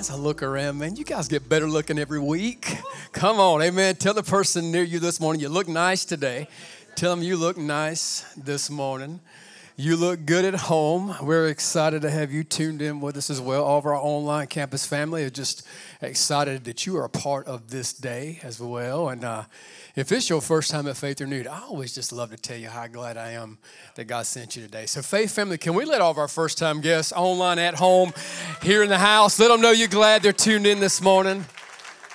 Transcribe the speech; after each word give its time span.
As 0.00 0.08
I 0.08 0.14
look 0.14 0.42
around, 0.42 0.78
man, 0.78 0.96
you 0.96 1.04
guys 1.04 1.28
get 1.28 1.46
better 1.46 1.68
looking 1.68 1.98
every 1.98 2.20
week. 2.20 2.78
Come 3.12 3.38
on, 3.38 3.60
amen. 3.60 3.96
Tell 3.96 4.14
the 4.14 4.22
person 4.22 4.72
near 4.72 4.82
you 4.82 4.98
this 4.98 5.20
morning, 5.20 5.42
you 5.42 5.50
look 5.50 5.68
nice 5.68 6.06
today. 6.06 6.48
Tell 6.94 7.14
them 7.14 7.22
you 7.22 7.36
look 7.36 7.58
nice 7.58 8.22
this 8.34 8.70
morning. 8.70 9.20
You 9.80 9.96
look 9.96 10.26
good 10.26 10.44
at 10.44 10.52
home. 10.52 11.16
We're 11.22 11.48
excited 11.48 12.02
to 12.02 12.10
have 12.10 12.30
you 12.30 12.44
tuned 12.44 12.82
in 12.82 13.00
with 13.00 13.16
us 13.16 13.30
as 13.30 13.40
well. 13.40 13.64
All 13.64 13.78
of 13.78 13.86
our 13.86 13.96
online 13.96 14.46
campus 14.46 14.84
family 14.84 15.24
are 15.24 15.30
just 15.30 15.66
excited 16.02 16.64
that 16.64 16.84
you 16.84 16.98
are 16.98 17.04
a 17.06 17.08
part 17.08 17.46
of 17.46 17.70
this 17.70 17.94
day 17.94 18.40
as 18.42 18.60
well. 18.60 19.08
And 19.08 19.24
uh, 19.24 19.44
if 19.96 20.12
it's 20.12 20.28
your 20.28 20.42
first 20.42 20.70
time 20.70 20.86
at 20.86 20.98
Faith 20.98 21.22
Renewed, 21.22 21.46
I 21.46 21.62
always 21.62 21.94
just 21.94 22.12
love 22.12 22.28
to 22.28 22.36
tell 22.36 22.58
you 22.58 22.68
how 22.68 22.88
glad 22.88 23.16
I 23.16 23.30
am 23.30 23.56
that 23.94 24.04
God 24.04 24.26
sent 24.26 24.54
you 24.54 24.62
today. 24.62 24.84
So, 24.84 25.00
Faith 25.00 25.34
Family, 25.34 25.56
can 25.56 25.72
we 25.72 25.86
let 25.86 26.02
all 26.02 26.10
of 26.10 26.18
our 26.18 26.28
first 26.28 26.58
time 26.58 26.82
guests 26.82 27.10
online, 27.14 27.58
at 27.58 27.76
home, 27.76 28.12
here 28.62 28.82
in 28.82 28.90
the 28.90 28.98
house, 28.98 29.40
let 29.40 29.48
them 29.48 29.62
know 29.62 29.70
you're 29.70 29.88
glad 29.88 30.22
they're 30.22 30.34
tuned 30.34 30.66
in 30.66 30.80
this 30.80 31.00
morning? 31.00 31.46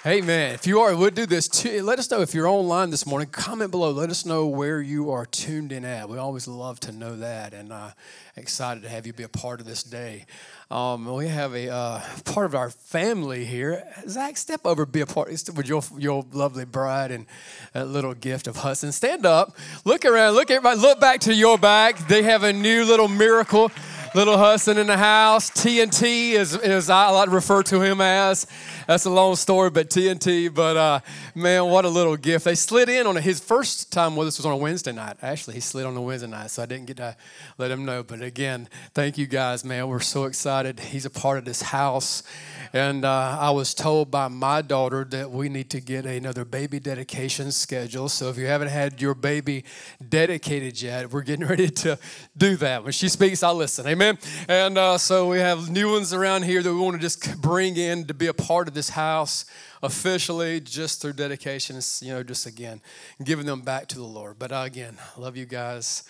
Hey 0.05 0.21
man, 0.21 0.53
if 0.53 0.67
you 0.67 0.81
are, 0.81 0.95
we'll 0.95 1.09
do 1.09 1.25
this 1.25 1.47
too. 1.47 1.81
Let 1.81 1.97
us 1.97 2.11
know 2.11 2.21
if 2.21 2.35
you're 2.35 2.45
online 2.45 2.91
this 2.91 3.07
morning. 3.07 3.27
Comment 3.29 3.71
below. 3.71 3.89
Let 3.89 4.11
us 4.11 4.23
know 4.23 4.45
where 4.45 4.79
you 4.79 5.09
are 5.09 5.25
tuned 5.25 5.71
in 5.71 5.83
at. 5.83 6.07
We 6.07 6.19
always 6.19 6.47
love 6.47 6.79
to 6.81 6.91
know 6.91 7.15
that, 7.15 7.55
and 7.55 7.73
uh, 7.73 7.89
excited 8.35 8.83
to 8.83 8.89
have 8.89 9.07
you 9.07 9.13
be 9.13 9.23
a 9.23 9.27
part 9.27 9.59
of 9.59 9.65
this 9.65 9.81
day. 9.81 10.27
Um, 10.69 11.11
we 11.11 11.27
have 11.27 11.55
a 11.55 11.73
uh, 11.73 12.01
part 12.23 12.45
of 12.45 12.53
our 12.53 12.69
family 12.69 13.45
here. 13.45 13.83
Zach, 14.07 14.37
step 14.37 14.61
over, 14.63 14.85
be 14.85 15.01
a 15.01 15.07
part 15.07 15.29
with 15.29 15.67
your 15.67 15.81
your 15.97 16.23
lovely 16.33 16.65
bride 16.65 17.09
and 17.09 17.25
little 17.73 18.13
gift 18.13 18.45
of 18.45 18.57
Hudson. 18.57 18.91
Stand 18.91 19.25
up, 19.25 19.57
look 19.85 20.05
around, 20.05 20.35
look 20.35 20.51
everybody, 20.51 20.79
look 20.79 20.99
back 20.99 21.21
to 21.21 21.33
your 21.33 21.57
back. 21.57 21.97
They 22.07 22.21
have 22.21 22.43
a 22.43 22.53
new 22.53 22.85
little 22.85 23.07
miracle. 23.07 23.71
Little 24.15 24.37
Hudson 24.37 24.77
in 24.77 24.87
the 24.87 24.95
house. 24.95 25.51
TNT 25.51 26.35
is, 26.35 26.55
is 26.55 26.89
I 26.89 27.09
like 27.09 27.25
to 27.25 27.35
refer 27.35 27.63
to 27.63 27.81
him 27.81 27.99
as. 27.99 28.47
That's 28.87 29.03
a 29.03 29.09
long 29.09 29.35
story, 29.35 29.69
but 29.69 29.89
TNT. 29.89 30.53
But 30.53 30.77
uh, 30.77 30.99
man, 31.35 31.65
what 31.65 31.83
a 31.83 31.89
little 31.89 32.15
gift. 32.15 32.45
They 32.45 32.55
slid 32.55 32.87
in 32.87 33.07
on 33.07 33.17
his 33.17 33.41
first 33.41 33.91
time 33.91 34.15
with 34.15 34.29
us 34.29 34.37
was 34.37 34.45
on 34.45 34.53
a 34.53 34.57
Wednesday 34.57 34.93
night. 34.93 35.17
Actually, 35.21 35.55
he 35.55 35.59
slid 35.59 35.85
on 35.85 35.97
a 35.97 36.01
Wednesday 36.01 36.29
night, 36.29 36.49
so 36.49 36.63
I 36.63 36.65
didn't 36.65 36.85
get 36.85 36.95
to 36.95 37.17
let 37.57 37.69
him 37.69 37.83
know. 37.83 38.03
But 38.03 38.21
again, 38.21 38.69
thank 38.93 39.17
you 39.17 39.27
guys, 39.27 39.65
man. 39.65 39.89
We're 39.89 39.99
so 39.99 40.23
excited. 40.23 40.79
He's 40.79 41.05
a 41.05 41.09
part 41.09 41.37
of 41.37 41.43
this 41.43 41.61
house. 41.61 42.23
And 42.71 43.03
uh, 43.03 43.37
I 43.37 43.51
was 43.51 43.73
told 43.73 44.11
by 44.11 44.29
my 44.29 44.61
daughter 44.61 45.03
that 45.09 45.29
we 45.29 45.49
need 45.49 45.69
to 45.71 45.81
get 45.81 46.05
another 46.05 46.45
baby 46.45 46.79
dedication 46.79 47.51
schedule. 47.51 48.07
So 48.07 48.29
if 48.29 48.37
you 48.37 48.47
haven't 48.47 48.69
had 48.69 49.01
your 49.01 49.13
baby 49.13 49.65
dedicated 50.07 50.81
yet, 50.81 51.11
we're 51.11 51.21
getting 51.21 51.45
ready 51.49 51.69
to 51.69 51.99
do 52.37 52.55
that. 52.57 52.83
When 52.83 52.93
she 52.93 53.09
speaks, 53.09 53.43
I 53.43 53.51
listen. 53.51 53.85
Amen. 53.87 54.04
And 54.47 54.77
uh, 54.77 54.97
so 54.97 55.27
we 55.27 55.39
have 55.39 55.69
new 55.69 55.91
ones 55.91 56.13
around 56.13 56.43
here 56.43 56.61
that 56.61 56.71
we 56.71 56.79
want 56.79 56.95
to 56.95 57.01
just 57.01 57.41
bring 57.41 57.75
in 57.75 58.05
to 58.05 58.13
be 58.13 58.27
a 58.27 58.33
part 58.33 58.67
of 58.67 58.73
this 58.73 58.89
house 58.89 59.45
officially 59.81 60.59
just 60.59 61.01
through 61.01 61.13
dedication. 61.13 61.75
It's, 61.75 62.03
you 62.03 62.13
know, 62.13 62.21
just 62.21 62.45
again, 62.45 62.81
giving 63.23 63.45
them 63.45 63.61
back 63.61 63.87
to 63.87 63.95
the 63.95 64.03
Lord. 64.03 64.37
But 64.37 64.51
uh, 64.51 64.63
again, 64.65 64.97
I 65.15 65.19
love 65.19 65.35
you 65.35 65.45
guys. 65.45 66.03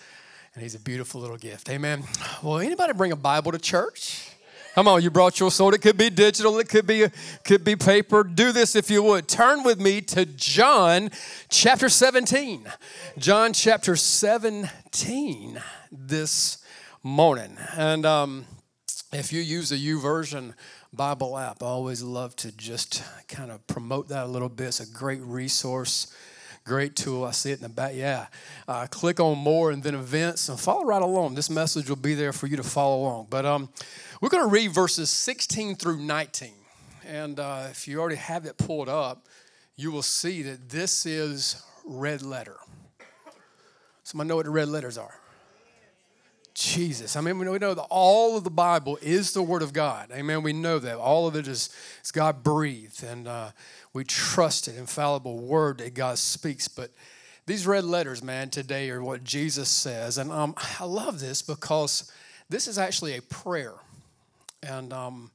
And 0.54 0.62
he's 0.62 0.74
a 0.74 0.80
beautiful 0.80 1.20
little 1.20 1.36
gift. 1.36 1.70
Amen. 1.70 2.04
Well, 2.42 2.58
anybody 2.58 2.92
bring 2.92 3.12
a 3.12 3.16
Bible 3.16 3.52
to 3.52 3.58
church? 3.58 4.30
Come 4.74 4.88
on, 4.88 5.02
you 5.02 5.10
brought 5.10 5.40
your 5.40 5.50
sword. 5.50 5.74
It 5.74 5.78
could 5.78 5.96
be 5.96 6.10
digital, 6.10 6.58
it 6.58 6.68
could 6.68 6.86
be 6.86 7.06
could 7.44 7.64
be 7.64 7.76
paper. 7.76 8.22
Do 8.22 8.52
this 8.52 8.76
if 8.76 8.90
you 8.90 9.02
would. 9.02 9.26
Turn 9.26 9.62
with 9.62 9.80
me 9.80 10.02
to 10.02 10.26
John 10.26 11.10
chapter 11.48 11.88
17. 11.88 12.70
John 13.16 13.54
chapter 13.54 13.96
17 13.96 15.62
this 15.90 16.58
morning. 17.06 17.56
And 17.76 18.04
um, 18.04 18.46
if 19.12 19.32
you 19.32 19.40
use 19.40 19.70
a 19.70 19.76
YouVersion 19.76 20.54
Bible 20.92 21.38
app, 21.38 21.62
I 21.62 21.66
always 21.66 22.02
love 22.02 22.34
to 22.36 22.50
just 22.50 23.04
kind 23.28 23.52
of 23.52 23.64
promote 23.68 24.08
that 24.08 24.24
a 24.24 24.26
little 24.26 24.48
bit. 24.48 24.66
It's 24.66 24.80
a 24.80 24.86
great 24.86 25.20
resource 25.22 26.12
great 26.64 26.96
tool. 26.96 27.24
I 27.24 27.30
see 27.30 27.52
it 27.52 27.58
in 27.58 27.62
the 27.62 27.68
back. 27.68 27.92
Yeah. 27.94 28.26
Uh, 28.66 28.88
click 28.90 29.20
on 29.20 29.38
more 29.38 29.70
and 29.70 29.84
then 29.84 29.94
events 29.94 30.48
and 30.48 30.58
follow 30.58 30.84
right 30.84 31.00
along. 31.00 31.36
This 31.36 31.48
message 31.48 31.88
will 31.88 31.94
be 31.94 32.14
there 32.14 32.32
for 32.32 32.48
you 32.48 32.56
to 32.56 32.64
follow 32.64 33.02
along. 33.02 33.28
But 33.30 33.46
um, 33.46 33.68
we're 34.20 34.30
going 34.30 34.42
to 34.42 34.50
read 34.50 34.72
verses 34.72 35.08
16 35.08 35.76
through 35.76 35.98
19. 35.98 36.50
And 37.06 37.38
uh, 37.38 37.68
if 37.70 37.86
you 37.86 38.00
already 38.00 38.16
have 38.16 38.46
it 38.46 38.58
pulled 38.58 38.88
up, 38.88 39.28
you 39.76 39.92
will 39.92 40.02
see 40.02 40.42
that 40.42 40.68
this 40.68 41.06
is 41.06 41.62
red 41.84 42.20
letter. 42.22 42.56
Somebody 44.02 44.26
know 44.26 44.34
what 44.34 44.46
the 44.46 44.50
red 44.50 44.66
letters 44.66 44.98
are? 44.98 45.20
Jesus. 46.66 47.14
I 47.14 47.20
mean, 47.20 47.38
we 47.38 47.58
know 47.58 47.74
that 47.74 47.86
all 47.90 48.36
of 48.36 48.42
the 48.42 48.50
Bible 48.50 48.98
is 49.00 49.32
the 49.32 49.42
Word 49.42 49.62
of 49.62 49.72
God. 49.72 50.10
Amen. 50.12 50.42
We 50.42 50.52
know 50.52 50.80
that. 50.80 50.98
All 50.98 51.28
of 51.28 51.36
it 51.36 51.46
is, 51.46 51.70
is 52.04 52.10
God 52.10 52.42
breathed, 52.42 53.04
and 53.04 53.28
uh, 53.28 53.50
we 53.92 54.02
trust 54.02 54.66
an 54.66 54.76
infallible 54.76 55.38
Word 55.38 55.78
that 55.78 55.94
God 55.94 56.18
speaks. 56.18 56.66
But 56.66 56.90
these 57.46 57.68
red 57.68 57.84
letters, 57.84 58.20
man, 58.20 58.50
today 58.50 58.90
are 58.90 59.00
what 59.00 59.22
Jesus 59.22 59.68
says. 59.68 60.18
And 60.18 60.32
um, 60.32 60.54
I 60.80 60.84
love 60.84 61.20
this 61.20 61.40
because 61.40 62.10
this 62.50 62.66
is 62.66 62.78
actually 62.78 63.16
a 63.16 63.22
prayer. 63.22 63.74
And 64.60 64.92
um, 64.92 65.30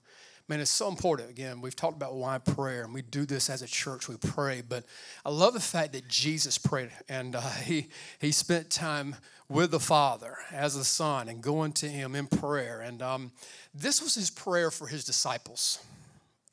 man, 0.49 0.59
it's 0.59 0.69
so 0.69 0.89
important. 0.89 1.29
Again, 1.29 1.61
we've 1.61 1.77
talked 1.77 1.95
about 1.95 2.15
why 2.15 2.39
prayer, 2.39 2.83
and 2.83 2.93
we 2.93 3.03
do 3.03 3.25
this 3.25 3.49
as 3.49 3.61
a 3.61 3.67
church. 3.67 4.09
We 4.09 4.17
pray, 4.17 4.61
but 4.67 4.83
I 5.25 5.29
love 5.29 5.53
the 5.53 5.61
fact 5.61 5.93
that 5.93 6.09
Jesus 6.09 6.57
prayed, 6.57 6.89
and 7.07 7.37
uh, 7.37 7.41
he 7.63 7.87
he 8.19 8.33
spent 8.33 8.69
time 8.69 9.15
with 9.51 9.72
the 9.72 9.79
Father 9.79 10.38
as 10.51 10.75
the 10.75 10.84
Son, 10.84 11.29
and 11.29 11.41
going 11.41 11.72
to 11.73 11.88
Him 11.88 12.16
in 12.16 12.28
prayer. 12.28 12.81
And 12.81 13.01
um, 13.01 13.31
this 13.73 14.01
was 14.01 14.16
his 14.16 14.29
prayer 14.29 14.72
for 14.72 14.88
his 14.88 15.06
disciples. 15.06 15.79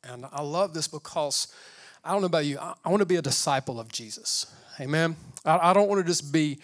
And 0.03 0.25
I 0.31 0.41
love 0.41 0.73
this 0.73 0.87
because 0.87 1.47
I 2.03 2.11
don't 2.11 2.21
know 2.21 2.27
about 2.27 2.45
you. 2.45 2.57
I, 2.59 2.73
I 2.85 2.89
want 2.89 3.01
to 3.01 3.05
be 3.05 3.17
a 3.17 3.21
disciple 3.21 3.79
of 3.79 3.91
Jesus. 3.91 4.53
Amen. 4.79 5.15
I, 5.45 5.71
I 5.71 5.73
don't 5.73 5.89
want 5.89 5.99
to 5.99 6.07
just 6.07 6.31
be 6.31 6.59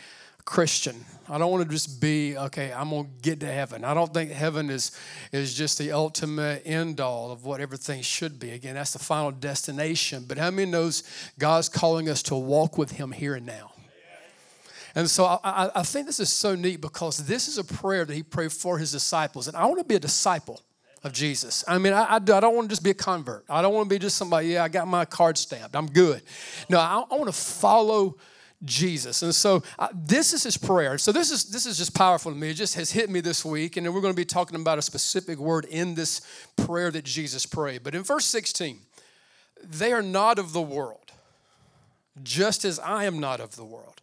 Christian. 0.46 0.96
I 1.28 1.38
don't 1.38 1.52
want 1.52 1.64
to 1.64 1.70
just 1.70 2.00
be, 2.00 2.38
okay, 2.38 2.72
I'm 2.72 2.92
going 2.92 3.06
to 3.06 3.22
get 3.22 3.40
to 3.42 3.48
heaven. 3.48 3.84
I 3.84 3.94
don't 3.94 4.14
think 4.14 4.32
heaven 4.32 4.70
is, 4.70 4.98
is 5.32 5.56
just 5.56 5.80
the 5.80 5.92
ultimate 5.92 6.62
end 6.66 7.02
all 7.02 7.32
of 7.32 7.46
what 7.46 7.60
everything 7.60 8.02
should 8.04 8.40
be. 8.40 8.52
Again, 8.52 8.76
that's 8.76 8.94
the 8.94 9.00
final 9.00 9.32
destination. 9.32 10.26
But 10.28 10.38
how 10.38 10.52
many 10.52 10.72
knows 10.72 11.04
God's 11.40 11.68
calling 11.68 12.08
us 12.08 12.22
to 12.24 12.36
walk 12.36 12.78
with 12.78 12.92
Him 12.92 13.12
here 13.12 13.36
and 13.36 13.46
now? 13.46 13.72
And 14.96 15.10
so 15.10 15.26
I, 15.26 15.70
I 15.76 15.84
think 15.84 16.08
this 16.08 16.22
is 16.22 16.32
so 16.32 16.56
neat 16.56 16.80
because 16.80 17.18
this 17.28 17.48
is 17.48 17.58
a 17.58 17.64
prayer 17.64 18.06
that 18.06 18.14
He 18.14 18.24
prayed 18.24 18.54
for 18.54 18.78
His 18.78 18.92
disciples. 18.92 19.48
And 19.48 19.56
I 19.56 19.66
want 19.66 19.80
to 19.80 19.84
be 19.84 19.96
a 19.96 20.00
disciple 20.00 20.62
of 21.04 21.12
Jesus. 21.14 21.64
I 21.68 21.78
mean, 21.78 21.94
I, 21.94 22.16
I, 22.16 22.20
don't 22.20 22.56
want 22.56 22.68
to 22.68 22.70
just 22.70 22.84
be 22.84 22.90
a 22.90 22.96
convert. 22.96 23.46
I 23.48 23.62
don't 23.62 23.74
want 23.74 23.88
to 23.88 23.94
be 23.94 24.00
just 24.00 24.18
somebody, 24.18 24.48
yeah, 24.50 24.64
I 24.64 24.70
got 24.70 24.88
my 24.88 25.06
card 25.06 25.38
stamped. 25.38 25.76
I'm 25.76 25.86
good. 25.86 26.24
No, 26.68 26.80
I, 26.80 27.04
I 27.10 27.16
want 27.16 27.28
to 27.28 27.32
follow 27.32 28.18
Jesus. 28.64 29.22
And 29.22 29.34
so 29.34 29.62
uh, 29.78 29.90
this 29.94 30.34
is 30.34 30.44
his 30.44 30.58
prayer. 30.58 30.98
So 30.98 31.12
this 31.12 31.30
is 31.30 31.46
this 31.46 31.68
is 31.68 31.78
just 31.78 31.94
powerful 31.94 32.32
to 32.32 32.38
me. 32.38 32.50
It 32.50 32.56
just 32.56 32.74
has 32.76 32.92
hit 32.92 33.10
me 33.10 33.22
this 33.22 33.46
week. 33.46 33.78
And 33.78 33.86
then 33.86 33.94
we're 33.94 34.02
going 34.02 34.14
to 34.14 34.18
be 34.18 34.26
talking 34.26 34.60
about 34.60 34.80
a 34.80 34.82
specific 34.82 35.38
word 35.38 35.66
in 35.66 35.94
this 35.94 36.22
prayer 36.56 36.90
that 36.90 37.06
Jesus 37.06 37.46
prayed. 37.46 37.84
But 37.84 37.94
in 37.94 38.02
verse 38.02 38.26
16, 38.26 38.80
they 39.64 39.94
are 39.94 40.02
not 40.02 40.40
of 40.40 40.54
the 40.54 40.62
world, 40.62 41.12
just 42.24 42.66
as 42.66 42.80
I 42.80 43.06
am 43.06 43.20
not 43.20 43.40
of 43.40 43.56
the 43.56 43.66
world. 43.66 44.02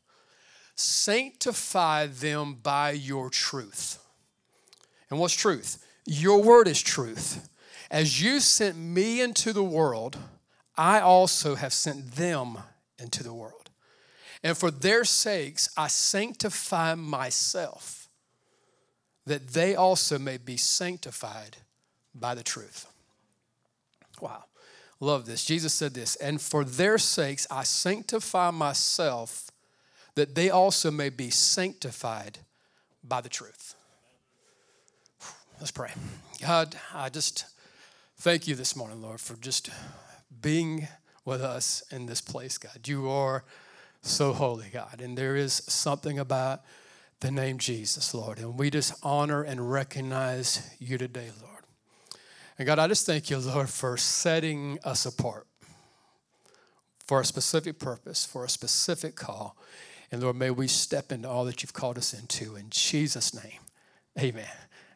Sanctify 0.74 2.06
them 2.06 2.54
by 2.62 2.92
your 2.92 3.30
truth. 3.30 3.98
And 5.10 5.20
what's 5.20 5.34
truth? 5.34 5.84
Your 6.06 6.42
word 6.42 6.66
is 6.66 6.82
truth. 6.82 7.48
As 7.90 8.22
you 8.22 8.40
sent 8.40 8.76
me 8.76 9.20
into 9.20 9.52
the 9.52 9.62
world, 9.62 10.16
I 10.76 11.00
also 11.00 11.54
have 11.54 11.72
sent 11.72 12.12
them 12.12 12.58
into 12.98 13.22
the 13.22 13.34
world. 13.34 13.70
And 14.42 14.56
for 14.56 14.70
their 14.72 15.04
sakes, 15.04 15.68
I 15.76 15.86
sanctify 15.86 16.94
myself, 16.96 18.08
that 19.24 19.48
they 19.48 19.76
also 19.76 20.18
may 20.18 20.36
be 20.38 20.56
sanctified 20.56 21.58
by 22.12 22.34
the 22.34 22.42
truth. 22.42 22.86
Wow. 24.20 24.44
Love 24.98 25.26
this. 25.26 25.44
Jesus 25.44 25.74
said 25.74 25.94
this, 25.94 26.16
and 26.16 26.40
for 26.40 26.64
their 26.64 26.98
sakes, 26.98 27.46
I 27.50 27.62
sanctify 27.62 28.50
myself, 28.50 29.51
that 30.14 30.34
they 30.34 30.50
also 30.50 30.90
may 30.90 31.08
be 31.08 31.30
sanctified 31.30 32.38
by 33.02 33.20
the 33.20 33.28
truth. 33.28 33.74
Let's 35.58 35.70
pray. 35.70 35.92
God, 36.40 36.74
I 36.92 37.08
just 37.08 37.46
thank 38.18 38.46
you 38.48 38.54
this 38.54 38.74
morning, 38.74 39.00
Lord, 39.00 39.20
for 39.20 39.36
just 39.36 39.70
being 40.40 40.88
with 41.24 41.40
us 41.40 41.82
in 41.90 42.06
this 42.06 42.20
place, 42.20 42.58
God. 42.58 42.86
You 42.86 43.08
are 43.08 43.44
so 44.02 44.32
holy, 44.32 44.68
God. 44.72 45.00
And 45.00 45.16
there 45.16 45.36
is 45.36 45.52
something 45.52 46.18
about 46.18 46.62
the 47.20 47.30
name 47.30 47.58
Jesus, 47.58 48.12
Lord. 48.12 48.38
And 48.38 48.58
we 48.58 48.70
just 48.70 48.94
honor 49.02 49.42
and 49.42 49.70
recognize 49.70 50.74
you 50.80 50.98
today, 50.98 51.30
Lord. 51.40 51.62
And 52.58 52.66
God, 52.66 52.78
I 52.78 52.88
just 52.88 53.06
thank 53.06 53.30
you, 53.30 53.38
Lord, 53.38 53.70
for 53.70 53.96
setting 53.96 54.78
us 54.84 55.06
apart 55.06 55.46
for 57.06 57.20
a 57.20 57.24
specific 57.24 57.78
purpose, 57.78 58.24
for 58.24 58.44
a 58.44 58.48
specific 58.48 59.14
call. 59.14 59.56
And 60.12 60.22
Lord, 60.22 60.36
may 60.36 60.50
we 60.50 60.68
step 60.68 61.10
into 61.10 61.28
all 61.28 61.46
that 61.46 61.62
you've 61.62 61.72
called 61.72 61.96
us 61.96 62.12
into. 62.12 62.54
In 62.54 62.66
Jesus' 62.68 63.34
name, 63.34 63.60
amen. 64.20 64.44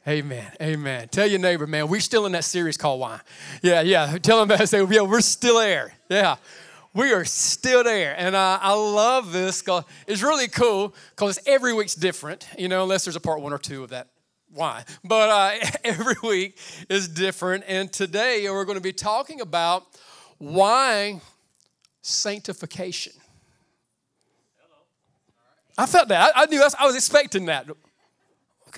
Amen. 0.06 0.52
Amen. 0.62 1.08
Tell 1.08 1.26
your 1.26 1.40
neighbor, 1.40 1.66
man, 1.66 1.88
we're 1.88 2.00
still 2.00 2.26
in 2.26 2.32
that 2.32 2.44
series 2.44 2.76
called 2.76 3.00
Why. 3.00 3.18
Yeah, 3.60 3.80
yeah. 3.80 4.18
Tell 4.18 4.38
them, 4.38 4.56
that. 4.56 4.68
say, 4.68 4.84
yeah, 4.84 5.00
we're 5.00 5.20
still 5.20 5.58
there. 5.58 5.94
Yeah. 6.08 6.36
We 6.94 7.12
are 7.12 7.24
still 7.24 7.82
there. 7.82 8.14
And 8.16 8.36
uh, 8.36 8.58
I 8.62 8.72
love 8.74 9.32
this 9.32 9.64
it's 10.06 10.22
really 10.22 10.48
cool 10.48 10.94
because 11.10 11.40
every 11.44 11.72
week's 11.72 11.94
different, 11.94 12.46
you 12.56 12.68
know, 12.68 12.84
unless 12.84 13.04
there's 13.04 13.16
a 13.16 13.20
part 13.20 13.40
one 13.40 13.52
or 13.52 13.58
two 13.58 13.82
of 13.82 13.90
that 13.90 14.08
why. 14.52 14.84
But 15.02 15.28
uh, 15.28 15.66
every 15.84 16.14
week 16.22 16.58
is 16.88 17.08
different. 17.08 17.64
And 17.66 17.92
today 17.92 18.48
we're 18.48 18.64
going 18.64 18.78
to 18.78 18.82
be 18.82 18.92
talking 18.92 19.40
about 19.40 19.84
why 20.38 21.20
sanctification. 22.02 23.12
I 25.78 25.86
felt 25.86 26.08
that. 26.08 26.32
I, 26.34 26.42
I 26.42 26.46
knew 26.46 26.62
I 26.78 26.86
was 26.86 26.96
expecting 26.96 27.46
that. 27.46 27.66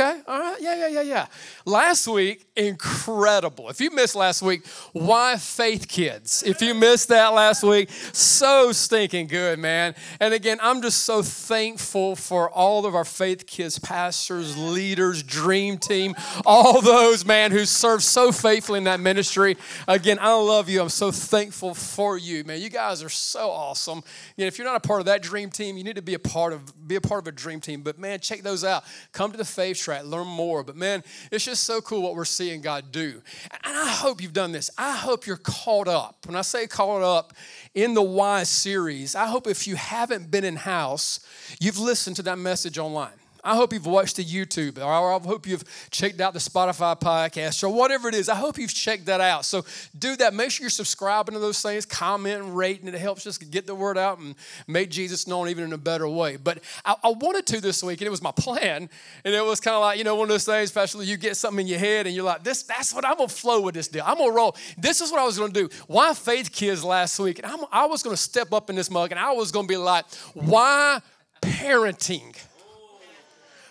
Okay, 0.00 0.21
all 0.29 0.39
right, 0.39 0.61
yeah, 0.61 0.77
yeah, 0.77 0.87
yeah, 0.87 1.00
yeah. 1.00 1.27
Last 1.65 2.06
week, 2.06 2.47
incredible. 2.55 3.69
If 3.69 3.81
you 3.81 3.91
missed 3.91 4.15
last 4.15 4.43
week, 4.43 4.65
why 4.93 5.37
faith 5.37 5.89
kids? 5.89 6.45
If 6.47 6.62
you 6.62 6.73
missed 6.73 7.09
that 7.09 7.35
last 7.35 7.65
week, 7.65 7.91
so 8.12 8.71
stinking 8.71 9.27
good, 9.27 9.59
man. 9.59 9.97
And 10.21 10.33
again, 10.33 10.59
I'm 10.62 10.83
just 10.83 11.05
so 11.05 11.21
thankful 11.23 12.15
for 12.15 12.49
all 12.49 12.87
of 12.87 12.95
our 12.95 13.05
faith 13.05 13.45
kids, 13.49 13.81
pastors, 13.81 14.56
leaders, 14.56 15.25
dream 15.25 15.79
team, 15.79 16.15
all 16.47 16.81
those, 16.81 17.27
man, 17.27 17.51
who 17.51 17.65
serve 17.65 18.05
so 18.05 18.31
faithfully 18.31 18.79
in 18.79 18.85
that 18.85 19.01
ministry. 19.01 19.56
Again, 19.89 20.19
I 20.21 20.33
love 20.35 20.69
you. 20.69 20.81
I'm 20.81 20.91
so 20.91 21.11
thankful 21.11 21.75
for 21.75 22.17
you, 22.17 22.44
man. 22.44 22.61
You 22.61 22.71
guys 22.71 23.03
are 23.03 23.09
so 23.09 23.51
awesome. 23.51 24.05
If 24.37 24.59
you're 24.59 24.67
not 24.67 24.77
a 24.77 24.87
part 24.87 25.01
of 25.01 25.06
that 25.06 25.23
dream 25.23 25.51
team, 25.51 25.77
you 25.77 25.83
need 25.83 25.97
to 25.97 26.03
be 26.03 26.15
a 26.15 26.21
part 26.21 26.53
of 26.53 26.87
be 26.87 26.94
a 26.94 27.01
part 27.01 27.25
of 27.25 27.27
a 27.27 27.33
dream 27.33 27.61
team. 27.61 27.83
But 27.83 27.99
man, 27.99 28.21
check 28.21 28.43
those 28.43 28.62
out. 28.62 28.85
Come 29.11 29.33
to 29.33 29.37
the 29.37 29.44
faith 29.44 29.77
learn 30.05 30.26
more. 30.26 30.62
But 30.62 30.76
man, 30.76 31.02
it's 31.31 31.44
just 31.44 31.64
so 31.64 31.81
cool 31.81 32.02
what 32.02 32.14
we're 32.14 32.25
seeing 32.25 32.61
God 32.61 32.93
do. 32.93 33.23
And 33.64 33.76
I 33.76 33.88
hope 33.88 34.23
you've 34.23 34.32
done 34.32 34.52
this. 34.52 34.70
I 34.79 34.96
hope 34.96 35.26
you're 35.26 35.37
caught 35.37 35.88
up. 35.88 36.26
When 36.26 36.37
I 36.37 36.43
say 36.43 36.67
caught 36.67 37.02
up 37.02 37.32
in 37.75 37.94
the 37.94 38.02
Why 38.02 38.43
series, 38.43 39.14
I 39.14 39.26
hope 39.26 39.46
if 39.46 39.67
you 39.67 39.76
haven't 39.76 40.31
been 40.31 40.44
in 40.44 40.56
house, 40.56 41.20
you've 41.61 41.79
listened 41.79 42.17
to 42.17 42.23
that 42.23 42.38
message 42.38 42.79
online. 42.79 43.12
I 43.44 43.56
hope 43.56 43.73
you've 43.73 43.87
watched 43.87 44.17
the 44.17 44.25
YouTube, 44.25 44.79
or 44.79 44.85
I 44.85 45.19
hope 45.19 45.46
you've 45.46 45.64
checked 45.90 46.20
out 46.20 46.32
the 46.32 46.38
Spotify 46.38 46.99
podcast, 47.00 47.62
or 47.62 47.69
whatever 47.69 48.08
it 48.08 48.14
is. 48.14 48.29
I 48.29 48.35
hope 48.35 48.58
you've 48.58 48.75
checked 48.75 49.06
that 49.06 49.20
out. 49.20 49.44
So 49.44 49.64
do 49.99 50.17
that. 50.17 50.35
Make 50.35 50.50
sure 50.50 50.64
you're 50.64 50.70
subscribing 50.70 51.35
to 51.35 51.38
those 51.38 51.62
things, 51.62 51.87
comment 51.87 52.43
and 52.43 52.56
rate, 52.56 52.82
and 52.82 52.94
it 52.94 52.99
helps 52.99 53.26
us 53.26 53.38
get 53.38 53.67
the 53.67 53.75
word 53.75 53.96
out 53.96 54.19
and 54.19 54.35
make 54.67 54.90
Jesus 54.90 55.26
known 55.26 55.49
even 55.49 55.64
in 55.64 55.73
a 55.73 55.79
better 55.79 56.08
way. 56.08 56.37
But 56.37 56.61
I, 56.85 56.96
I 57.02 57.08
wanted 57.11 57.46
to 57.46 57.61
this 57.61 57.82
week, 57.82 58.00
and 58.00 58.06
it 58.06 58.11
was 58.11 58.23
my 58.23 58.32
plan, 58.32 58.90
and 59.25 59.35
it 59.35 59.44
was 59.44 59.61
kind 59.61 59.75
of 59.75 59.82
like, 59.82 59.99
you 59.99 60.05
know, 60.05 60.14
one 60.14 60.25
of 60.25 60.31
those 60.31 60.44
things, 60.44 60.70
especially 60.70 61.06
you 61.06 61.17
get 61.17 61.37
something 61.37 61.61
in 61.61 61.69
your 61.69 61.79
head, 61.79 62.06
and 62.06 62.14
you're 62.14 62.25
like, 62.25 62.44
this, 62.44 62.62
that's 62.62 62.93
what 62.93 63.05
I'm 63.05 63.17
gonna 63.17 63.29
flow 63.29 63.61
with 63.61 63.75
this 63.75 63.88
deal. 63.88 64.05
I'm 64.06 64.19
gonna 64.19 64.32
roll. 64.32 64.56
This 64.76 65.00
is 65.00 65.11
what 65.11 65.20
I 65.20 65.25
was 65.25 65.38
gonna 65.38 65.52
do. 65.52 65.69
Why 65.87 66.14
faith 66.14 66.52
kids 66.52 66.84
last 66.84 67.19
week? 67.19 67.38
And 67.38 67.46
I'm, 67.46 67.61
I 67.70 67.87
was 67.87 68.02
gonna 68.02 68.17
step 68.17 68.52
up 68.52 68.70
in 68.70 68.76
this 68.76 68.91
mug, 68.91 69.11
and 69.11 69.19
I 69.19 69.32
was 69.32 69.52
gonna 69.52 69.69
be 69.69 69.76
like, 69.76 70.05
why 70.34 71.00
parenting? 71.41 72.37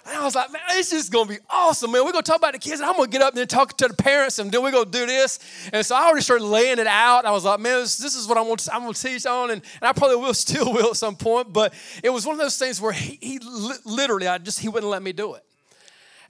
And 0.08 0.16
I 0.16 0.24
was 0.24 0.36
like, 0.36 0.54
man, 0.54 0.62
this 0.70 0.94
is 0.94 1.10
gonna 1.10 1.30
be 1.30 1.38
awesome, 1.50 1.92
man. 1.92 2.06
We're 2.06 2.14
gonna 2.14 2.24
talk 2.24 2.38
about 2.38 2.54
the 2.54 2.60
kids, 2.60 2.80
and 2.80 2.90
I'm 2.90 2.96
gonna 2.96 3.10
get 3.10 3.22
up 3.22 3.36
and 3.36 3.50
talk 3.50 3.76
to 3.78 3.90
the 3.90 3.94
parents, 3.94 4.40
and 4.40 4.50
then 4.50 4.64
we're 4.64 4.72
gonna 4.72 4.90
do 4.90 5.06
this. 5.06 5.38
And 5.74 5.86
so 5.86 5.96
I 5.96 6.06
already 6.06 6.22
started 6.22 6.46
laying 6.46 6.80
it 6.80 6.88
out. 6.88 7.26
I 7.26 7.32
was 7.32 7.44
like, 7.44 7.60
man, 7.60 7.82
this, 7.82 7.98
this 7.98 8.16
is 8.16 8.26
what 8.26 8.38
I'm 8.38 8.46
gonna, 8.46 8.62
I'm 8.72 8.84
gonna 8.84 8.94
teach 8.94 9.26
on, 9.26 9.52
and, 9.52 9.62
and 9.82 9.88
I 9.90 9.92
probably 9.92 10.16
will 10.16 10.34
still 10.46 10.72
will 10.72 10.92
at 10.92 10.96
some 10.96 11.18
point. 11.18 11.52
But 11.52 11.74
it 12.02 12.10
was 12.10 12.26
one 12.26 12.36
of 12.36 12.40
those 12.40 12.58
things 12.58 12.80
where 12.80 12.94
he, 12.94 13.18
he 13.22 13.40
literally, 13.84 14.28
I 14.28 14.38
just 14.38 14.60
he 14.60 14.70
wouldn't 14.70 14.90
let 14.90 15.04
me 15.04 15.12
do 15.12 15.34
it. 15.34 15.44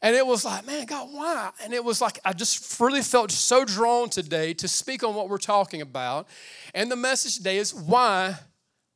And 0.02 0.16
it 0.16 0.26
was 0.26 0.44
like, 0.44 0.66
man, 0.66 0.86
God, 0.86 1.10
why? 1.12 1.52
And 1.64 1.72
it 1.72 1.84
was 1.84 2.02
like, 2.02 2.20
I 2.26 2.34
just 2.34 2.80
really 2.80 3.02
felt 3.02 3.32
so 3.32 3.64
drawn 3.64 4.10
today 4.10 4.54
to 4.56 4.68
speak 4.68 5.04
on 5.04 5.14
what 5.14 5.30
we're 5.30 5.38
talking 5.38 5.82
about. 5.82 6.28
And 6.74 6.92
the 6.92 6.96
message 6.96 7.38
today 7.38 7.58
is 7.58 7.74
why 7.74 8.36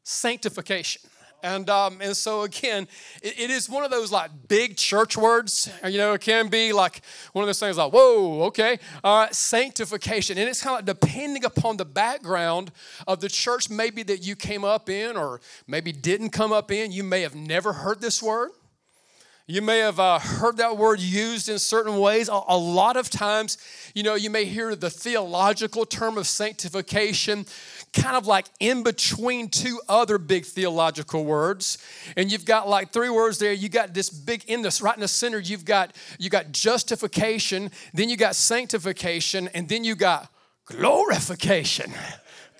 sanctification. 0.03 1.01
And, 1.43 1.69
um, 1.69 1.99
and 2.01 2.15
so, 2.15 2.41
again, 2.43 2.87
it, 3.21 3.39
it 3.39 3.49
is 3.49 3.69
one 3.69 3.83
of 3.83 3.91
those 3.91 4.11
like 4.11 4.31
big 4.47 4.77
church 4.77 5.17
words. 5.17 5.71
You 5.83 5.97
know, 5.97 6.13
it 6.13 6.21
can 6.21 6.49
be 6.49 6.71
like 6.71 7.01
one 7.33 7.43
of 7.43 7.47
those 7.47 7.59
things 7.59 7.77
like, 7.77 7.91
whoa, 7.91 8.43
okay, 8.43 8.79
all 9.03 9.21
right, 9.21 9.33
sanctification. 9.33 10.37
And 10.37 10.47
it's 10.47 10.61
kind 10.61 10.79
of 10.79 10.87
like 10.87 10.99
depending 10.99 11.43
upon 11.45 11.77
the 11.77 11.85
background 11.85 12.71
of 13.07 13.21
the 13.21 13.29
church 13.29 13.69
maybe 13.69 14.03
that 14.03 14.25
you 14.25 14.35
came 14.35 14.63
up 14.63 14.89
in 14.89 15.17
or 15.17 15.41
maybe 15.67 15.91
didn't 15.91 16.29
come 16.29 16.53
up 16.53 16.71
in. 16.71 16.91
You 16.91 17.03
may 17.03 17.21
have 17.21 17.35
never 17.35 17.73
heard 17.73 18.01
this 18.01 18.21
word. 18.21 18.51
You 19.51 19.61
may 19.61 19.79
have 19.79 19.99
uh, 19.99 20.17
heard 20.19 20.57
that 20.57 20.77
word 20.77 21.01
used 21.01 21.49
in 21.49 21.59
certain 21.59 21.97
ways. 21.97 22.29
A, 22.29 22.41
a, 22.47 22.57
lot 22.57 22.95
of 22.95 23.09
times, 23.09 23.57
you 23.93 24.01
know, 24.01 24.15
you 24.15 24.29
may 24.29 24.45
hear 24.45 24.75
the 24.77 24.89
theological 24.89 25.85
term 25.85 26.17
of 26.17 26.25
sanctification 26.25 27.45
kind 27.93 28.15
of 28.15 28.25
like 28.25 28.45
in 28.59 28.83
between 28.83 29.49
two 29.49 29.79
other 29.89 30.17
big 30.17 30.45
theological 30.45 31.25
words. 31.25 31.77
And 32.15 32.31
you've 32.31 32.45
got 32.45 32.67
like 32.69 32.91
three 32.91 33.09
words 33.09 33.37
there. 33.37 33.51
You 33.51 33.69
got 33.69 33.93
this 33.93 34.09
big 34.09 34.45
in 34.47 34.61
this 34.61 34.81
right 34.81 34.95
in 34.95 35.01
the 35.01 35.07
center, 35.07 35.39
you've 35.39 35.65
got 35.65 35.95
you 36.17 36.29
got 36.29 36.51
justification, 36.51 37.71
then 37.93 38.09
you 38.09 38.17
got 38.17 38.35
sanctification, 38.35 39.49
and 39.53 39.67
then 39.67 39.83
you 39.83 39.95
got 39.95 40.31
glorification. 40.65 41.91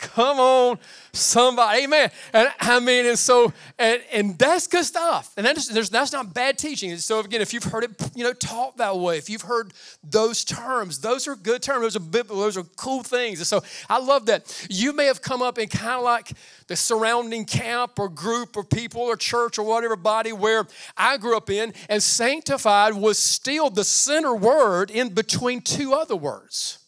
Come 0.02 0.40
on, 0.40 0.80
somebody, 1.14 1.84
amen. 1.84 2.10
And 2.34 2.52
I 2.60 2.80
mean, 2.80 3.06
and 3.06 3.20
so, 3.20 3.54
and, 3.78 4.02
and 4.12 4.38
that's 4.38 4.66
good 4.66 4.84
stuff. 4.84 5.32
And 5.38 5.46
that 5.46 5.56
is, 5.58 5.90
that's 5.92 6.12
not 6.12 6.34
bad 6.34 6.58
teaching. 6.58 6.90
And 6.90 7.00
so 7.00 7.20
again, 7.20 7.40
if 7.40 7.54
you've 7.54 7.66
heard 7.66 7.84
it, 7.84 7.92
you 8.16 8.24
know, 8.24 8.34
taught 8.34 8.78
that 8.78 8.98
way, 8.98 9.20
if 9.20 9.30
you've 9.30 9.44
heard 9.44 9.74
those 10.04 10.44
terms, 10.44 10.98
those 11.00 11.28
are 11.28 11.36
good 11.36 11.62
terms. 11.62 11.82
Those 11.84 11.96
are 11.96 12.00
biblical. 12.00 12.42
Those 12.42 12.58
are 12.58 12.64
cool 12.78 13.04
things. 13.04 13.40
And 13.40 13.48
so 13.48 13.62
I 13.88 14.00
love 14.00 14.26
that. 14.26 14.68
You 14.72 14.92
may 14.92 15.06
have 15.06 15.22
come 15.22 15.44
up 15.44 15.60
in 15.60 15.68
kind 15.68 15.98
of 15.98 16.04
like 16.04 16.32
the 16.66 16.76
surrounding 16.76 17.46
camp 17.46 18.00
or 18.00 18.10
group 18.10 18.58
or 18.58 18.64
people 18.64 19.04
or 19.04 19.16
church 19.16 19.60
or 19.60 19.64
whatever 19.64 19.96
body 19.96 20.34
where 20.34 20.66
I 20.98 21.18
grew 21.18 21.38
up 21.38 21.52
in, 21.52 21.74
and 21.90 22.02
sanctified 22.02 22.96
was 22.96 23.20
still 23.20 23.70
the 23.70 23.84
center 23.84 24.34
word 24.34 24.90
in 24.90 25.14
between 25.14 25.62
two 25.62 25.94
other 25.94 26.16
words. 26.16 26.80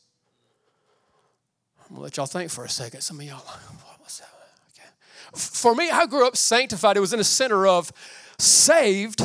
I'm 1.94 1.98
gonna 1.98 2.06
let 2.06 2.18
y'all 2.18 2.26
think 2.26 2.50
for 2.50 2.66
a 2.66 2.70
second. 2.70 3.02
Some 3.02 3.20
of 3.20 3.26
y'all, 3.28 3.38
what 3.38 4.04
was 4.04 4.18
that? 4.18 4.28
Okay. 4.74 4.90
For 5.36 5.76
me, 5.76 5.92
I 5.92 6.08
grew 6.08 6.26
up 6.26 6.36
sanctified. 6.36 6.98
It 6.98 7.02
was 7.02 7.14
in 7.14 7.20
the 7.20 7.24
center 7.24 7.68
of 7.68 7.94
saved, 8.40 9.22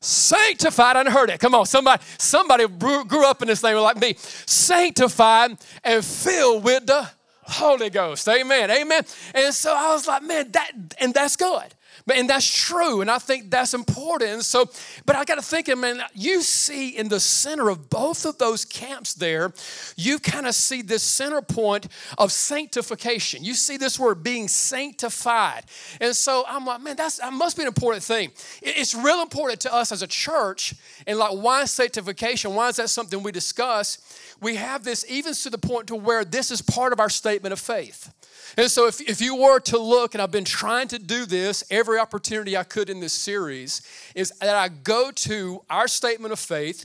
sanctified. 0.00 0.96
I 0.96 1.08
heard 1.08 1.30
it. 1.30 1.38
Come 1.38 1.54
on, 1.54 1.66
somebody, 1.66 2.02
somebody 2.18 2.66
grew 2.66 3.24
up 3.24 3.40
in 3.40 3.46
this 3.46 3.60
thing 3.60 3.76
like 3.76 4.00
me. 4.00 4.16
Sanctified 4.18 5.58
and 5.84 6.04
filled 6.04 6.64
with 6.64 6.86
the 6.86 7.08
Holy 7.44 7.88
Ghost. 7.88 8.28
Amen. 8.28 8.72
Amen. 8.72 9.04
And 9.32 9.54
so 9.54 9.72
I 9.76 9.92
was 9.92 10.08
like, 10.08 10.24
man, 10.24 10.50
that 10.50 10.72
and 10.98 11.14
that's 11.14 11.36
good. 11.36 11.72
And 12.10 12.28
that's 12.28 12.46
true, 12.46 13.00
and 13.00 13.10
I 13.10 13.18
think 13.18 13.50
that's 13.50 13.74
important. 13.74 14.44
So, 14.44 14.68
but 15.06 15.14
I 15.14 15.24
got 15.24 15.36
to 15.36 15.42
think, 15.42 15.74
man, 15.76 16.02
you 16.14 16.42
see 16.42 16.90
in 16.96 17.08
the 17.08 17.20
center 17.20 17.68
of 17.68 17.88
both 17.88 18.24
of 18.24 18.38
those 18.38 18.64
camps 18.64 19.14
there, 19.14 19.52
you 19.96 20.18
kind 20.18 20.46
of 20.46 20.54
see 20.54 20.82
this 20.82 21.02
center 21.02 21.40
point 21.40 21.86
of 22.18 22.32
sanctification. 22.32 23.44
You 23.44 23.54
see 23.54 23.76
this 23.76 23.98
word 23.98 24.22
being 24.22 24.48
sanctified. 24.48 25.64
And 26.00 26.14
so 26.14 26.44
I'm 26.48 26.66
like, 26.66 26.80
man, 26.80 26.96
that's 26.96 27.18
that 27.18 27.32
must 27.32 27.56
be 27.56 27.62
an 27.62 27.68
important 27.68 28.02
thing. 28.02 28.32
It's 28.60 28.94
real 28.94 29.22
important 29.22 29.60
to 29.60 29.72
us 29.72 29.92
as 29.92 30.02
a 30.02 30.08
church, 30.08 30.74
and 31.06 31.18
like, 31.18 31.32
why 31.32 31.64
sanctification? 31.66 32.54
Why 32.54 32.68
is 32.68 32.76
that 32.76 32.90
something 32.90 33.22
we 33.22 33.32
discuss? 33.32 33.98
We 34.40 34.56
have 34.56 34.82
this 34.82 35.04
even 35.08 35.34
to 35.34 35.50
the 35.50 35.58
point 35.58 35.86
to 35.88 35.96
where 35.96 36.24
this 36.24 36.50
is 36.50 36.62
part 36.62 36.92
of 36.92 37.00
our 37.00 37.10
statement 37.10 37.52
of 37.52 37.60
faith. 37.60 38.12
And 38.56 38.70
so, 38.70 38.86
if, 38.86 39.00
if 39.00 39.20
you 39.20 39.36
were 39.36 39.60
to 39.60 39.78
look, 39.78 40.14
and 40.14 40.22
I've 40.22 40.30
been 40.30 40.44
trying 40.44 40.88
to 40.88 40.98
do 40.98 41.24
this 41.26 41.64
every 41.70 41.98
opportunity 41.98 42.56
I 42.56 42.64
could 42.64 42.90
in 42.90 43.00
this 43.00 43.12
series, 43.12 43.82
is 44.14 44.30
that 44.40 44.56
I 44.56 44.68
go 44.68 45.10
to 45.10 45.62
our 45.70 45.88
statement 45.88 46.32
of 46.32 46.38
faith, 46.38 46.84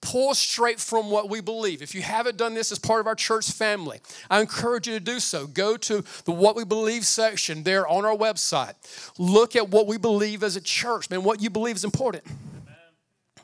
pull 0.00 0.34
straight 0.34 0.80
from 0.80 1.10
what 1.10 1.28
we 1.28 1.40
believe. 1.40 1.82
If 1.82 1.94
you 1.94 2.02
haven't 2.02 2.36
done 2.36 2.54
this 2.54 2.72
as 2.72 2.78
part 2.78 3.00
of 3.00 3.06
our 3.06 3.14
church 3.14 3.50
family, 3.50 4.00
I 4.30 4.40
encourage 4.40 4.86
you 4.86 4.94
to 4.94 5.00
do 5.00 5.20
so. 5.20 5.46
Go 5.46 5.76
to 5.76 6.04
the 6.24 6.32
What 6.32 6.56
We 6.56 6.64
Believe 6.64 7.04
section 7.04 7.64
there 7.64 7.86
on 7.86 8.04
our 8.04 8.16
website. 8.16 8.74
Look 9.18 9.56
at 9.56 9.68
what 9.68 9.86
we 9.86 9.98
believe 9.98 10.42
as 10.42 10.56
a 10.56 10.60
church. 10.60 11.10
Man, 11.10 11.22
what 11.22 11.42
you 11.42 11.50
believe 11.50 11.76
is 11.76 11.84
important. 11.84 12.24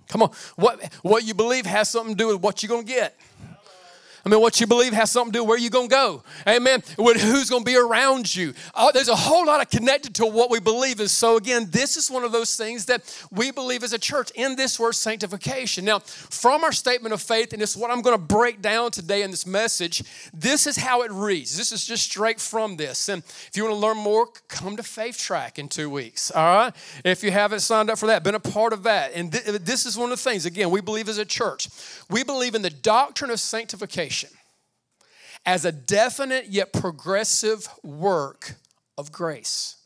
Come 0.09 0.23
on. 0.23 0.31
What, 0.55 0.93
what 1.03 1.25
you 1.25 1.35
believe 1.35 1.67
has 1.67 1.91
something 1.91 2.15
to 2.15 2.19
do 2.19 2.29
with 2.29 2.41
what 2.41 2.63
you're 2.63 2.69
going 2.69 2.87
to 2.87 2.93
get. 2.93 3.19
I 4.27 4.29
mean, 4.29 4.41
what 4.41 4.61
you 4.61 4.67
believe 4.67 4.93
has 4.93 5.13
something 5.13 5.33
to 5.35 5.39
do 5.39 5.45
where 5.45 5.57
you're 5.57 5.71
going 5.71 5.89
to 5.89 5.95
go. 5.95 6.25
Amen. 6.49 6.83
With 6.99 7.23
who's 7.23 7.49
going 7.49 7.63
to 7.63 7.71
be 7.71 7.77
around 7.77 8.35
you. 8.35 8.55
Oh, 8.75 8.91
there's 8.93 9.07
a 9.07 9.15
whole 9.15 9.47
lot 9.47 9.61
of 9.61 9.71
connected 9.71 10.17
to 10.17 10.27
what 10.27 10.51
we 10.51 10.59
believe 10.59 10.99
is. 10.99 11.13
So, 11.13 11.37
again, 11.37 11.69
this 11.71 11.97
is 11.97 12.11
one 12.11 12.25
of 12.25 12.33
those 12.33 12.57
things 12.57 12.87
that 12.87 13.05
we 13.31 13.53
believe 13.53 13.85
as 13.85 13.93
a 13.93 14.01
church 14.01 14.33
in 14.35 14.57
this 14.57 14.81
word 14.81 14.97
sanctification. 14.97 15.85
Now, 15.85 16.01
from 16.01 16.65
our 16.65 16.73
statement 16.73 17.15
of 17.15 17.23
faith, 17.23 17.53
and 17.53 17.63
is 17.63 17.77
what 17.77 17.93
I'm 17.93 18.03
going 18.03 18.19
to 18.19 18.23
break 18.23 18.61
down 18.61 18.91
today 18.91 19.23
in 19.23 19.31
this 19.31 19.47
message, 19.47 20.03
this 20.35 20.67
is 20.67 20.77
how 20.77 21.03
it 21.03 21.13
reads. 21.13 21.57
This 21.57 21.71
is 21.71 21.87
just 21.87 22.03
straight 22.03 22.41
from 22.41 22.77
this. 22.77 23.09
And 23.09 23.23
if 23.23 23.53
you 23.55 23.63
want 23.63 23.77
to 23.77 23.79
learn 23.79 23.97
more, 23.97 24.27
come 24.49 24.77
to 24.77 24.83
Faith 24.83 25.19
Track 25.19 25.57
in 25.57 25.69
two 25.69 25.89
weeks. 25.89 26.33
All 26.33 26.43
right. 26.43 26.75
If 27.05 27.23
you 27.23 27.31
haven't 27.31 27.61
signed 27.61 27.91
up 27.91 27.99
for 27.99 28.09
that, 28.09 28.25
been 28.25 28.35
a 28.35 28.41
part 28.41 28.73
of 28.73 28.83
that. 28.83 29.13
And 29.15 29.31
th- 29.31 29.45
this 29.61 29.87
is 29.87 29.97
one 29.97 30.11
of 30.11 30.19
the 30.19 30.31
things, 30.31 30.47
again, 30.47 30.71
we 30.71 30.81
believe 30.81 31.09
as 31.09 31.19
a 31.19 31.25
church. 31.25 31.69
We 32.11 32.25
believe 32.25 32.57
in 32.57 32.63
the 32.63 32.71
doctrine 32.71 33.31
of 33.31 33.39
sanctification 33.39 34.16
as 35.47 35.65
a 35.65 35.73
definite 35.73 36.49
yet 36.49 36.73
progressive 36.73 37.69
work 37.83 38.57
of 38.99 39.13
grace. 39.13 39.77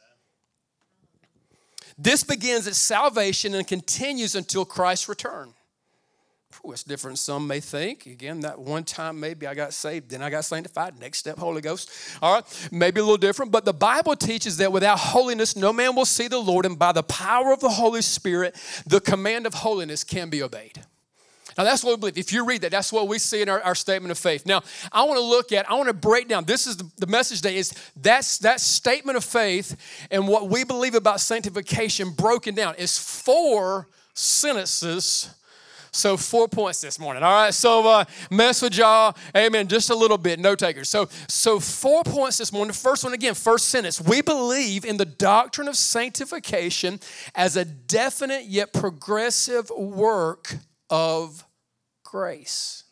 This 1.99 2.25
begins 2.25 2.67
at 2.67 2.75
salvation 2.75 3.55
and 3.55 3.67
continues 3.67 4.35
until 4.35 4.65
Christ's 4.65 5.09
return. 5.09 5.53
Ooh, 6.67 6.73
it's 6.73 6.83
different 6.83 7.19
some 7.19 7.47
may 7.47 7.61
think. 7.61 8.07
Again, 8.07 8.41
that 8.41 8.59
one 8.59 8.85
time 8.85 9.21
maybe 9.21 9.47
I 9.47 9.55
got 9.55 9.73
saved, 9.73 10.11
then 10.11 10.23
I 10.23 10.31
got 10.31 10.45
sanctified. 10.45 10.99
Next 10.99 11.19
step, 11.19 11.39
Holy 11.39 11.61
Ghost. 11.61 11.91
All 12.21 12.35
right, 12.35 12.69
maybe 12.71 13.01
a 13.01 13.03
little 13.03 13.17
different, 13.17 13.53
but 13.53 13.65
the 13.65 13.73
Bible 13.73 14.17
teaches 14.17 14.57
that 14.59 14.73
without 14.73 14.99
holiness, 14.99 15.57
no 15.57 15.73
man 15.73 15.95
will 15.95 16.05
see 16.05 16.29
the 16.29 16.39
Lord, 16.39 16.67
and 16.67 16.79
by 16.79 16.93
the 16.93 17.03
power 17.03 17.53
of 17.53 17.61
the 17.61 17.71
Holy 17.71 18.03
Spirit, 18.03 18.57
the 18.87 19.01
command 19.01 19.47
of 19.47 19.55
holiness 19.55 20.05
can 20.05 20.29
be 20.29 20.43
obeyed. 20.43 20.85
Now, 21.61 21.65
that's 21.65 21.85
what 21.85 21.91
we 21.91 21.97
believe. 22.01 22.17
If 22.17 22.33
you 22.33 22.47
read 22.47 22.63
that, 22.63 22.71
that's 22.71 22.91
what 22.91 23.07
we 23.07 23.19
see 23.19 23.43
in 23.43 23.51
our, 23.51 23.61
our 23.61 23.75
statement 23.75 24.11
of 24.11 24.17
faith. 24.17 24.47
Now, 24.47 24.63
I 24.91 25.03
want 25.05 25.19
to 25.19 25.23
look 25.23 25.53
at, 25.53 25.71
I 25.71 25.75
want 25.75 25.89
to 25.89 25.93
break 25.93 26.27
down, 26.27 26.45
this 26.47 26.67
is 26.67 26.79
the, 26.79 26.91
the 26.97 27.07
message 27.07 27.43
today, 27.43 27.57
is 27.57 27.75
that's 27.95 28.39
that 28.39 28.61
statement 28.61 29.19
of 29.19 29.25
faith 29.25 29.77
and 30.11 30.27
what 30.27 30.49
we 30.49 30.65
believe 30.65 30.95
about 30.95 31.21
sanctification 31.21 32.13
broken 32.13 32.55
down 32.55 32.77
is 32.77 32.97
four 32.97 33.89
sentences 34.15 35.35
so, 35.93 36.17
four 36.17 36.47
points 36.47 36.81
this 36.81 37.01
morning. 37.01 37.25
All 37.25 37.33
right. 37.33 37.53
So, 37.53 37.85
uh, 37.89 38.05
mess 38.31 38.63
with 38.63 38.77
y'all. 38.77 39.17
Amen. 39.37 39.67
Just 39.67 39.91
a 39.91 39.95
little 39.95 40.19
bit. 40.19 40.39
No 40.39 40.55
takers. 40.55 40.89
So, 40.89 41.09
so 41.27 41.59
four 41.59 42.05
points 42.05 42.39
this 42.39 42.53
morning. 42.53 42.69
The 42.69 42.79
first 42.79 43.03
one 43.03 43.13
again, 43.13 43.35
first 43.35 43.69
sentence. 43.69 44.01
We 44.01 44.23
believe 44.23 44.85
in 44.85 44.99
the 44.99 45.05
doctrine 45.05 45.67
of 45.67 45.77
sanctification 45.77 47.01
as 47.35 47.57
a 47.57 47.65
definite 47.65 48.45
yet 48.45 48.73
progressive 48.73 49.69
work 49.71 50.55
of 50.91 51.45
grace. 52.11 52.85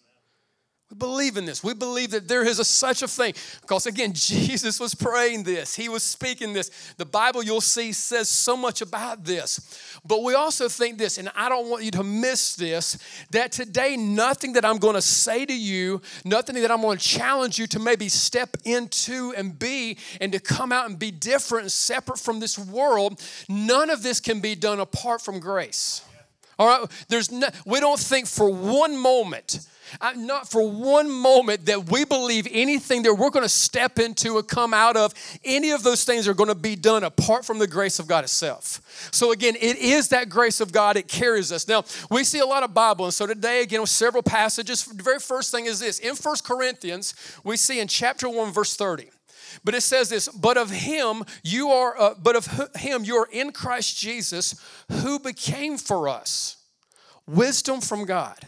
We 0.90 0.96
believe 0.96 1.37
in 1.37 1.44
this. 1.44 1.62
We 1.62 1.75
believe 1.75 2.12
that 2.12 2.28
there 2.28 2.42
is 2.42 2.58
a, 2.58 2.64
such 2.64 3.02
a 3.02 3.08
thing. 3.08 3.34
Because 3.60 3.84
again, 3.84 4.12
Jesus 4.14 4.80
was 4.80 4.94
praying 4.94 5.42
this, 5.42 5.75
he 5.75 5.88
was 5.90 6.02
speaking 6.02 6.54
this. 6.54 6.70
The 6.96 7.04
Bible 7.04 7.42
you'll 7.42 7.60
see 7.60 7.92
says 7.92 8.30
so 8.30 8.56
much 8.56 8.80
about 8.80 9.22
this. 9.22 10.00
But 10.06 10.22
we 10.22 10.34
also 10.34 10.66
think 10.68 10.96
this, 10.96 11.18
and 11.18 11.30
I 11.34 11.50
don't 11.50 11.68
want 11.68 11.84
you 11.84 11.90
to 11.90 12.02
miss 12.02 12.56
this, 12.56 12.96
that 13.32 13.52
today, 13.52 13.98
nothing 13.98 14.54
that 14.54 14.64
I'm 14.64 14.78
going 14.78 14.94
to 14.94 15.02
say 15.02 15.44
to 15.44 15.54
you, 15.54 16.00
nothing 16.25 16.54
that 16.62 16.70
I'm 16.70 16.80
going 16.80 16.96
to 16.96 17.04
challenge 17.04 17.58
you 17.58 17.66
to 17.66 17.78
maybe 17.78 18.08
step 18.08 18.56
into 18.64 19.34
and 19.37 19.58
be, 19.58 19.98
and 20.22 20.32
to 20.32 20.40
come 20.40 20.72
out 20.72 20.88
and 20.88 20.98
be 20.98 21.10
different 21.10 21.70
separate 21.70 22.18
from 22.18 22.40
this 22.40 22.58
world, 22.58 23.20
none 23.46 23.90
of 23.90 24.02
this 24.02 24.20
can 24.20 24.40
be 24.40 24.54
done 24.54 24.80
apart 24.80 25.20
from 25.20 25.38
grace. 25.38 26.02
All 26.59 26.67
right, 26.67 26.91
there's 27.09 27.31
no, 27.31 27.49
we 27.65 27.79
don't 27.79 28.00
think 28.00 28.27
for 28.27 28.53
one 28.53 28.97
moment, 28.97 29.61
uh, 30.00 30.12
not 30.17 30.50
for 30.50 30.69
one 30.69 31.09
moment, 31.09 31.67
that 31.67 31.88
we 31.88 32.05
believe 32.05 32.49
anything 32.50 33.05
that 33.05 33.15
we're 33.15 33.31
going 33.31 33.45
to 33.45 33.49
step 33.49 34.00
into 34.00 34.37
or 34.37 34.43
come 34.43 34.75
out 34.75 34.97
of, 34.97 35.15
any 35.45 35.71
of 35.71 35.85
those 35.85 36.05
things 36.05 36.27
are 36.27 36.35
going 36.35 36.49
to 36.49 36.57
be 36.57 36.75
done 36.75 37.05
apart 37.05 37.45
from 37.45 37.61
the 37.61 37.67
grace 37.69 38.00
of 38.00 38.09
God 38.09 38.25
itself. 38.25 39.09
So 39.12 39.31
again, 39.31 39.55
it 39.55 39.77
is 39.77 40.09
that 40.09 40.29
grace 40.29 40.61
of 40.61 40.73
God, 40.73 40.97
it 40.97 41.07
carries 41.07 41.53
us. 41.53 41.69
Now, 41.69 41.85
we 42.11 42.25
see 42.25 42.41
a 42.41 42.47
lot 42.47 42.65
of 42.65 42.75
Bible, 42.75 43.05
and 43.05 43.15
so 43.15 43.27
today, 43.27 43.62
again, 43.62 43.81
with 43.81 43.91
several 43.91 44.25
passages, 44.25 44.85
the 44.85 45.03
very 45.03 45.21
first 45.21 45.53
thing 45.53 45.67
is 45.67 45.79
this. 45.79 46.00
In 46.00 46.17
First 46.17 46.45
Corinthians, 46.45 47.15
we 47.45 47.57
see 47.57 47.79
in 47.79 47.87
chapter 47.87 48.29
1, 48.29 48.53
verse 48.53 48.75
30. 48.75 49.11
But 49.64 49.75
it 49.75 49.83
says 49.83 50.09
this, 50.09 50.28
but 50.28 50.57
of 50.57 50.71
him 50.71 51.25
you 51.43 51.71
are, 51.71 51.99
uh, 51.99 52.14
but 52.21 52.37
of 52.37 52.47
him 52.76 53.05
you 53.05 53.17
are 53.17 53.28
in 53.31 53.52
Christ 53.52 53.99
Jesus, 53.99 54.61
who 54.90 55.19
became 55.19 55.78
for 55.78 56.09
us 56.09 56.57
wisdom 57.26 57.81
from 57.81 58.05
God, 58.05 58.38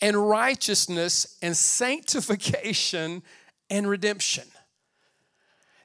and 0.00 0.28
righteousness 0.28 1.36
and 1.42 1.56
sanctification 1.56 3.22
and 3.68 3.88
redemption. 3.88 4.44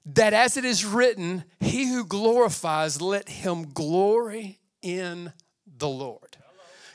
That 0.05 0.33
as 0.33 0.57
it 0.57 0.65
is 0.65 0.85
written, 0.85 1.43
he 1.59 1.87
who 1.87 2.05
glorifies, 2.05 3.01
let 3.01 3.29
him 3.29 3.71
glory 3.71 4.59
in 4.81 5.31
the 5.77 5.89
Lord. 5.89 6.30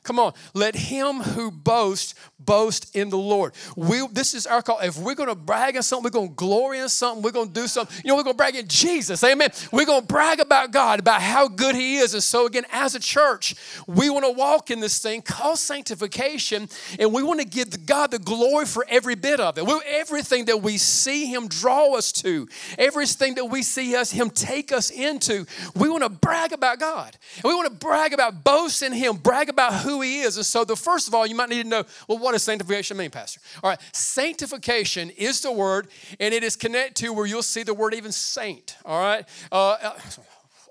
Come 0.07 0.21
on, 0.21 0.35
let 0.55 0.77
him 0.77 1.17
who 1.17 1.51
boasts 1.51 2.15
boast 2.39 2.95
in 2.95 3.11
the 3.11 3.19
Lord. 3.19 3.55
We, 3.75 4.07
this 4.13 4.35
is 4.35 4.47
our 4.47 4.63
call. 4.63 4.79
If 4.79 4.97
we're 4.97 5.17
going 5.17 5.29
to 5.29 5.35
brag 5.35 5.77
on 5.77 5.83
something, 5.83 6.05
we're 6.05 6.11
going 6.11 6.29
to 6.29 6.35
glory 6.35 6.79
in 6.79 6.89
something, 6.89 7.25
we're 7.25 7.33
going 7.33 7.49
to 7.49 7.53
do 7.53 7.67
something. 7.67 7.95
You 8.05 8.11
know, 8.11 8.15
we're 8.17 8.23
going 8.23 8.35
to 8.35 8.39
brag 8.39 8.55
in 8.55 8.69
Jesus. 8.69 9.25
Amen. 9.25 9.51
We're 9.73 9.85
going 9.85 10.03
to 10.03 10.07
brag 10.07 10.39
about 10.39 10.71
God, 10.71 11.01
about 11.01 11.21
how 11.21 11.49
good 11.49 11.75
He 11.75 11.97
is. 11.97 12.15
And 12.15 12.23
so, 12.23 12.47
again, 12.47 12.65
as 12.71 12.95
a 12.95 13.01
church, 13.01 13.57
we 13.89 14.09
want 14.09 14.25
to 14.25 14.31
walk 14.31 14.71
in 14.71 14.79
this 14.79 15.01
thing 15.01 15.23
called 15.23 15.59
sanctification, 15.59 16.69
and 17.01 17.13
we 17.13 17.25
want 17.25 17.41
to 17.41 17.47
give 17.47 17.85
God 17.85 18.13
the 18.13 18.21
glory 18.21 18.67
for 18.67 18.87
every 18.89 19.17
bit 19.17 19.41
of 19.41 19.59
it. 19.59 19.67
We, 19.67 19.81
everything 19.87 20.45
that 20.45 20.63
we 20.63 20.79
see 20.79 21.27
Him 21.27 21.49
draw 21.49 21.97
us 21.97 22.13
to, 22.13 22.49
everything 22.79 23.35
that 23.35 23.47
we 23.47 23.65
see 23.65 23.97
us 23.97 24.13
Him 24.13 24.31
take 24.31 24.71
us 24.71 24.93
into, 24.93 25.47
we 25.75 25.89
want 25.89 26.05
to 26.05 26.11
brag 26.11 26.53
about 26.53 26.79
God. 26.79 27.17
And 27.37 27.45
we 27.45 27.57
want 27.57 27.69
to 27.69 27.87
brag 27.87 28.13
about 28.13 28.45
boast 28.45 28.85
in 28.85 28.93
Him, 28.93 29.17
brag 29.17 29.49
about 29.49 29.75
who 29.75 29.96
he 30.01 30.21
is. 30.21 30.37
And 30.37 30.47
so, 30.47 30.65
the 30.65 30.77
first 30.77 31.09
of 31.09 31.15
all, 31.15 31.27
you 31.27 31.35
might 31.35 31.49
need 31.49 31.63
to 31.63 31.69
know 31.69 31.85
well, 32.09 32.19
what 32.19 32.33
does 32.33 32.43
sanctification 32.43 32.97
mean, 32.97 33.11
Pastor? 33.11 33.41
All 33.63 33.71
right, 33.71 33.81
sanctification 33.93 35.11
is 35.11 35.41
the 35.41 35.53
word, 35.53 35.89
and 36.21 36.33
it 36.33 36.43
is 36.43 36.57
connected 36.57 36.97
to 37.05 37.13
where 37.13 37.27
you'll 37.27 37.43
see 37.43 37.63
the 37.63 37.75
word 37.75 37.95
even 37.95 38.13
saint. 38.13 38.77
All 38.85 39.01
right, 39.01 39.25
uh, 39.53 39.77
uh 39.83 39.99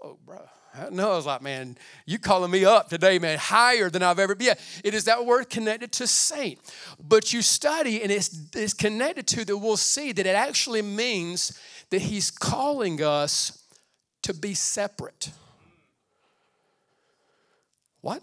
oh, 0.04 0.18
bro. 0.26 0.42
No, 0.92 1.14
I 1.14 1.16
was 1.16 1.26
like, 1.26 1.42
man, 1.42 1.78
you 2.06 2.20
calling 2.20 2.52
me 2.52 2.66
up 2.66 2.90
today, 2.90 3.18
man, 3.18 3.38
higher 3.38 3.90
than 3.90 4.04
I've 4.04 4.20
ever 4.20 4.36
been. 4.36 4.48
Yeah, 4.48 4.54
it 4.84 4.94
is 4.94 5.06
that 5.06 5.26
word 5.26 5.50
connected 5.50 5.92
to 5.94 6.08
saint. 6.08 6.60
But 7.00 7.32
you 7.32 7.42
study 7.42 8.02
and 8.02 8.12
it's, 8.12 8.38
it's 8.54 8.74
connected 8.74 9.26
to 9.28 9.46
that 9.46 9.58
we'll 9.58 9.78
see 9.78 10.12
that 10.12 10.26
it 10.26 10.36
actually 10.36 10.82
means 10.82 11.58
that 11.92 12.02
he's 12.02 12.30
calling 12.30 13.02
us 13.02 13.64
to 14.24 14.34
be 14.34 14.54
separate. 14.54 15.32
What? 18.02 18.22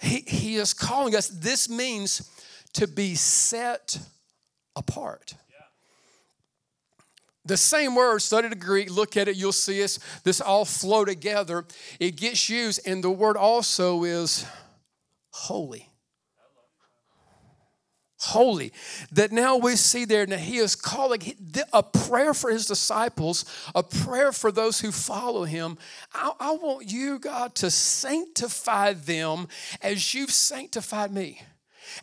He, 0.00 0.24
he 0.26 0.56
is 0.56 0.72
calling 0.72 1.14
us. 1.14 1.28
This 1.28 1.68
means 1.68 2.28
to 2.74 2.86
be 2.86 3.14
set 3.14 3.98
apart. 4.74 5.34
The 7.44 7.56
same 7.56 7.94
word, 7.94 8.20
study 8.20 8.48
the 8.48 8.54
Greek, 8.54 8.90
look 8.90 9.16
at 9.16 9.26
it, 9.26 9.36
you'll 9.36 9.52
see 9.52 9.82
us. 9.82 9.98
This 10.24 10.40
all 10.40 10.64
flow 10.64 11.04
together. 11.04 11.64
It 11.98 12.16
gets 12.16 12.48
used, 12.48 12.86
and 12.86 13.02
the 13.02 13.10
word 13.10 13.36
also 13.36 14.04
is 14.04 14.46
holy 15.30 15.89
holy. 18.20 18.72
That 19.12 19.32
now 19.32 19.56
we 19.56 19.76
see 19.76 20.04
there, 20.04 20.26
now 20.26 20.36
he 20.36 20.58
is 20.58 20.76
calling 20.76 21.20
a 21.72 21.82
prayer 21.82 22.34
for 22.34 22.50
his 22.50 22.66
disciples, 22.66 23.44
a 23.74 23.82
prayer 23.82 24.32
for 24.32 24.52
those 24.52 24.80
who 24.80 24.92
follow 24.92 25.44
him. 25.44 25.78
I, 26.14 26.32
I 26.38 26.50
want 26.52 26.90
you, 26.90 27.18
God, 27.18 27.54
to 27.56 27.70
sanctify 27.70 28.92
them 28.92 29.48
as 29.82 30.14
you've 30.14 30.32
sanctified 30.32 31.12
me 31.12 31.42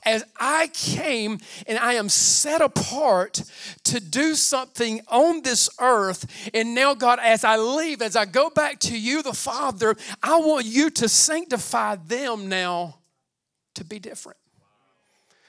as 0.03 0.25
I 0.39 0.67
came 0.67 1.39
and 1.65 1.77
I 1.77 1.93
am 1.93 2.09
set 2.09 2.61
apart 2.61 3.43
to 3.85 3.99
do 3.99 4.35
something 4.35 5.01
on 5.07 5.43
this 5.43 5.69
earth. 5.79 6.49
And 6.53 6.75
now, 6.75 6.93
God, 6.93 7.19
as 7.21 7.43
I 7.43 7.57
leave, 7.57 8.01
as 8.01 8.15
I 8.15 8.25
go 8.25 8.49
back 8.49 8.79
to 8.81 8.97
you, 8.97 9.21
the 9.21 9.33
Father, 9.33 9.95
I 10.21 10.39
want 10.39 10.65
you 10.65 10.89
to 10.91 11.07
sanctify 11.07 11.95
them 11.95 12.49
now 12.49 12.97
to 13.75 13.83
be 13.83 13.99
different. 13.99 14.37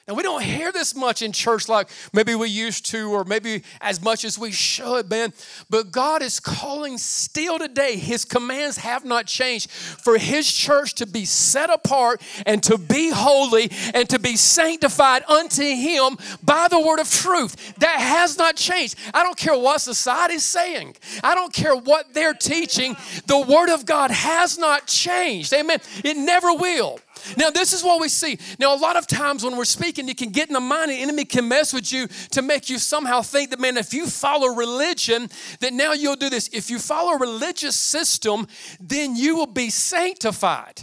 And 0.08 0.16
we 0.16 0.22
don't 0.22 0.42
hear 0.42 0.72
this 0.72 0.96
much 0.96 1.20
in 1.20 1.32
church 1.32 1.68
like 1.68 1.90
maybe 2.14 2.34
we 2.34 2.48
used 2.48 2.86
to, 2.86 3.12
or 3.12 3.24
maybe 3.24 3.62
as 3.82 4.02
much 4.02 4.24
as 4.24 4.38
we 4.38 4.50
should, 4.50 5.10
man. 5.10 5.34
But 5.68 5.92
God 5.92 6.22
is 6.22 6.40
calling 6.40 6.96
still 6.96 7.58
today. 7.58 7.98
His 7.98 8.24
commands 8.24 8.78
have 8.78 9.04
not 9.04 9.26
changed 9.26 9.70
for 9.70 10.16
His 10.16 10.50
church 10.50 10.94
to 10.94 11.06
be 11.06 11.26
set 11.26 11.68
apart 11.68 12.22
and 12.46 12.62
to 12.62 12.78
be 12.78 13.10
holy 13.10 13.70
and 13.92 14.08
to 14.08 14.18
be 14.18 14.36
sanctified 14.36 15.24
unto 15.28 15.62
Him 15.62 16.16
by 16.42 16.68
the 16.70 16.80
word 16.80 17.00
of 17.00 17.10
truth. 17.10 17.74
That 17.80 18.00
has 18.00 18.38
not 18.38 18.56
changed. 18.56 18.94
I 19.12 19.22
don't 19.22 19.36
care 19.36 19.58
what 19.58 19.82
society's 19.82 20.42
saying, 20.42 20.96
I 21.22 21.34
don't 21.34 21.52
care 21.52 21.76
what 21.76 22.14
they're 22.14 22.32
teaching. 22.32 22.96
The 23.26 23.38
word 23.38 23.68
of 23.68 23.84
God 23.84 24.10
has 24.10 24.56
not 24.56 24.86
changed. 24.86 25.52
Amen. 25.52 25.80
It 26.02 26.16
never 26.16 26.54
will. 26.54 26.98
Now, 27.36 27.50
this 27.50 27.72
is 27.72 27.82
what 27.82 28.00
we 28.00 28.08
see. 28.08 28.38
Now, 28.58 28.74
a 28.74 28.78
lot 28.78 28.96
of 28.96 29.06
times 29.06 29.44
when 29.44 29.56
we're 29.56 29.64
speaking, 29.64 30.08
you 30.08 30.14
can 30.14 30.30
get 30.30 30.48
in 30.48 30.54
the 30.54 30.60
mind, 30.60 30.90
the 30.90 31.00
enemy 31.00 31.24
can 31.24 31.48
mess 31.48 31.72
with 31.72 31.92
you 31.92 32.08
to 32.30 32.42
make 32.42 32.68
you 32.70 32.78
somehow 32.78 33.22
think 33.22 33.50
that, 33.50 33.60
man, 33.60 33.76
if 33.76 33.92
you 33.92 34.06
follow 34.06 34.48
religion, 34.48 35.28
that 35.60 35.72
now 35.72 35.92
you'll 35.92 36.16
do 36.16 36.30
this. 36.30 36.48
If 36.52 36.70
you 36.70 36.78
follow 36.78 37.12
a 37.12 37.18
religious 37.18 37.76
system, 37.76 38.46
then 38.80 39.16
you 39.16 39.36
will 39.36 39.46
be 39.46 39.70
sanctified. 39.70 40.82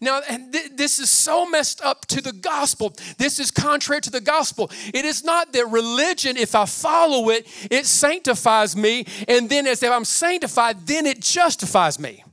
Now, 0.00 0.20
th- 0.20 0.72
this 0.74 0.98
is 0.98 1.10
so 1.10 1.46
messed 1.46 1.82
up 1.82 2.06
to 2.06 2.20
the 2.20 2.32
gospel. 2.32 2.94
This 3.18 3.38
is 3.38 3.50
contrary 3.50 4.00
to 4.02 4.10
the 4.10 4.20
gospel. 4.20 4.70
It 4.92 5.04
is 5.04 5.24
not 5.24 5.52
that 5.52 5.66
religion, 5.66 6.36
if 6.36 6.54
I 6.54 6.64
follow 6.64 7.30
it, 7.30 7.46
it 7.70 7.86
sanctifies 7.86 8.76
me, 8.76 9.06
and 9.28 9.48
then 9.48 9.66
as 9.66 9.82
if 9.82 9.90
I'm 9.90 10.04
sanctified, 10.04 10.86
then 10.86 11.06
it 11.06 11.20
justifies 11.20 11.98
me. 11.98 12.24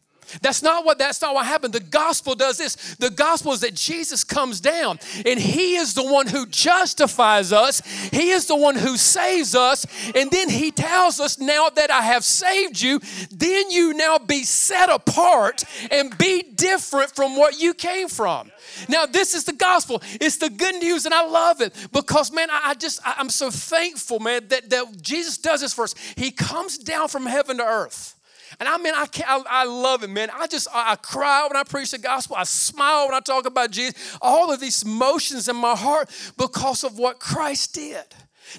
That's 0.42 0.62
not 0.62 0.86
what 0.86 0.98
that's 0.98 1.22
not 1.22 1.34
what 1.34 1.46
happened. 1.46 1.74
The 1.74 1.80
gospel 1.80 2.36
does 2.36 2.58
this. 2.58 2.96
The 2.96 3.10
gospel 3.10 3.54
is 3.54 3.62
that 3.62 3.76
Jesus 3.76 4.24
comes 4.24 4.62
down 4.62 5.00
and 5.26 5.40
he 5.40 5.76
is 5.76 5.94
the 5.94 6.04
one 6.04 6.28
who 6.28 6.46
justifies 6.46 7.52
us. 7.52 7.82
He 8.12 8.30
is 8.30 8.48
the 8.48 8.56
one 8.56 8.76
who 8.76 8.98
saves 8.98 9.56
us. 9.56 9.86
And 10.16 10.32
then 10.32 10.50
he 10.50 10.72
tells 10.72 11.20
us 11.20 11.40
now 11.40 11.70
that 11.70 11.92
I 11.92 12.02
have 12.02 12.24
saved 12.24 12.82
you, 12.82 13.00
then 13.32 13.70
you 13.70 13.94
now 13.94 14.18
be 14.18 14.44
set 14.44 14.90
apart 14.90 15.64
and 15.90 16.18
be 16.18 16.44
different 16.44 17.16
from 17.16 17.36
what 17.36 17.60
you 17.60 17.74
came 17.74 18.08
from. 18.08 18.52
Now, 18.88 19.06
this 19.06 19.34
is 19.34 19.44
the 19.44 19.54
gospel. 19.54 20.02
It's 20.20 20.38
the 20.38 20.50
good 20.50 20.76
news, 20.76 21.06
and 21.06 21.14
I 21.14 21.26
love 21.26 21.62
it 21.62 21.74
because, 21.92 22.32
man, 22.32 22.48
I, 22.52 22.74
just, 22.74 23.06
I, 23.06 23.16
I'm 23.18 23.30
so 23.30 23.50
thankful, 23.50 24.20
man, 24.20 24.48
that, 24.50 24.70
that 24.70 25.02
Jesus 25.02 25.38
does 25.38 25.62
this 25.62 25.74
for 25.74 25.84
us. 25.84 25.96
He 26.16 26.32
comes 26.32 26.78
down 26.78 27.08
from 27.08 27.26
heaven 27.26 27.58
to 27.58 27.66
earth. 27.66 28.16
And 28.60 28.68
I 28.68 28.78
mean, 28.78 28.94
I, 28.94 29.08
I, 29.26 29.44
I, 29.50 29.64
love 29.66 30.04
it, 30.04 30.10
man. 30.10 30.30
I 30.34 30.48
just, 30.48 30.68
I, 30.74 30.94
I 30.94 30.96
cry 30.96 31.48
when 31.48 31.56
I 31.56 31.64
preach 31.64 31.92
the 31.92 31.98
gospel. 31.98 32.36
I 32.36 32.44
smile 32.44 33.08
when 33.08 33.16
I 33.16 33.20
talk 33.20 33.46
about 33.46 33.72
Jesus. 33.72 34.18
All 34.22 34.52
of 34.52 34.60
these 34.60 34.84
emotions 34.84 35.48
in 35.48 35.56
my 35.56 35.76
heart 35.76 36.10
because 36.38 36.84
of 36.84 36.98
what 36.98 37.20
Christ 37.20 37.76
did. 37.76 38.06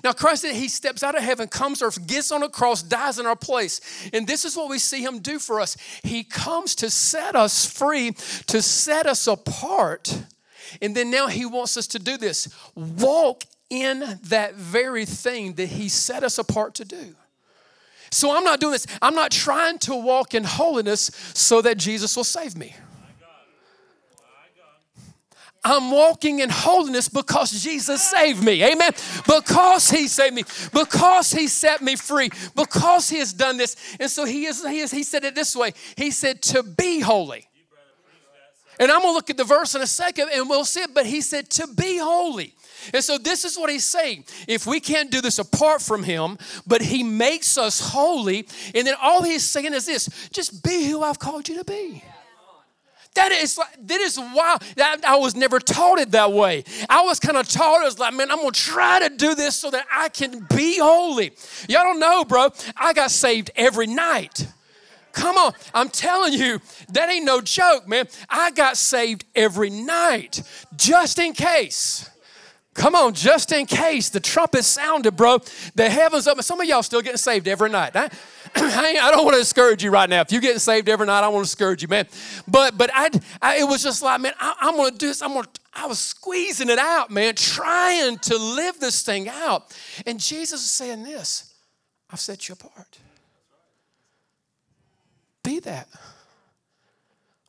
Now, 0.03 0.13
Christ 0.13 0.47
he 0.47 0.69
steps 0.69 1.03
out 1.03 1.17
of 1.17 1.23
heaven, 1.23 1.49
comes 1.49 1.81
to 1.81 1.87
earth, 1.87 2.07
gets 2.07 2.33
on 2.33 2.43
a 2.43 2.49
cross, 2.49 2.83
dies 2.83 3.19
in 3.19 3.27
our 3.27 3.37
place. 3.37 3.81
And 4.13 4.27
this 4.27 4.45
is 4.45 4.57
what 4.57 4.71
we 4.71 4.79
see 4.79 5.03
him 5.03 5.19
do 5.19 5.39
for 5.39 5.61
us. 5.61 5.77
He 6.03 6.25
comes 6.25 6.75
to 6.77 6.91
set 6.91 7.37
us 7.37 7.67
free, 7.67 8.13
to 8.47 8.63
set 8.63 9.07
us 9.07 9.27
apart. 9.27 10.25
And 10.81 10.95
then 10.95 11.11
now 11.11 11.27
he 11.27 11.45
wants 11.45 11.77
us 11.77 11.87
to 11.89 11.99
do 11.99 12.17
this 12.17 12.49
walk 12.75 13.45
in 13.69 14.19
that 14.25 14.55
very 14.55 15.05
thing 15.05 15.55
that 15.55 15.69
he 15.69 15.89
set 15.89 16.23
us 16.23 16.39
apart 16.39 16.75
to 16.75 16.85
do. 16.85 17.15
So 18.13 18.37
I'm 18.37 18.45
not 18.45 18.61
doing 18.61 18.73
this. 18.73 18.87
I'm 19.01 19.15
not 19.15 19.31
trying 19.31 19.79
to 19.81 19.97
walk 19.97 20.35
in 20.35 20.45
holiness 20.45 21.11
so 21.35 21.63
that 21.63 21.79
Jesus 21.79 22.15
will 22.15 22.25
save 22.25 22.57
me. 22.57 22.77
I'm 25.65 25.93
walking 25.93 26.41
in 26.41 26.51
holiness 26.51 27.09
because 27.09 27.53
Jesus 27.63 28.03
saved 28.03 28.43
me. 28.43 28.65
Amen. 28.65 28.91
Because 29.27 29.89
he 29.89 30.09
saved 30.09 30.35
me, 30.35 30.43
because 30.75 31.31
he 31.31 31.47
set 31.47 31.81
me 31.81 31.95
free, 31.95 32.31
because 32.57 33.09
he 33.09 33.19
has 33.19 33.33
done 33.33 33.57
this. 33.57 33.77
And 34.01 34.11
so 34.11 34.25
he 34.25 34.47
is, 34.47 34.67
he 34.67 34.81
is 34.81 34.91
he 34.91 35.05
said 35.05 35.25
it 35.25 35.35
this 35.35 35.55
way. 35.55 35.73
He 35.97 36.11
said 36.11 36.43
to 36.43 36.65
be 36.65 37.01
holy. 37.01 37.49
And 38.81 38.91
I'm 38.91 39.01
gonna 39.03 39.13
look 39.13 39.31
at 39.31 39.37
the 39.37 39.45
verse 39.45 39.75
in 39.75 39.83
a 39.83 39.87
second 39.87 40.31
and 40.35 40.49
we'll 40.49 40.65
see 40.65 40.81
it, 40.81 40.93
but 40.93 41.07
he 41.07 41.21
said 41.21 41.49
to 41.51 41.69
be 41.69 41.99
holy. 41.99 42.55
And 42.93 43.03
so 43.03 43.19
this 43.19 43.45
is 43.45 43.59
what 43.59 43.71
he's 43.71 43.85
saying. 43.85 44.25
If 44.49 44.67
we 44.67 44.81
can't 44.81 45.11
do 45.11 45.21
this 45.21 45.39
apart 45.39 45.83
from 45.83 46.03
him, 46.03 46.39
but 46.67 46.83
he 46.83 47.03
makes 47.03 47.59
us 47.59 47.81
holy, 47.81 48.47
and 48.75 48.87
then 48.87 48.95
all 49.01 49.23
he's 49.23 49.45
saying 49.45 49.75
is 49.75 49.87
this 49.87 50.29
just 50.33 50.63
be 50.63 50.89
who 50.89 51.03
I've 51.03 51.19
called 51.19 51.49
you 51.49 51.59
to 51.59 51.65
be. 51.65 52.03
That 53.15 53.31
is 53.31 53.57
that 53.57 54.01
is 54.01 54.19
wild. 54.19 54.63
I 54.79 55.17
was 55.17 55.37
never 55.37 55.59
taught 55.59 55.99
it 55.99 56.13
that 56.13 56.33
way. 56.33 56.65
I 56.89 57.03
was 57.03 57.21
kind 57.21 57.37
of 57.37 57.47
taught 57.47 57.83
it 57.83 57.85
was 57.85 57.99
like, 57.99 58.15
man, 58.15 58.31
I'm 58.31 58.39
gonna 58.39 58.53
try 58.53 59.07
to 59.07 59.15
do 59.15 59.35
this 59.35 59.55
so 59.57 59.71
that 59.71 59.85
I 59.93 60.09
can 60.09 60.47
be 60.55 60.79
holy. 60.79 61.33
Y'all 61.69 61.83
don't 61.83 62.01
know, 62.01 62.25
bro. 62.25 62.49
I 62.75 62.95
got 62.95 63.11
saved 63.11 63.51
every 63.55 63.87
night. 63.87 64.47
Come 65.13 65.37
on, 65.37 65.53
I'm 65.75 65.91
telling 65.91 66.33
you, 66.33 66.59
that 66.89 67.11
ain't 67.11 67.27
no 67.27 67.43
joke, 67.43 67.87
man. 67.87 68.09
I 68.31 68.51
got 68.51 68.79
saved 68.79 69.27
every 69.35 69.69
night 69.69 70.43
just 70.75 71.19
in 71.19 71.35
case. 71.35 72.09
Come 72.75 72.95
on, 72.95 73.13
just 73.13 73.53
in 73.53 73.67
case 73.67 74.09
the 74.09 74.21
trumpet 74.21 74.65
sounded, 74.65 75.15
bro, 75.15 75.39
the 75.75 75.91
heavens 75.91 76.27
up. 76.27 76.41
Some 76.43 76.59
of 76.61 76.67
y'all 76.67 76.83
still 76.83 77.03
getting 77.03 77.19
saved 77.19 77.47
every 77.47 77.69
night. 77.69 77.95
I, 77.95 78.09
I 78.57 79.11
don't 79.11 79.25
want 79.25 79.35
to 79.35 79.41
discourage 79.41 79.85
you 79.85 79.91
right 79.91 80.09
now. 80.09 80.23
If 80.23 80.33
you're 80.33 80.41
getting 80.41 80.59
saved 80.59 80.89
every 80.89 81.07
night, 81.07 81.23
I 81.23 81.29
want 81.29 81.45
to 81.45 81.51
discourage 81.51 81.83
you, 81.83 81.89
man. 81.89 82.07
But 82.49 82.79
but 82.79 82.91
I, 82.95 83.11
I 83.43 83.59
it 83.59 83.69
was 83.69 83.83
just 83.83 84.03
like, 84.03 84.23
man, 84.23 84.33
I, 84.41 84.55
am 84.63 84.77
going 84.77 84.93
to 84.93 84.99
do 84.99 85.09
this. 85.09 85.21
I'm 85.21 85.35
going. 85.35 85.47
I 85.75 85.87
was 85.87 85.99
squeezing 85.99 86.71
it 86.71 86.79
out, 86.79 87.11
man, 87.11 87.35
trying 87.35 88.19
to 88.19 88.37
live 88.37 88.81
this 88.81 89.03
thing 89.03 89.29
out. 89.29 89.77
And 90.07 90.19
Jesus 90.19 90.63
is 90.63 90.71
saying 90.71 91.03
this: 91.03 91.55
I've 92.11 92.21
set 92.21 92.49
you 92.49 92.55
apart. 92.55 92.99
Be 95.43 95.61
that. 95.61 95.89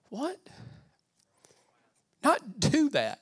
What? 0.10 0.38
Not 2.24 2.60
do 2.60 2.90
that. 2.90 3.20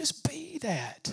Just 0.00 0.26
be 0.26 0.56
that. 0.62 1.12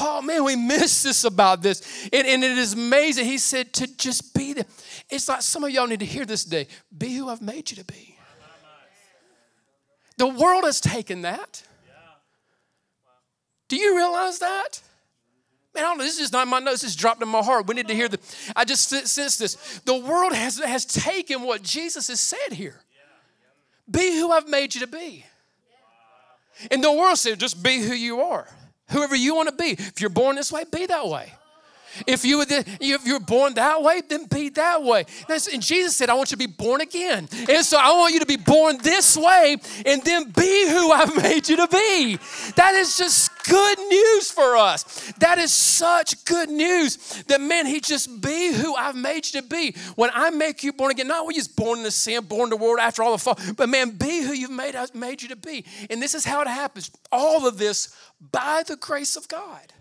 Oh 0.00 0.22
man, 0.22 0.44
we 0.44 0.54
miss 0.54 1.02
this 1.02 1.24
about 1.24 1.62
this. 1.62 2.08
And, 2.12 2.24
and 2.28 2.44
it 2.44 2.56
is 2.56 2.74
amazing. 2.74 3.24
He 3.24 3.38
said 3.38 3.72
to 3.72 3.96
just 3.96 4.34
be 4.34 4.52
there. 4.52 4.66
It's 5.10 5.28
like 5.28 5.42
some 5.42 5.64
of 5.64 5.70
y'all 5.70 5.88
need 5.88 5.98
to 5.98 6.06
hear 6.06 6.24
this 6.24 6.44
today. 6.44 6.68
Be 6.96 7.16
who 7.16 7.28
I've 7.28 7.42
made 7.42 7.72
you 7.72 7.76
to 7.78 7.84
be. 7.86 8.16
The 10.16 10.28
world 10.28 10.62
has 10.62 10.80
taken 10.80 11.22
that. 11.22 11.64
Do 13.66 13.74
you 13.74 13.96
realize 13.96 14.38
that? 14.38 14.80
Man, 15.74 15.84
I 15.84 15.88
don't 15.88 15.98
know. 15.98 16.04
This 16.04 16.20
is 16.20 16.30
not 16.30 16.46
my 16.46 16.60
notes. 16.60 16.82
This 16.82 16.94
dropped 16.94 17.20
in 17.20 17.28
my 17.28 17.42
heart. 17.42 17.66
We 17.66 17.74
need 17.74 17.88
to 17.88 17.96
hear 17.96 18.08
the. 18.08 18.20
I 18.54 18.64
just 18.64 18.88
sense 18.88 19.38
this. 19.38 19.80
The 19.80 19.96
world 19.96 20.34
has, 20.34 20.60
has 20.60 20.84
taken 20.84 21.42
what 21.42 21.64
Jesus 21.64 22.06
has 22.06 22.20
said 22.20 22.52
here. 22.52 22.80
Be 23.90 24.16
who 24.20 24.30
I've 24.30 24.48
made 24.48 24.76
you 24.76 24.82
to 24.82 24.86
be. 24.86 25.24
And 26.70 26.82
the 26.82 26.92
world 26.92 27.18
said, 27.18 27.40
just 27.40 27.62
be 27.62 27.82
who 27.82 27.94
you 27.94 28.20
are. 28.20 28.46
Whoever 28.90 29.16
you 29.16 29.34
want 29.34 29.48
to 29.48 29.54
be. 29.54 29.70
If 29.70 30.00
you're 30.00 30.10
born 30.10 30.36
this 30.36 30.52
way, 30.52 30.64
be 30.70 30.86
that 30.86 31.06
way. 31.06 31.32
If 32.06 32.24
you 32.24 32.38
were 32.38 32.46
if 32.48 33.06
you're 33.06 33.20
born 33.20 33.54
that 33.54 33.82
way, 33.82 34.02
then 34.08 34.26
be 34.26 34.48
that 34.50 34.82
way. 34.82 35.04
And 35.28 35.62
Jesus 35.62 35.96
said, 35.96 36.10
I 36.10 36.14
want 36.14 36.30
you 36.30 36.36
to 36.36 36.48
be 36.48 36.52
born 36.52 36.80
again. 36.80 37.28
And 37.48 37.64
so 37.64 37.78
I 37.78 37.96
want 37.96 38.14
you 38.14 38.20
to 38.20 38.26
be 38.26 38.36
born 38.36 38.78
this 38.78 39.16
way 39.16 39.56
and 39.86 40.02
then 40.02 40.30
be 40.30 40.68
who 40.68 40.90
I've 40.90 41.16
made 41.16 41.48
you 41.48 41.56
to 41.56 41.68
be. 41.68 42.18
That 42.56 42.74
is 42.74 42.96
just 42.96 43.30
good 43.48 43.78
news 43.78 44.30
for 44.30 44.56
us. 44.56 45.12
That 45.18 45.38
is 45.38 45.52
such 45.52 46.24
good 46.24 46.50
news 46.50 46.96
that, 47.28 47.40
man, 47.40 47.66
he 47.66 47.80
just 47.80 48.20
be 48.20 48.52
who 48.52 48.74
I've 48.74 48.96
made 48.96 49.26
you 49.26 49.40
to 49.40 49.46
be. 49.46 49.74
When 49.96 50.10
I 50.12 50.30
make 50.30 50.64
you 50.64 50.72
born 50.72 50.90
again, 50.90 51.08
not 51.08 51.26
when 51.26 51.36
you're 51.36 51.44
born 51.56 51.78
in 51.78 51.84
the 51.84 51.90
sin, 51.90 52.24
born 52.24 52.50
the 52.50 52.56
world 52.56 52.78
after 52.80 53.02
all 53.02 53.12
the 53.12 53.18
fall, 53.18 53.38
but 53.56 53.68
man, 53.68 53.90
be 53.90 54.22
who 54.22 54.32
you've 54.32 54.50
made, 54.50 54.74
us 54.74 54.94
made 54.94 55.22
you 55.22 55.28
to 55.28 55.36
be. 55.36 55.64
And 55.90 56.02
this 56.02 56.14
is 56.14 56.24
how 56.24 56.40
it 56.42 56.48
happens. 56.48 56.90
All 57.12 57.46
of 57.46 57.58
this 57.58 57.94
by 58.32 58.62
the 58.66 58.76
grace 58.76 59.16
of 59.16 59.28
God. 59.28 59.72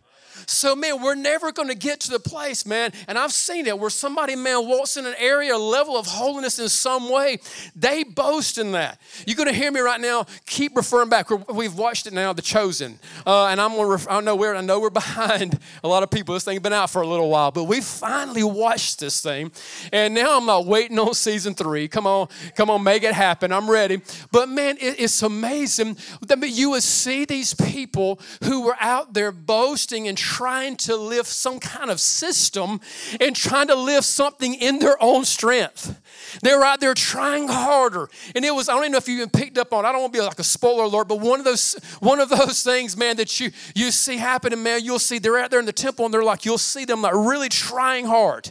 So, 0.45 0.75
man, 0.75 1.01
we're 1.01 1.15
never 1.15 1.51
going 1.51 1.69
to 1.69 1.75
get 1.75 1.99
to 2.01 2.11
the 2.11 2.19
place, 2.19 2.65
man, 2.65 2.91
and 3.07 3.17
I've 3.17 3.31
seen 3.31 3.67
it 3.67 3.77
where 3.77 3.89
somebody, 3.89 4.35
man, 4.35 4.67
walks 4.67 4.97
in 4.97 5.05
an 5.05 5.15
area, 5.17 5.55
a 5.55 5.57
level 5.57 5.97
of 5.97 6.05
holiness 6.05 6.59
in 6.59 6.69
some 6.69 7.09
way. 7.09 7.39
They 7.75 8.03
boast 8.03 8.57
in 8.57 8.71
that. 8.73 8.99
You're 9.25 9.35
going 9.35 9.49
to 9.49 9.55
hear 9.55 9.71
me 9.71 9.79
right 9.79 9.99
now. 9.99 10.25
Keep 10.45 10.75
referring 10.75 11.09
back. 11.09 11.29
We've 11.49 11.75
watched 11.75 12.07
it 12.07 12.13
now, 12.13 12.33
The 12.33 12.41
Chosen, 12.41 12.99
uh, 13.25 13.47
and 13.47 13.59
I'm 13.59 13.71
going. 13.71 13.89
Ref- 13.89 14.07
I 14.09 14.19
know 14.21 14.35
we're. 14.35 14.55
I 14.55 14.61
know 14.61 14.79
we're 14.79 14.89
behind 15.03 15.59
a 15.83 15.87
lot 15.87 16.03
of 16.03 16.09
people. 16.09 16.33
This 16.33 16.43
thing's 16.43 16.61
been 16.61 16.73
out 16.73 16.89
for 16.89 17.01
a 17.01 17.07
little 17.07 17.29
while, 17.29 17.51
but 17.51 17.65
we 17.65 17.81
finally 17.81 18.43
watched 18.43 18.99
this 18.99 19.21
thing, 19.21 19.51
and 19.91 20.13
now 20.13 20.37
I'm 20.37 20.45
not 20.45 20.65
waiting 20.65 20.99
on 20.99 21.13
season 21.13 21.53
three. 21.53 21.87
Come 21.87 22.07
on, 22.07 22.27
come 22.55 22.69
on, 22.69 22.83
make 22.83 23.03
it 23.03 23.13
happen. 23.13 23.51
I'm 23.51 23.69
ready. 23.69 24.01
But 24.31 24.49
man, 24.49 24.77
it, 24.79 24.99
it's 24.99 25.21
amazing 25.21 25.97
that 26.21 26.49
you 26.49 26.71
would 26.71 26.83
see 26.83 27.25
these 27.25 27.53
people 27.53 28.19
who 28.43 28.61
were 28.61 28.75
out 28.79 29.13
there 29.13 29.31
boasting 29.31 30.07
and 30.07 30.17
trying 30.23 30.77
to 30.77 30.95
live 30.95 31.27
some 31.27 31.59
kind 31.59 31.91
of 31.91 31.99
system 31.99 32.79
and 33.19 33.35
trying 33.35 33.67
to 33.67 33.75
live 33.75 34.05
something 34.05 34.53
in 34.55 34.79
their 34.79 34.95
own 35.03 35.25
strength. 35.25 35.99
They 36.41 36.55
were 36.55 36.63
out 36.63 36.79
there 36.79 36.93
trying 36.93 37.49
harder. 37.49 38.09
And 38.33 38.45
it 38.45 38.55
was, 38.55 38.69
I 38.69 38.73
don't 38.73 38.83
even 38.83 38.93
know 38.93 38.99
if 38.99 39.07
you 39.09 39.15
even 39.15 39.29
picked 39.29 39.57
up 39.57 39.73
on, 39.73 39.85
I 39.85 39.91
don't 39.91 40.01
want 40.01 40.13
to 40.13 40.19
be 40.19 40.23
like 40.23 40.39
a 40.39 40.43
spoiler 40.43 40.85
alert, 40.85 41.09
but 41.09 41.19
one 41.19 41.39
of 41.39 41.45
those, 41.45 41.73
one 41.99 42.21
of 42.21 42.29
those 42.29 42.63
things, 42.63 42.95
man, 42.95 43.17
that 43.17 43.39
you 43.39 43.51
you 43.75 43.91
see 43.91 44.17
happening, 44.17 44.63
man, 44.63 44.83
you'll 44.83 44.99
see 44.99 45.19
they're 45.19 45.37
out 45.37 45.51
there 45.51 45.59
in 45.59 45.65
the 45.65 45.73
temple 45.73 46.05
and 46.05 46.13
they're 46.13 46.23
like, 46.23 46.45
you'll 46.45 46.57
see 46.57 46.85
them 46.85 47.01
like 47.01 47.13
really 47.13 47.49
trying 47.49 48.05
hard. 48.05 48.49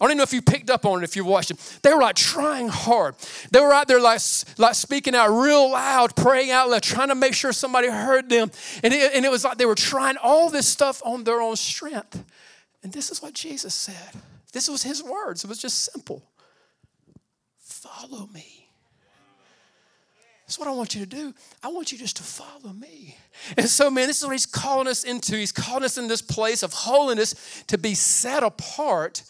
I 0.00 0.04
don't 0.04 0.10
even 0.10 0.18
know 0.18 0.22
if 0.24 0.32
you 0.32 0.42
picked 0.42 0.70
up 0.70 0.86
on 0.86 1.00
it 1.00 1.04
if 1.04 1.16
you 1.16 1.24
watched 1.24 1.50
it. 1.50 1.78
They 1.82 1.92
were 1.92 2.00
like 2.00 2.16
trying 2.16 2.68
hard. 2.68 3.16
They 3.50 3.60
were 3.60 3.72
out 3.72 3.88
there 3.88 4.00
like, 4.00 4.20
like 4.56 4.74
speaking 4.74 5.14
out 5.14 5.28
real 5.28 5.70
loud, 5.72 6.14
praying 6.14 6.50
out 6.50 6.70
loud, 6.70 6.82
trying 6.82 7.08
to 7.08 7.14
make 7.14 7.34
sure 7.34 7.52
somebody 7.52 7.88
heard 7.88 8.28
them. 8.28 8.50
And 8.82 8.94
it, 8.94 9.12
and 9.14 9.24
it 9.24 9.30
was 9.30 9.44
like 9.44 9.58
they 9.58 9.66
were 9.66 9.74
trying 9.74 10.16
all 10.16 10.50
this 10.50 10.66
stuff 10.68 11.02
on 11.04 11.24
their 11.24 11.40
own 11.40 11.56
strength. 11.56 12.24
And 12.82 12.92
this 12.92 13.10
is 13.10 13.20
what 13.20 13.34
Jesus 13.34 13.74
said. 13.74 14.20
This 14.52 14.68
was 14.68 14.82
his 14.82 15.02
words. 15.02 15.44
It 15.44 15.48
was 15.48 15.58
just 15.58 15.92
simple. 15.92 16.22
Follow 17.58 18.28
me. 18.32 18.58
That's 20.48 20.58
what 20.58 20.66
I 20.66 20.70
want 20.70 20.94
you 20.94 21.02
to 21.02 21.06
do. 21.06 21.34
I 21.62 21.68
want 21.68 21.92
you 21.92 21.98
just 21.98 22.16
to 22.16 22.22
follow 22.22 22.72
me. 22.72 23.18
And 23.58 23.68
so, 23.68 23.90
man, 23.90 24.06
this 24.06 24.16
is 24.16 24.24
what 24.24 24.32
he's 24.32 24.46
calling 24.46 24.88
us 24.88 25.04
into. 25.04 25.36
He's 25.36 25.52
calling 25.52 25.84
us 25.84 25.98
in 25.98 26.08
this 26.08 26.22
place 26.22 26.62
of 26.62 26.72
holiness 26.72 27.64
to 27.66 27.76
be 27.76 27.92
set 27.92 28.42
apart, 28.42 29.24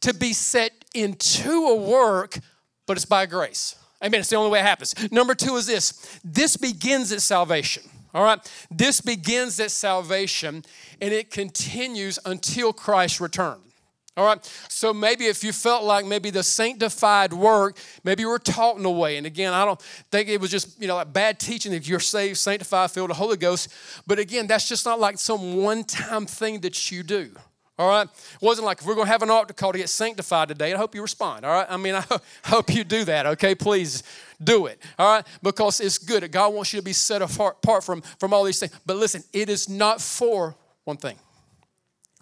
to 0.00 0.14
be 0.14 0.32
set 0.32 0.72
into 0.94 1.50
a 1.50 1.76
work, 1.76 2.38
but 2.86 2.96
it's 2.96 3.06
by 3.06 3.26
grace. 3.26 3.76
Amen. 4.02 4.20
It's 4.20 4.30
the 4.30 4.36
only 4.36 4.50
way 4.50 4.60
it 4.60 4.64
happens. 4.64 4.94
Number 5.10 5.34
two 5.34 5.56
is 5.56 5.66
this 5.66 6.20
this 6.24 6.56
begins 6.56 7.12
at 7.12 7.22
salvation. 7.22 7.82
All 8.14 8.24
right. 8.24 8.38
This 8.70 9.00
begins 9.00 9.60
at 9.60 9.70
salvation 9.70 10.64
and 11.00 11.12
it 11.12 11.30
continues 11.30 12.18
until 12.24 12.72
Christ 12.72 13.20
returns. 13.20 13.62
All 14.16 14.24
right. 14.24 14.44
So 14.68 14.92
maybe 14.92 15.26
if 15.26 15.44
you 15.44 15.52
felt 15.52 15.84
like 15.84 16.04
maybe 16.04 16.30
the 16.30 16.42
sanctified 16.42 17.32
work, 17.32 17.78
maybe 18.02 18.22
you 18.22 18.28
were 18.28 18.40
taught 18.40 18.76
in 18.76 18.84
a 18.84 18.90
way. 18.90 19.16
And 19.16 19.24
again, 19.26 19.52
I 19.52 19.64
don't 19.64 19.80
think 20.10 20.28
it 20.28 20.40
was 20.40 20.50
just, 20.50 20.80
you 20.80 20.88
know, 20.88 20.96
like 20.96 21.12
bad 21.12 21.38
teaching 21.38 21.72
if 21.72 21.86
you're 21.86 22.00
saved, 22.00 22.36
sanctified, 22.38 22.90
filled 22.90 23.10
with 23.10 23.16
the 23.16 23.22
Holy 23.22 23.36
Ghost. 23.36 23.72
But 24.08 24.18
again, 24.18 24.48
that's 24.48 24.68
just 24.68 24.84
not 24.84 24.98
like 24.98 25.18
some 25.18 25.58
one 25.62 25.84
time 25.84 26.26
thing 26.26 26.60
that 26.62 26.90
you 26.90 27.04
do. 27.04 27.30
All 27.78 27.88
right? 27.88 28.06
It 28.06 28.42
wasn't 28.42 28.66
like 28.66 28.80
if 28.80 28.86
we're 28.86 28.94
going 28.94 29.06
to 29.06 29.12
have 29.12 29.22
an 29.22 29.30
altar 29.30 29.54
call 29.54 29.72
to 29.72 29.78
get 29.78 29.88
sanctified 29.88 30.48
today, 30.48 30.74
I 30.74 30.76
hope 30.76 30.94
you 30.94 31.02
respond. 31.02 31.44
All 31.44 31.52
right? 31.52 31.66
I 31.68 31.76
mean, 31.76 31.94
I 32.10 32.20
hope 32.44 32.74
you 32.74 32.84
do 32.84 33.04
that, 33.04 33.26
okay? 33.26 33.54
Please 33.54 34.02
do 34.42 34.66
it. 34.66 34.80
All 34.98 35.14
right? 35.14 35.26
Because 35.42 35.80
it's 35.80 35.98
good. 35.98 36.30
God 36.32 36.52
wants 36.54 36.72
you 36.72 36.80
to 36.80 36.84
be 36.84 36.92
set 36.92 37.22
apart 37.22 37.84
from, 37.84 38.02
from 38.18 38.34
all 38.34 38.44
these 38.44 38.58
things. 38.58 38.72
But 38.84 38.96
listen, 38.96 39.22
it 39.32 39.48
is 39.48 39.68
not 39.68 40.00
for 40.00 40.56
one 40.84 40.96
thing, 40.96 41.16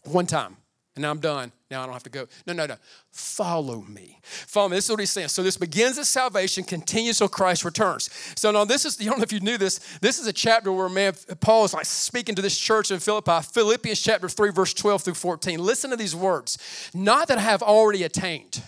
one 0.05 0.27
time 0.27 0.57
and 0.97 1.07
I'm 1.07 1.21
done. 1.21 1.53
Now 1.71 1.83
I 1.83 1.87
don't 1.87 1.95
have 1.95 2.05
to 2.05 2.11
go. 2.11 2.27
No, 2.47 2.53
no, 2.53 2.67
no. 2.67 2.77
Follow 3.11 3.83
me. 3.83 4.21
Follow 4.23 4.69
me. 4.69 4.77
This 4.77 4.85
is 4.85 4.91
what 4.91 5.01
he's 5.01 5.11
saying. 5.11 5.29
So 5.29 5.43
this 5.43 5.57
begins 5.57 5.99
at 5.99 6.07
salvation, 6.07 6.63
continues 6.63 7.19
till 7.19 7.29
Christ 7.29 7.65
returns. 7.65 8.09
So 8.37 8.53
now 8.53 8.65
this 8.65 8.85
is, 8.85 9.01
I 9.01 9.05
don't 9.05 9.19
know 9.19 9.25
if 9.25 9.33
you 9.33 9.41
knew 9.41 9.59
this, 9.59 9.81
this 10.01 10.21
is 10.21 10.29
a 10.29 10.33
chapter 10.33 10.73
where 10.73 10.89
man, 10.89 11.15
Paul 11.41 11.65
is 11.65 11.75
like 11.75 11.87
speaking 11.87 12.37
to 12.37 12.43
this 12.43 12.57
church 12.57 12.93
in 12.93 13.01
Philippi, 13.01 13.43
Philippians 13.43 14.01
chapter 14.01 14.29
3, 14.29 14.53
verse 14.53 14.75
12 14.75 15.03
through 15.03 15.15
14. 15.15 15.59
Listen 15.59 15.91
to 15.91 15.97
these 15.97 16.15
words. 16.15 16.59
Not 16.95 17.27
that 17.29 17.39
I 17.39 17.43
have 17.43 17.63
already 17.63 18.05
attained. 18.05 18.63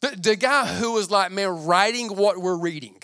The, 0.00 0.16
the 0.20 0.36
guy 0.36 0.66
who 0.66 0.92
was 0.92 1.12
like, 1.12 1.30
man, 1.30 1.64
writing 1.64 2.08
what 2.08 2.38
we're 2.38 2.58
reading 2.58 2.96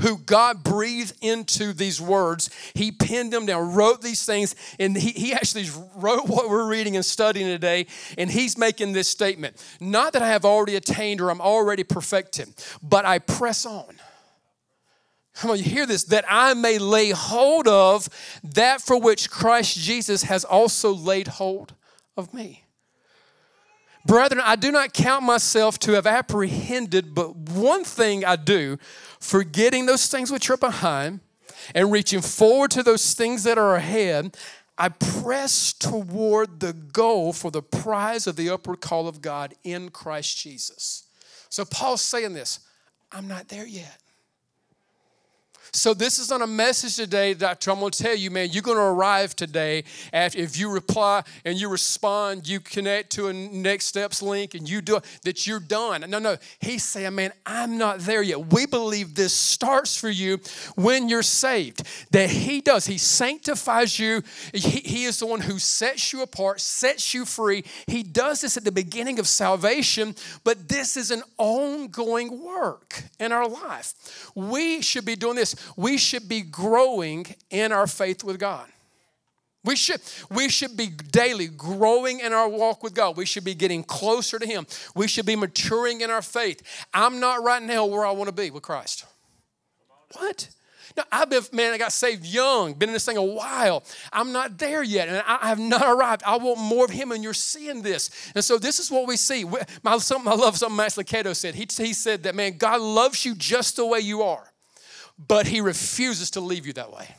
who 0.00 0.18
God 0.18 0.62
breathed 0.62 1.14
into 1.20 1.72
these 1.72 2.00
words. 2.00 2.50
He 2.74 2.92
penned 2.92 3.32
them 3.32 3.46
down, 3.46 3.74
wrote 3.74 4.02
these 4.02 4.24
things, 4.24 4.54
and 4.78 4.96
he, 4.96 5.10
he 5.10 5.32
actually 5.32 5.66
wrote 5.96 6.28
what 6.28 6.48
we're 6.48 6.68
reading 6.68 6.96
and 6.96 7.04
studying 7.04 7.46
today. 7.46 7.86
And 8.18 8.30
he's 8.30 8.58
making 8.58 8.92
this 8.92 9.08
statement 9.08 9.62
Not 9.80 10.12
that 10.14 10.22
I 10.22 10.28
have 10.28 10.44
already 10.44 10.76
attained 10.76 11.20
or 11.20 11.30
I'm 11.30 11.40
already 11.40 11.84
perfected, 11.84 12.48
but 12.82 13.04
I 13.04 13.18
press 13.18 13.66
on. 13.66 13.94
Come 15.34 15.50
on, 15.50 15.58
you 15.58 15.64
hear 15.64 15.86
this, 15.86 16.04
that 16.04 16.24
I 16.28 16.54
may 16.54 16.78
lay 16.78 17.10
hold 17.10 17.66
of 17.66 18.08
that 18.44 18.80
for 18.80 19.00
which 19.00 19.30
Christ 19.30 19.76
Jesus 19.76 20.22
has 20.22 20.44
also 20.44 20.94
laid 20.94 21.26
hold 21.26 21.74
of 22.16 22.32
me. 22.32 22.63
Brethren, 24.06 24.42
I 24.44 24.56
do 24.56 24.70
not 24.70 24.92
count 24.92 25.24
myself 25.24 25.78
to 25.80 25.92
have 25.92 26.06
apprehended, 26.06 27.14
but 27.14 27.34
one 27.36 27.84
thing 27.84 28.24
I 28.24 28.36
do, 28.36 28.78
forgetting 29.18 29.86
those 29.86 30.06
things 30.08 30.30
which 30.30 30.50
are 30.50 30.58
behind 30.58 31.20
and 31.74 31.90
reaching 31.90 32.20
forward 32.20 32.70
to 32.72 32.82
those 32.82 33.14
things 33.14 33.44
that 33.44 33.56
are 33.56 33.76
ahead, 33.76 34.36
I 34.76 34.90
press 34.90 35.72
toward 35.72 36.60
the 36.60 36.72
goal 36.72 37.32
for 37.32 37.50
the 37.50 37.62
prize 37.62 38.26
of 38.26 38.36
the 38.36 38.50
upward 38.50 38.80
call 38.80 39.08
of 39.08 39.22
God 39.22 39.54
in 39.62 39.90
Christ 39.90 40.36
Jesus. 40.38 41.04
So 41.48 41.64
Paul's 41.64 42.02
saying 42.02 42.34
this 42.34 42.60
I'm 43.12 43.28
not 43.28 43.48
there 43.48 43.66
yet. 43.66 43.98
So 45.74 45.92
this 45.92 46.20
is 46.20 46.30
on 46.30 46.40
a 46.40 46.46
message 46.46 46.94
today 46.94 47.34
Doctor. 47.34 47.72
I'm 47.72 47.80
going 47.80 47.90
to 47.90 48.00
tell 48.00 48.14
you, 48.14 48.30
man, 48.30 48.50
you're 48.52 48.62
going 48.62 48.76
to 48.76 48.82
arrive 48.82 49.34
today 49.34 49.82
after 50.12 50.38
if 50.38 50.56
you 50.56 50.70
reply 50.70 51.24
and 51.44 51.60
you 51.60 51.68
respond, 51.68 52.46
you 52.46 52.60
connect 52.60 53.10
to 53.14 53.26
a 53.26 53.32
next 53.32 53.86
steps 53.86 54.22
link 54.22 54.54
and 54.54 54.68
you 54.68 54.80
do 54.80 55.00
that 55.24 55.48
you're 55.48 55.58
done. 55.58 56.04
No, 56.08 56.20
no. 56.20 56.36
He's 56.60 56.84
saying, 56.84 57.16
man, 57.16 57.32
I'm 57.44 57.76
not 57.76 57.98
there 57.98 58.22
yet. 58.22 58.52
We 58.52 58.66
believe 58.66 59.16
this 59.16 59.34
starts 59.34 59.98
for 59.98 60.08
you 60.08 60.38
when 60.76 61.08
you're 61.08 61.24
saved. 61.24 61.82
That 62.12 62.30
he 62.30 62.60
does. 62.60 62.86
He 62.86 62.96
sanctifies 62.96 63.98
you. 63.98 64.22
He, 64.52 64.78
he 64.78 65.04
is 65.04 65.18
the 65.18 65.26
one 65.26 65.40
who 65.40 65.58
sets 65.58 66.12
you 66.12 66.22
apart, 66.22 66.60
sets 66.60 67.12
you 67.12 67.24
free. 67.24 67.64
He 67.88 68.04
does 68.04 68.42
this 68.42 68.56
at 68.56 68.62
the 68.62 68.70
beginning 68.70 69.18
of 69.18 69.26
salvation, 69.26 70.14
but 70.44 70.68
this 70.68 70.96
is 70.96 71.10
an 71.10 71.24
ongoing 71.36 72.44
work 72.44 73.02
in 73.18 73.32
our 73.32 73.48
life. 73.48 74.30
We 74.36 74.80
should 74.80 75.04
be 75.04 75.16
doing 75.16 75.34
this 75.34 75.63
we 75.76 75.98
should 75.98 76.28
be 76.28 76.42
growing 76.42 77.26
in 77.50 77.72
our 77.72 77.86
faith 77.86 78.24
with 78.24 78.38
God. 78.38 78.68
We 79.64 79.76
should, 79.76 80.00
we 80.30 80.50
should 80.50 80.76
be 80.76 80.88
daily 80.88 81.48
growing 81.48 82.20
in 82.20 82.34
our 82.34 82.48
walk 82.48 82.82
with 82.82 82.94
God. 82.94 83.16
We 83.16 83.24
should 83.24 83.44
be 83.44 83.54
getting 83.54 83.82
closer 83.82 84.38
to 84.38 84.46
Him. 84.46 84.66
We 84.94 85.08
should 85.08 85.24
be 85.24 85.36
maturing 85.36 86.02
in 86.02 86.10
our 86.10 86.20
faith. 86.20 86.62
I'm 86.92 87.18
not 87.18 87.42
right 87.42 87.62
now 87.62 87.86
where 87.86 88.04
I 88.04 88.10
want 88.10 88.28
to 88.28 88.34
be 88.34 88.50
with 88.50 88.62
Christ. 88.62 89.06
What? 90.12 90.50
Now, 90.96 91.04
I've 91.10 91.30
been, 91.30 91.42
man, 91.50 91.72
I 91.72 91.78
got 91.78 91.92
saved 91.92 92.26
young, 92.26 92.74
been 92.74 92.90
in 92.90 92.92
this 92.92 93.06
thing 93.06 93.16
a 93.16 93.22
while. 93.22 93.82
I'm 94.12 94.32
not 94.32 94.58
there 94.58 94.82
yet, 94.82 95.08
and 95.08 95.24
I, 95.26 95.48
have 95.48 95.58
not 95.58 95.82
arrived. 95.82 96.22
I 96.24 96.36
want 96.36 96.60
more 96.60 96.84
of 96.84 96.90
Him, 96.90 97.10
and 97.10 97.24
you're 97.24 97.32
seeing 97.32 97.80
this. 97.82 98.10
And 98.34 98.44
so, 98.44 98.58
this 98.58 98.78
is 98.78 98.90
what 98.90 99.08
we 99.08 99.16
see. 99.16 99.44
My, 99.82 99.96
something 99.96 100.30
I 100.30 100.36
love 100.36 100.58
something 100.58 100.76
Max 100.76 100.96
Lucado 100.96 101.34
said. 101.34 101.54
He, 101.54 101.66
he 101.78 101.94
said 101.94 102.22
that, 102.24 102.34
man, 102.34 102.58
God 102.58 102.82
loves 102.82 103.24
you 103.24 103.34
just 103.34 103.76
the 103.76 103.86
way 103.86 104.00
you 104.00 104.22
are 104.22 104.53
but 105.18 105.46
he 105.46 105.60
refuses 105.60 106.30
to 106.32 106.40
leave 106.40 106.66
you 106.66 106.72
that 106.74 106.92
way. 106.92 107.14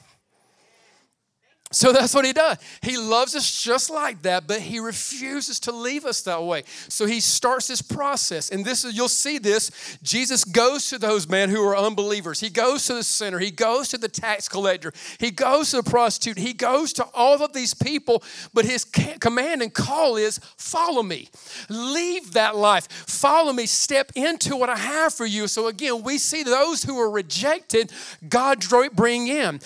So 1.72 1.92
that's 1.92 2.14
what 2.14 2.26
he 2.26 2.32
does. 2.32 2.58
He 2.84 2.96
loves 2.96 3.36
us 3.36 3.64
just 3.64 3.90
like 3.90 4.22
that, 4.22 4.48
but 4.48 4.62
he 4.62 4.80
refuses 4.80 5.60
to 5.62 5.72
leave 5.72 6.06
us 6.06 6.22
that 6.22 6.44
way. 6.44 6.64
So 6.90 7.08
he 7.08 7.20
starts 7.20 7.68
this 7.68 7.82
process. 7.82 8.52
And 8.52 8.64
this 8.64 8.86
is 8.86 8.96
you'll 8.96 9.10
see 9.10 9.40
this. 9.40 9.98
Jesus 10.04 10.44
goes 10.44 10.90
to 10.90 11.00
those 11.00 11.28
men 11.28 11.50
who 11.50 11.64
are 11.68 11.76
unbelievers. 11.76 12.40
He 12.40 12.52
goes 12.52 12.86
to 12.86 12.94
the 12.94 13.04
sinner. 13.04 13.40
He 13.40 13.50
goes 13.50 13.90
to 13.90 13.98
the 13.98 14.08
tax 14.08 14.48
collector. 14.48 14.94
He 15.20 15.32
goes 15.32 15.72
to 15.72 15.78
the 15.78 15.90
prostitute. 15.90 16.38
He 16.38 16.54
goes 16.54 16.94
to 16.94 17.04
all 17.16 17.44
of 17.44 17.54
these 17.54 17.74
people, 17.74 18.24
but 18.54 18.66
his 18.66 18.86
command 18.86 19.64
and 19.64 19.74
call 19.74 20.18
is 20.18 20.40
follow 20.58 21.02
me. 21.02 21.30
Leave 21.68 22.34
that 22.34 22.56
life. 22.56 22.88
Follow 22.92 23.52
me. 23.52 23.66
Step 23.66 24.12
into 24.16 24.56
what 24.56 24.70
I 24.70 24.78
have 24.78 25.16
for 25.16 25.26
you. 25.26 25.48
So 25.48 25.68
again, 25.68 26.04
we 26.04 26.20
see 26.20 26.44
those 26.44 26.84
who 26.84 27.00
are 27.00 27.10
rejected, 27.10 27.92
God 28.30 28.64
bring 28.94 29.28
in. 29.28 29.60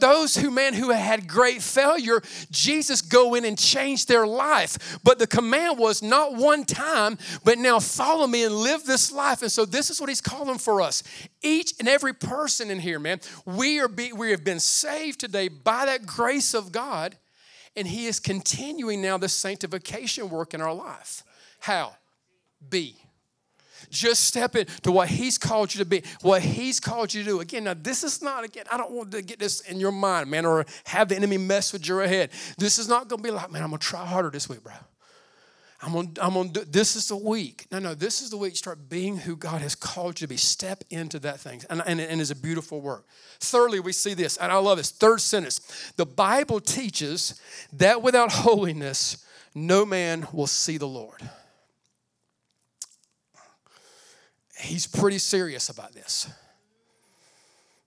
those 0.00 0.36
who 0.36 0.50
man 0.50 0.74
who 0.74 0.90
had 0.90 1.26
great 1.40 1.62
failure, 1.62 2.20
Jesus 2.50 3.00
go 3.00 3.34
in 3.34 3.46
and 3.46 3.56
change 3.56 4.04
their 4.04 4.26
life. 4.26 5.00
But 5.02 5.18
the 5.18 5.26
command 5.26 5.78
was 5.78 6.02
not 6.02 6.34
one 6.34 6.64
time, 6.66 7.16
but 7.44 7.56
now 7.56 7.78
follow 7.80 8.26
me 8.26 8.44
and 8.44 8.54
live 8.54 8.84
this 8.84 9.10
life. 9.10 9.40
And 9.40 9.50
so 9.50 9.64
this 9.64 9.88
is 9.88 10.02
what 10.02 10.10
he's 10.10 10.20
calling 10.20 10.58
for 10.58 10.82
us. 10.82 11.02
Each 11.40 11.72
and 11.78 11.88
every 11.88 12.12
person 12.12 12.70
in 12.70 12.78
here, 12.78 12.98
man, 12.98 13.20
we 13.46 13.80
are 13.80 13.88
be, 13.88 14.12
we 14.12 14.32
have 14.32 14.44
been 14.44 14.60
saved 14.60 15.18
today 15.18 15.48
by 15.48 15.86
that 15.86 16.04
grace 16.04 16.52
of 16.52 16.72
God, 16.72 17.16
and 17.74 17.88
he 17.88 18.04
is 18.04 18.20
continuing 18.20 19.00
now 19.00 19.16
the 19.16 19.28
sanctification 19.30 20.28
work 20.28 20.52
in 20.52 20.60
our 20.60 20.74
life. 20.74 21.22
How? 21.60 21.94
Be. 22.68 22.96
Just 23.90 24.24
step 24.24 24.56
into 24.56 24.92
what 24.92 25.08
He's 25.08 25.36
called 25.36 25.74
you 25.74 25.80
to 25.80 25.84
be, 25.84 26.02
what 26.22 26.42
He's 26.42 26.80
called 26.80 27.12
you 27.12 27.22
to 27.22 27.28
do. 27.28 27.40
Again, 27.40 27.64
now 27.64 27.74
this 27.74 28.04
is 28.04 28.22
not, 28.22 28.44
again, 28.44 28.64
I 28.70 28.76
don't 28.76 28.92
want 28.92 29.10
to 29.12 29.22
get 29.22 29.38
this 29.38 29.60
in 29.62 29.80
your 29.80 29.92
mind, 29.92 30.30
man, 30.30 30.46
or 30.46 30.64
have 30.84 31.08
the 31.08 31.16
enemy 31.16 31.38
mess 31.38 31.72
with 31.72 31.86
your 31.86 32.06
head. 32.06 32.30
This 32.56 32.78
is 32.78 32.88
not 32.88 33.08
going 33.08 33.22
to 33.22 33.28
be 33.28 33.30
like, 33.30 33.50
man, 33.50 33.62
I'm 33.62 33.70
going 33.70 33.80
to 33.80 33.86
try 33.86 34.04
harder 34.04 34.30
this 34.30 34.48
week, 34.48 34.62
bro. 34.62 34.72
I'm 35.82 35.96
on, 35.96 36.12
I'm 36.20 36.36
on, 36.36 36.52
this 36.68 36.94
is 36.94 37.08
the 37.08 37.16
week. 37.16 37.66
No, 37.72 37.78
no, 37.78 37.94
this 37.94 38.20
is 38.20 38.28
the 38.30 38.36
week. 38.36 38.54
Start 38.54 38.90
being 38.90 39.16
who 39.16 39.34
God 39.34 39.62
has 39.62 39.74
called 39.74 40.20
you 40.20 40.26
to 40.26 40.28
be. 40.28 40.36
Step 40.36 40.84
into 40.90 41.18
that 41.20 41.40
thing. 41.40 41.62
And, 41.70 41.82
and, 41.86 42.00
and 42.00 42.20
it's 42.20 42.30
a 42.30 42.36
beautiful 42.36 42.82
work. 42.82 43.06
Thirdly, 43.40 43.80
we 43.80 43.92
see 43.92 44.12
this, 44.12 44.36
and 44.36 44.52
I 44.52 44.58
love 44.58 44.76
this. 44.76 44.90
Third 44.90 45.22
sentence 45.22 45.92
the 45.96 46.04
Bible 46.04 46.60
teaches 46.60 47.40
that 47.72 48.02
without 48.02 48.30
holiness, 48.30 49.24
no 49.54 49.86
man 49.86 50.28
will 50.32 50.46
see 50.46 50.76
the 50.76 50.86
Lord 50.86 51.22
he's 54.60 54.86
pretty 54.86 55.18
serious 55.18 55.68
about 55.68 55.92
this. 55.92 56.28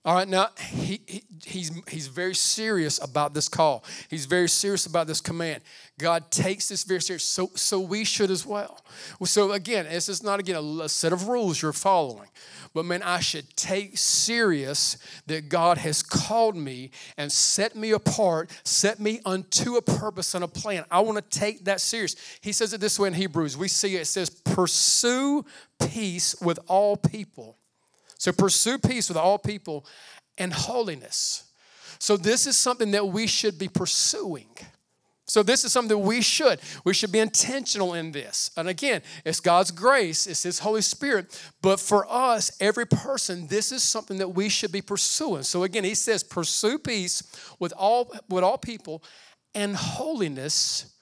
All 0.06 0.14
right, 0.14 0.28
now 0.28 0.48
he, 0.58 1.00
he, 1.06 1.24
he's, 1.46 1.72
he's 1.88 2.08
very 2.08 2.34
serious 2.34 3.02
about 3.02 3.32
this 3.32 3.48
call. 3.48 3.84
He's 4.10 4.26
very 4.26 4.50
serious 4.50 4.84
about 4.84 5.06
this 5.06 5.22
command. 5.22 5.62
God 5.98 6.30
takes 6.30 6.68
this 6.68 6.84
very 6.84 7.00
serious, 7.00 7.24
so, 7.24 7.50
so 7.54 7.80
we 7.80 8.04
should 8.04 8.30
as 8.30 8.44
well. 8.44 8.84
So 9.24 9.52
again, 9.52 9.86
this 9.86 10.10
is 10.10 10.22
not 10.22 10.40
again 10.40 10.56
a, 10.56 10.82
a 10.82 10.88
set 10.90 11.14
of 11.14 11.28
rules 11.28 11.62
you're 11.62 11.72
following, 11.72 12.28
but 12.74 12.84
man, 12.84 13.02
I 13.02 13.20
should 13.20 13.56
take 13.56 13.96
serious 13.96 14.98
that 15.26 15.48
God 15.48 15.78
has 15.78 16.02
called 16.02 16.54
me 16.54 16.90
and 17.16 17.32
set 17.32 17.74
me 17.74 17.92
apart, 17.92 18.50
set 18.62 19.00
me 19.00 19.22
unto 19.24 19.76
a 19.76 19.82
purpose 19.82 20.34
and 20.34 20.44
a 20.44 20.48
plan. 20.48 20.84
I 20.90 21.00
want 21.00 21.16
to 21.16 21.38
take 21.38 21.64
that 21.64 21.80
serious. 21.80 22.14
He 22.42 22.52
says 22.52 22.74
it 22.74 22.80
this 22.82 22.98
way 22.98 23.08
in 23.08 23.14
Hebrews. 23.14 23.56
We 23.56 23.68
see 23.68 23.96
it, 23.96 24.02
it 24.02 24.06
says, 24.06 24.28
pursue 24.28 25.46
peace 25.78 26.34
with 26.42 26.58
all 26.68 26.98
people 26.98 27.56
So 28.24 28.32
pursue 28.32 28.78
peace 28.78 29.10
with 29.10 29.18
all 29.18 29.36
people 29.36 29.84
and 30.38 30.50
holiness. 30.50 31.44
So 31.98 32.16
this 32.16 32.46
is 32.46 32.56
something 32.56 32.90
that 32.92 33.08
we 33.08 33.26
should 33.26 33.58
be 33.58 33.68
pursuing. 33.68 34.48
So 35.26 35.42
this 35.42 35.62
is 35.62 35.74
something 35.74 35.90
that 35.90 36.06
we 36.06 36.22
should. 36.22 36.58
We 36.84 36.94
should 36.94 37.12
be 37.12 37.18
intentional 37.18 37.92
in 37.92 38.12
this. 38.12 38.50
And 38.56 38.66
again, 38.66 39.02
it's 39.26 39.40
God's 39.40 39.70
grace, 39.70 40.26
it's 40.26 40.42
His 40.42 40.60
Holy 40.60 40.80
Spirit. 40.80 41.38
But 41.60 41.78
for 41.78 42.10
us, 42.10 42.50
every 42.60 42.86
person, 42.86 43.46
this 43.48 43.70
is 43.70 43.82
something 43.82 44.16
that 44.16 44.30
we 44.30 44.48
should 44.48 44.72
be 44.72 44.80
pursuing. 44.80 45.42
So 45.42 45.62
again, 45.62 45.84
He 45.84 45.94
says, 45.94 46.24
pursue 46.24 46.78
peace 46.78 47.22
with 47.58 47.74
all 47.76 48.10
with 48.30 48.42
all 48.42 48.56
people 48.56 49.02
and 49.54 49.76
holiness, 49.76 50.94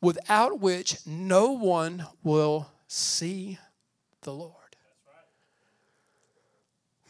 without 0.00 0.58
which 0.58 1.06
no 1.06 1.52
one 1.52 2.04
will 2.24 2.66
see 2.88 3.58
the 4.22 4.32
Lord. 4.32 4.63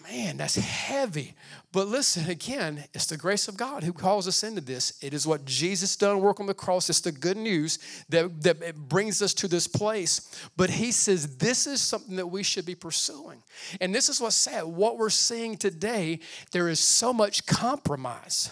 Man, 0.04 0.36
that's 0.36 0.56
heavy. 0.56 1.34
But 1.72 1.88
listen, 1.88 2.28
again, 2.28 2.84
it's 2.92 3.06
the 3.06 3.16
grace 3.16 3.48
of 3.48 3.56
God 3.56 3.82
who 3.82 3.92
calls 3.94 4.28
us 4.28 4.44
into 4.44 4.60
this. 4.60 4.98
It 5.02 5.14
is 5.14 5.26
what 5.26 5.46
Jesus 5.46 5.96
done 5.96 6.20
work 6.20 6.40
on 6.40 6.46
the 6.46 6.52
cross. 6.52 6.90
It's 6.90 7.00
the 7.00 7.10
good 7.10 7.38
news 7.38 7.78
that, 8.10 8.42
that 8.42 8.76
brings 8.76 9.22
us 9.22 9.32
to 9.34 9.48
this 9.48 9.66
place. 9.66 10.38
But 10.58 10.68
he 10.68 10.92
says 10.92 11.38
this 11.38 11.66
is 11.66 11.80
something 11.80 12.16
that 12.16 12.26
we 12.26 12.42
should 12.42 12.66
be 12.66 12.74
pursuing. 12.74 13.42
And 13.80 13.94
this 13.94 14.10
is 14.10 14.20
what's 14.20 14.36
sad. 14.36 14.64
What 14.64 14.98
we're 14.98 15.08
seeing 15.08 15.56
today, 15.56 16.20
there 16.52 16.68
is 16.68 16.80
so 16.80 17.14
much 17.14 17.46
compromise 17.46 18.50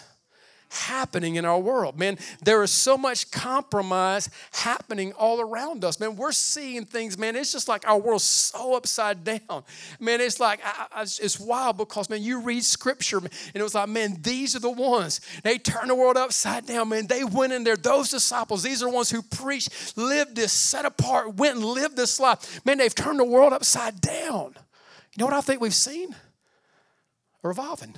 happening 0.73 1.35
in 1.35 1.45
our 1.45 1.59
world. 1.59 1.97
Man, 1.97 2.17
there 2.43 2.63
is 2.63 2.71
so 2.71 2.97
much 2.97 3.31
compromise 3.31 4.29
happening 4.51 5.13
all 5.13 5.39
around 5.39 5.85
us. 5.85 5.99
Man, 5.99 6.15
we're 6.15 6.31
seeing 6.31 6.85
things, 6.85 7.17
man, 7.17 7.35
it's 7.35 7.51
just 7.51 7.67
like 7.67 7.87
our 7.87 7.99
world's 7.99 8.23
so 8.23 8.75
upside 8.75 9.23
down. 9.23 9.63
Man, 9.99 10.21
it's 10.21 10.39
like, 10.39 10.59
I, 10.63 10.87
I, 10.91 11.01
it's 11.01 11.39
wild 11.39 11.77
because, 11.77 12.09
man, 12.09 12.21
you 12.21 12.41
read 12.41 12.63
scripture 12.63 13.17
and 13.17 13.29
it 13.53 13.63
was 13.63 13.75
like, 13.75 13.89
man, 13.89 14.17
these 14.21 14.55
are 14.55 14.59
the 14.59 14.69
ones. 14.69 15.21
They 15.43 15.57
turned 15.57 15.89
the 15.89 15.95
world 15.95 16.17
upside 16.17 16.65
down, 16.65 16.89
man. 16.89 17.07
They 17.07 17.23
went 17.23 17.53
in 17.53 17.63
there. 17.63 17.77
Those 17.77 18.09
disciples, 18.09 18.63
these 18.63 18.81
are 18.81 18.89
the 18.89 18.95
ones 18.95 19.09
who 19.09 19.21
preached, 19.21 19.97
lived 19.97 20.35
this, 20.35 20.51
set 20.51 20.85
apart, 20.85 21.35
went 21.35 21.57
and 21.57 21.65
lived 21.65 21.95
this 21.95 22.19
life. 22.19 22.65
Man, 22.65 22.77
they've 22.77 22.93
turned 22.93 23.19
the 23.19 23.25
world 23.25 23.53
upside 23.53 24.01
down. 24.01 24.55
You 25.15 25.19
know 25.19 25.25
what 25.25 25.33
I 25.33 25.41
think 25.41 25.61
we've 25.61 25.73
seen? 25.73 26.15
A 27.43 27.47
revolving. 27.47 27.95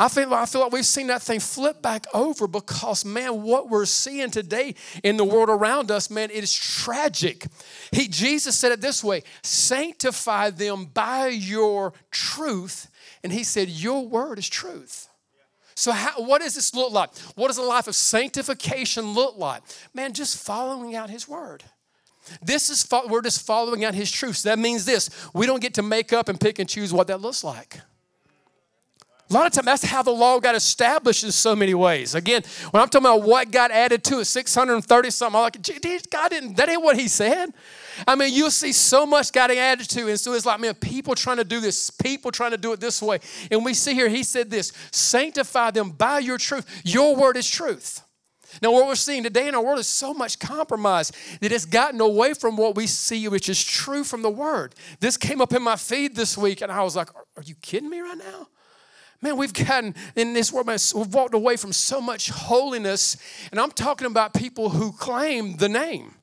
I 0.00 0.08
feel, 0.08 0.32
I 0.32 0.46
feel 0.46 0.60
like 0.60 0.72
we've 0.72 0.86
seen 0.86 1.08
that 1.08 1.22
thing 1.22 1.40
flip 1.40 1.82
back 1.82 2.06
over 2.14 2.46
because, 2.46 3.04
man, 3.04 3.42
what 3.42 3.68
we're 3.68 3.84
seeing 3.84 4.30
today 4.30 4.76
in 5.02 5.16
the 5.16 5.24
world 5.24 5.50
around 5.50 5.90
us, 5.90 6.08
man, 6.08 6.30
it 6.30 6.44
is 6.44 6.54
tragic. 6.54 7.46
He, 7.90 8.06
Jesus 8.06 8.56
said 8.56 8.70
it 8.70 8.80
this 8.80 9.02
way 9.02 9.24
sanctify 9.42 10.50
them 10.50 10.84
by 10.86 11.28
your 11.28 11.92
truth. 12.12 12.88
And 13.24 13.32
he 13.32 13.42
said, 13.42 13.68
Your 13.68 14.06
word 14.06 14.38
is 14.38 14.48
truth. 14.48 15.08
So, 15.74 15.90
how, 15.90 16.22
what 16.22 16.42
does 16.42 16.54
this 16.54 16.72
look 16.74 16.92
like? 16.92 17.16
What 17.34 17.48
does 17.48 17.58
a 17.58 17.62
life 17.62 17.88
of 17.88 17.96
sanctification 17.96 19.14
look 19.14 19.36
like? 19.36 19.62
Man, 19.94 20.12
just 20.12 20.44
following 20.44 20.94
out 20.94 21.10
his 21.10 21.26
word. 21.26 21.64
This 22.42 22.70
is, 22.70 22.86
we're 23.08 23.22
just 23.22 23.44
following 23.44 23.84
out 23.84 23.94
his 23.94 24.10
truth. 24.10 24.36
So 24.36 24.50
that 24.50 24.58
means 24.58 24.84
this 24.84 25.10
we 25.34 25.46
don't 25.46 25.60
get 25.60 25.74
to 25.74 25.82
make 25.82 26.12
up 26.12 26.28
and 26.28 26.38
pick 26.38 26.60
and 26.60 26.68
choose 26.68 26.92
what 26.92 27.08
that 27.08 27.20
looks 27.20 27.42
like. 27.42 27.80
A 29.30 29.34
lot 29.34 29.46
of 29.46 29.52
times, 29.52 29.66
that's 29.66 29.84
how 29.84 30.02
the 30.02 30.10
law 30.10 30.40
got 30.40 30.54
established 30.54 31.22
in 31.22 31.32
so 31.32 31.54
many 31.54 31.74
ways. 31.74 32.14
Again, 32.14 32.42
when 32.70 32.82
I'm 32.82 32.88
talking 32.88 33.06
about 33.06 33.22
what 33.22 33.50
got 33.50 33.70
added 33.70 34.02
to 34.04 34.20
it, 34.20 34.24
630 34.24 35.10
something, 35.10 35.36
I'm 35.36 35.42
like, 35.42 35.62
God 36.10 36.30
didn't, 36.30 36.56
that 36.56 36.68
ain't 36.70 36.82
what 36.82 36.98
he 36.98 37.08
said. 37.08 37.52
I 38.06 38.14
mean, 38.14 38.32
you'll 38.32 38.50
see 38.50 38.72
so 38.72 39.04
much 39.04 39.30
getting 39.32 39.58
added 39.58 39.90
to. 39.90 40.06
it. 40.06 40.10
And 40.10 40.20
so 40.20 40.32
it's 40.32 40.46
like, 40.46 40.60
man, 40.60 40.74
people 40.74 41.14
trying 41.14 41.36
to 41.36 41.44
do 41.44 41.60
this, 41.60 41.90
people 41.90 42.30
trying 42.30 42.52
to 42.52 42.56
do 42.56 42.72
it 42.72 42.80
this 42.80 43.02
way. 43.02 43.18
And 43.50 43.64
we 43.64 43.74
see 43.74 43.92
here, 43.92 44.08
he 44.08 44.22
said 44.22 44.50
this 44.50 44.72
sanctify 44.92 45.72
them 45.72 45.90
by 45.90 46.20
your 46.20 46.38
truth. 46.38 46.80
Your 46.84 47.14
word 47.14 47.36
is 47.36 47.48
truth. 47.50 48.02
Now, 48.62 48.72
what 48.72 48.86
we're 48.86 48.94
seeing 48.94 49.22
today 49.22 49.46
in 49.46 49.54
our 49.54 49.62
world 49.62 49.78
is 49.78 49.86
so 49.86 50.14
much 50.14 50.38
compromise 50.38 51.12
that 51.42 51.52
it's 51.52 51.66
gotten 51.66 52.00
away 52.00 52.32
from 52.32 52.56
what 52.56 52.76
we 52.76 52.86
see, 52.86 53.28
which 53.28 53.50
is 53.50 53.62
true 53.62 54.04
from 54.04 54.22
the 54.22 54.30
Word. 54.30 54.74
This 55.00 55.18
came 55.18 55.42
up 55.42 55.52
in 55.52 55.62
my 55.62 55.76
feed 55.76 56.16
this 56.16 56.38
week, 56.38 56.62
and 56.62 56.72
I 56.72 56.82
was 56.82 56.96
like, 56.96 57.10
Are 57.36 57.42
you 57.44 57.54
kidding 57.56 57.90
me 57.90 58.00
right 58.00 58.16
now? 58.16 58.48
Man, 59.20 59.36
we've 59.36 59.52
gotten 59.52 59.94
in 60.14 60.32
this 60.32 60.52
world, 60.52 60.66
man, 60.66 60.78
we've 60.94 61.12
walked 61.12 61.34
away 61.34 61.56
from 61.56 61.72
so 61.72 62.00
much 62.00 62.30
holiness. 62.30 63.16
And 63.50 63.60
I'm 63.60 63.72
talking 63.72 64.06
about 64.06 64.32
people 64.32 64.70
who 64.70 64.92
claim 64.92 65.56
the 65.56 65.68
name. 65.68 66.14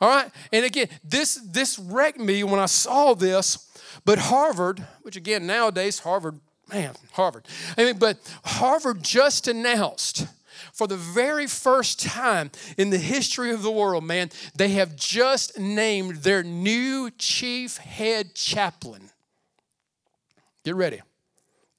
All 0.00 0.08
right? 0.08 0.30
And 0.52 0.64
again, 0.64 0.88
this 1.04 1.36
this 1.46 1.78
wrecked 1.78 2.18
me 2.18 2.42
when 2.42 2.58
I 2.58 2.66
saw 2.66 3.14
this. 3.14 3.70
But 4.04 4.18
Harvard, 4.18 4.84
which 5.02 5.14
again 5.14 5.46
nowadays, 5.46 6.00
Harvard, 6.00 6.40
man, 6.72 6.94
Harvard. 7.12 7.46
I 7.78 7.84
mean, 7.84 7.98
but 7.98 8.18
Harvard 8.44 9.04
just 9.04 9.46
announced 9.46 10.26
for 10.72 10.88
the 10.88 10.96
very 10.96 11.46
first 11.46 12.02
time 12.02 12.50
in 12.76 12.90
the 12.90 12.98
history 12.98 13.52
of 13.52 13.62
the 13.62 13.70
world, 13.70 14.02
man, 14.02 14.30
they 14.56 14.70
have 14.70 14.96
just 14.96 15.56
named 15.58 16.16
their 16.16 16.42
new 16.42 17.10
chief 17.10 17.76
head 17.76 18.34
chaplain. 18.34 19.10
Get 20.64 20.74
ready 20.74 21.02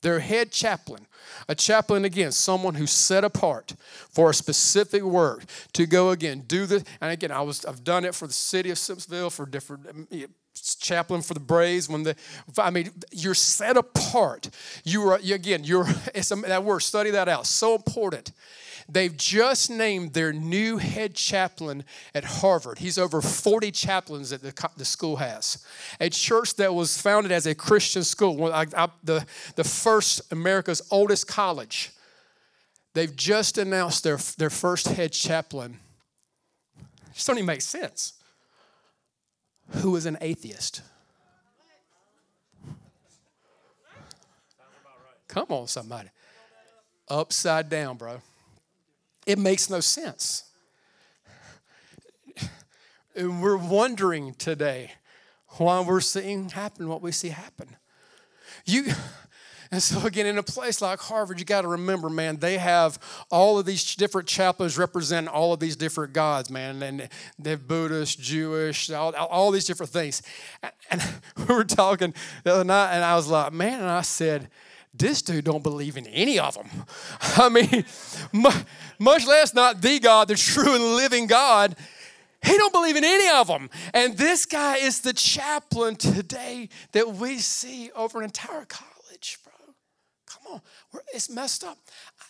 their 0.03 0.19
head 0.19 0.51
chaplain. 0.51 1.07
A 1.49 1.55
chaplain, 1.55 2.05
again, 2.05 2.31
someone 2.31 2.75
who's 2.75 2.91
set 2.91 3.23
apart 3.23 3.73
for 4.09 4.29
a 4.29 4.33
specific 4.33 5.01
work 5.01 5.45
to 5.73 5.87
go 5.87 6.11
again, 6.11 6.43
do 6.45 6.65
this. 6.67 6.83
And 7.01 7.11
again, 7.11 7.31
I 7.31 7.41
was, 7.41 7.65
I've 7.65 7.83
done 7.83 8.05
it 8.05 8.13
for 8.13 8.27
the 8.27 8.33
city 8.33 8.69
of 8.69 8.77
Simpsonville, 8.77 9.31
for 9.31 9.45
different 9.45 10.07
chaplain 10.53 11.21
for 11.21 11.33
the 11.33 11.39
Braves. 11.39 11.89
When 11.89 12.03
the, 12.03 12.15
I 12.57 12.69
mean, 12.69 12.91
you're 13.11 13.33
set 13.33 13.77
apart. 13.77 14.49
You 14.83 15.09
are, 15.09 15.15
again, 15.15 15.63
you're, 15.63 15.85
it's 16.15 16.29
that 16.29 16.63
word, 16.63 16.81
study 16.81 17.11
that 17.11 17.27
out. 17.27 17.47
So 17.47 17.75
important. 17.75 18.31
They've 18.89 19.15
just 19.15 19.69
named 19.69 20.13
their 20.13 20.33
new 20.33 20.77
head 20.77 21.15
chaplain 21.15 21.85
at 22.13 22.23
Harvard. 22.23 22.79
He's 22.79 22.97
over 22.97 23.21
40 23.21 23.71
chaplains 23.71 24.31
that 24.31 24.41
the, 24.41 24.69
the 24.75 24.85
school 24.85 25.17
has. 25.17 25.65
A 25.99 26.09
church 26.09 26.55
that 26.55 26.73
was 26.73 26.99
founded 26.99 27.31
as 27.31 27.45
a 27.45 27.55
Christian 27.55 28.03
school, 28.03 28.51
I, 28.51 28.65
I, 28.75 28.89
the, 29.03 29.25
the 29.55 29.63
first 29.63 30.31
America's 30.31 30.81
oldest 30.91 31.27
college. 31.27 31.91
They've 32.93 33.15
just 33.15 33.57
announced 33.57 34.03
their, 34.03 34.17
their 34.37 34.49
first 34.49 34.87
head 34.87 35.13
chaplain. 35.13 35.79
It 36.77 37.13
just 37.13 37.27
don't 37.27 37.37
even 37.37 37.47
make 37.47 37.61
sense. 37.61 38.13
Who 39.69 39.95
is 39.95 40.05
an 40.05 40.17
atheist? 40.21 40.81
Come 45.27 45.47
on, 45.49 45.67
somebody. 45.67 46.09
Upside 47.07 47.69
down, 47.69 47.97
bro. 47.97 48.21
It 49.25 49.39
makes 49.39 49.69
no 49.69 49.79
sense. 49.79 50.43
And 53.15 53.41
we're 53.41 53.57
wondering 53.57 54.33
today 54.35 54.91
why 55.57 55.81
we're 55.81 56.01
seeing 56.01 56.49
happen 56.49 56.87
what 56.87 57.01
we 57.01 57.11
see 57.11 57.29
happen. 57.29 57.75
You 58.65 58.93
and 59.73 59.81
so 59.81 60.05
again, 60.05 60.27
in 60.27 60.37
a 60.37 60.43
place 60.43 60.83
like 60.83 60.99
Harvard, 60.99 61.39
you 61.39 61.45
got 61.45 61.63
to 61.63 61.67
remember, 61.67 62.07
man, 62.07 62.37
they 62.37 62.59
have 62.59 62.99
all 63.31 63.57
of 63.57 63.65
these 63.65 63.95
different 63.95 64.27
chaplains 64.27 64.77
represent 64.77 65.27
all 65.27 65.51
of 65.51 65.59
these 65.59 65.75
different 65.75 66.13
gods, 66.13 66.51
man, 66.51 66.83
and 66.83 67.09
they're 67.39 67.57
Buddhist, 67.57 68.19
Jewish, 68.19 68.91
all, 68.91 69.15
all 69.15 69.49
these 69.49 69.65
different 69.65 69.91
things. 69.91 70.21
And 70.91 71.01
we 71.49 71.55
were 71.55 71.63
talking 71.63 72.13
the 72.43 72.53
other 72.53 72.63
night, 72.63 72.93
and 72.93 73.03
I 73.03 73.15
was 73.15 73.27
like, 73.29 73.51
man, 73.51 73.79
and 73.79 73.89
I 73.89 74.03
said, 74.03 74.47
this 74.93 75.23
dude 75.23 75.45
don't 75.45 75.63
believe 75.63 75.97
in 75.97 76.05
any 76.05 76.37
of 76.37 76.53
them. 76.53 76.69
I 77.35 77.49
mean, 77.49 77.83
much 78.99 79.25
less 79.25 79.55
not 79.55 79.81
the 79.81 79.99
God, 79.99 80.27
the 80.27 80.35
true 80.35 80.75
and 80.75 80.83
living 80.97 81.25
God. 81.25 81.75
He 82.43 82.55
don't 82.57 82.73
believe 82.73 82.95
in 82.95 83.03
any 83.03 83.27
of 83.27 83.47
them. 83.47 83.71
And 83.91 84.15
this 84.19 84.45
guy 84.45 84.77
is 84.77 84.99
the 84.99 85.13
chaplain 85.13 85.95
today 85.95 86.69
that 86.91 87.15
we 87.15 87.39
see 87.39 87.89
over 87.95 88.19
an 88.19 88.25
entire 88.25 88.65
college. 88.65 88.92
Come 90.43 90.53
on, 90.55 90.61
it's 91.13 91.29
messed 91.29 91.63
up. 91.63 91.77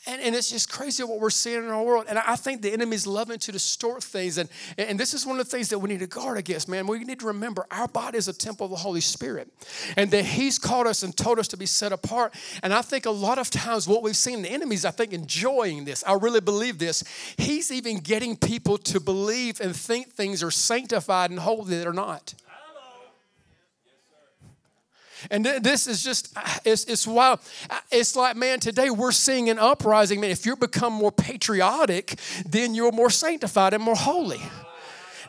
And, 0.05 0.21
and 0.21 0.35
it's 0.35 0.49
just 0.49 0.69
crazy 0.69 1.03
what 1.03 1.19
we're 1.19 1.29
seeing 1.29 1.63
in 1.63 1.69
our 1.69 1.83
world. 1.83 2.05
And 2.09 2.19
I 2.19 2.35
think 2.35 2.61
the 2.61 2.73
enemy's 2.73 3.07
loving 3.07 3.39
to 3.39 3.51
distort 3.51 4.03
things. 4.03 4.37
And, 4.37 4.49
and 4.77 4.99
this 4.99 5.13
is 5.13 5.25
one 5.25 5.39
of 5.39 5.45
the 5.45 5.49
things 5.49 5.69
that 5.69 5.79
we 5.79 5.89
need 5.89 6.01
to 6.01 6.07
guard 6.07 6.37
against, 6.37 6.67
man. 6.67 6.87
We 6.87 6.99
need 6.99 7.21
to 7.21 7.27
remember 7.27 7.65
our 7.71 7.87
body 7.87 8.17
is 8.17 8.27
a 8.27 8.33
temple 8.33 8.65
of 8.65 8.71
the 8.71 8.77
Holy 8.77 8.99
Spirit. 9.01 9.49
And 9.95 10.11
that 10.11 10.25
He's 10.25 10.59
called 10.59 10.87
us 10.87 11.03
and 11.03 11.15
told 11.15 11.39
us 11.39 11.47
to 11.49 11.57
be 11.57 11.65
set 11.65 11.93
apart. 11.93 12.33
And 12.61 12.73
I 12.73 12.81
think 12.81 13.05
a 13.05 13.11
lot 13.11 13.37
of 13.37 13.49
times 13.49 13.87
what 13.87 14.03
we've 14.03 14.17
seen, 14.17 14.41
the 14.41 14.51
enemy's, 14.51 14.83
I 14.83 14.91
think, 14.91 15.13
enjoying 15.13 15.85
this. 15.85 16.03
I 16.05 16.13
really 16.13 16.41
believe 16.41 16.79
this. 16.79 17.03
He's 17.37 17.71
even 17.71 17.99
getting 17.99 18.35
people 18.35 18.77
to 18.79 18.99
believe 18.99 19.61
and 19.61 19.75
think 19.75 20.11
things 20.11 20.43
are 20.43 20.51
sanctified 20.51 21.29
and 21.29 21.39
holy 21.39 21.77
that 21.77 21.87
are 21.87 21.93
not. 21.93 22.33
And 25.31 25.45
this 25.45 25.87
is 25.87 26.03
just, 26.03 26.35
uh, 26.35 26.41
it's, 26.65 26.85
it's 26.85 27.07
wild. 27.07 27.39
Uh, 27.69 27.79
it's 27.91 28.15
like, 28.15 28.35
man, 28.35 28.59
today 28.59 28.89
we're 28.89 29.11
seeing 29.11 29.49
an 29.49 29.59
uprising. 29.59 30.19
Man, 30.21 30.31
if 30.31 30.45
you 30.45 30.55
become 30.55 30.93
more 30.93 31.11
patriotic, 31.11 32.19
then 32.45 32.75
you're 32.75 32.91
more 32.91 33.09
sanctified 33.09 33.73
and 33.73 33.83
more 33.83 33.95
holy. 33.95 34.41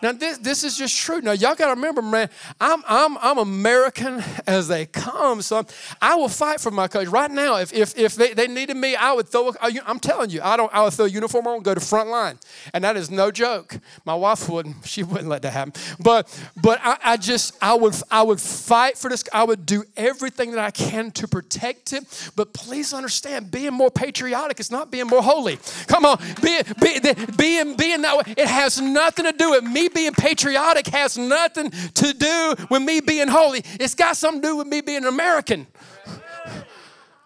Now 0.03 0.13
this 0.13 0.39
this 0.39 0.65
is 0.65 0.77
just 0.77 0.97
true. 0.97 1.21
Now 1.21 1.33
y'all 1.33 1.55
got 1.55 1.67
to 1.67 1.75
remember, 1.75 2.03
man. 2.03 2.29
I'm 2.61 2.83
I'm 2.87 3.19
I'm 3.19 3.39
American 3.39 4.23
as 4.47 4.69
they 4.69 4.87
come. 4.87 5.43
So 5.43 5.65
I 6.01 6.15
will 6.15 6.29
fight 6.29 6.61
for 6.61 6.71
my 6.71 6.89
country 6.89 7.11
right 7.11 7.31
now. 7.31 7.57
If 7.57 7.73
if 7.73 7.97
if 7.99 8.15
they, 8.15 8.35
they 8.35 8.49
needed 8.49 8.77
me, 8.77 8.97
I 8.97 9.13
would 9.13 9.29
throw. 9.29 9.49
Uh, 9.49 9.55
i 9.63 9.81
am 9.87 9.99
telling 9.99 10.31
you, 10.31 10.41
I 10.43 10.57
don't. 10.57 10.73
I 10.75 10.83
would 10.83 10.93
throw 10.93 11.07
a 11.07 11.09
uniform 11.09 11.47
on, 11.47 11.63
go 11.63 11.75
to 11.75 11.81
front 11.81 12.09
line, 12.09 12.39
and 12.73 12.85
that 12.85 12.97
is 12.97 13.11
no 13.11 13.31
joke. 13.31 13.79
My 14.05 14.15
wife 14.15 14.49
wouldn't. 14.49 14.87
She 14.87 15.03
wouldn't 15.03 15.29
let 15.29 15.43
that 15.43 15.53
happen. 15.53 15.73
But 16.01 16.29
but 16.61 16.81
I, 16.83 16.99
I 17.03 17.17
just 17.17 17.57
I 17.63 17.75
would 17.75 17.95
I 18.11 18.23
would 18.23 18.41
fight 18.41 18.99
for 18.99 19.11
this. 19.11 19.25
I 19.33 19.45
would 19.45 19.67
do 19.67 19.85
everything 19.97 20.53
that 20.53 20.61
I 20.61 20.71
can 20.71 21.11
to 21.13 21.29
protect 21.29 21.93
it. 21.93 22.33
But 22.37 22.53
please 22.53 22.93
understand, 22.93 23.51
being 23.51 23.73
more 23.73 23.91
patriotic 23.91 24.61
is 24.61 24.71
not 24.71 24.91
being 24.91 25.07
more 25.07 25.23
holy. 25.23 25.59
Come 25.87 26.05
on, 26.05 26.19
being 26.43 26.63
being 27.37 27.77
being 27.77 28.03
that 28.03 28.17
way. 28.17 28.35
It 28.37 28.49
has 28.49 28.81
nothing 28.81 29.25
to 29.27 29.33
do 29.33 29.51
with 29.51 29.65
me 29.65 29.84
being 29.89 30.13
patriotic 30.13 30.87
has 30.89 31.17
nothing 31.17 31.71
to 31.71 32.13
do 32.13 32.55
with 32.71 32.83
me 32.83 33.01
being 33.01 33.29
holy. 33.29 33.63
It's 33.81 33.95
got 33.95 34.17
something 34.17 34.43
to 34.43 34.49
do 34.49 34.57
with 34.57 34.67
me 34.67 34.81
being 34.81 34.99
an 34.99 35.09
American. 35.09 35.67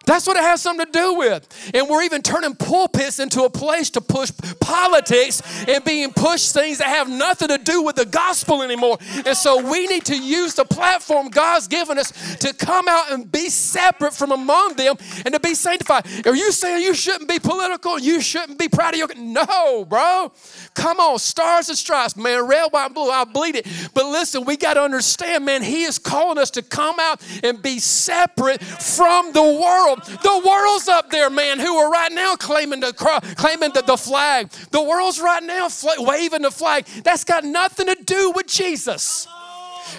That's 0.09 0.27
what 0.27 0.39
it 0.39 0.43
has 0.43 0.63
something 0.63 0.87
to 0.87 0.91
do 0.91 1.15
with. 1.17 1.47
And 1.75 1.87
we're 1.87 2.03
even 2.03 2.23
turning 2.23 2.55
pulpits 2.55 3.19
into 3.19 3.43
a 3.43 3.51
place 3.51 3.91
to 3.91 4.01
push 4.01 4.33
politics 4.59 5.43
and 5.69 5.85
being 5.85 6.15
pushed 6.15 6.55
things 6.55 6.79
that 6.79 6.87
have 6.87 7.11
nothing 7.11 7.49
to 7.49 7.59
do 7.59 7.83
with 7.83 7.97
the 7.97 8.07
gospel 8.07 8.63
anymore. 8.63 8.97
And 9.27 9.37
so 9.37 9.71
we 9.71 9.87
need 9.87 10.07
to 10.07 10.17
use 10.17 10.55
the 10.55 10.65
platform 10.65 11.29
God's 11.29 11.69
given 11.69 11.99
us 11.99 12.37
to 12.37 12.55
come 12.55 12.89
out 12.89 13.13
and 13.13 13.31
be 13.31 13.51
separate 13.51 14.15
from 14.15 14.33
among 14.33 14.77
them 14.77 14.97
and 15.27 15.35
to 15.35 15.41
be 15.41 15.55
sanctified. 15.55 16.07
Are 16.27 16.35
you 16.35 16.53
saying 16.53 16.83
you 16.83 16.95
shouldn't 16.95 17.29
be 17.29 17.39
political? 17.39 17.99
You 17.99 18.23
shouldn't 18.23 18.59
be 18.59 18.69
proud 18.69 18.95
of 18.95 19.01
your. 19.01 19.09
No, 19.15 19.85
bro. 19.85 20.33
Come 20.79 21.01
on, 21.01 21.19
stars 21.19 21.69
and 21.69 21.77
stripes, 21.77 22.17
man. 22.17 22.47
Red, 22.47 22.69
white, 22.71 22.95
blue, 22.95 23.11
I'll 23.11 23.27
bleed 23.27 23.57
it. 23.57 23.67
But 23.95 24.07
listen, 24.07 24.45
we 24.45 24.57
got 24.57 24.75
to 24.75 24.83
understand, 24.83 25.45
man, 25.45 25.61
He 25.61 25.83
is 25.83 25.99
calling 25.99 26.39
us 26.39 26.51
to 26.53 26.63
come 26.63 26.95
out 27.01 27.21
and 27.43 27.61
be 27.61 27.81
separate 27.81 28.63
from 28.63 29.33
the 29.33 29.43
world. 29.43 30.05
The 30.05 30.43
world's 30.47 30.87
up 30.87 31.11
there, 31.11 31.31
man, 31.31 31.59
who 31.59 31.77
are 31.77 31.91
right 31.91 32.13
now 32.13 32.37
claiming 32.37 32.79
the, 32.79 32.93
claiming 33.37 33.73
the, 33.73 33.83
the 33.83 33.97
flag. 33.97 34.51
The 34.71 34.81
world's 34.81 35.21
right 35.21 35.43
now 35.43 35.69
waving 35.99 36.43
the 36.43 36.53
flag. 36.53 36.85
That's 37.03 37.25
got 37.25 37.43
nothing 37.43 37.89
to 37.89 37.97
do 38.05 38.31
with 38.37 38.47
Jesus. 38.47 39.27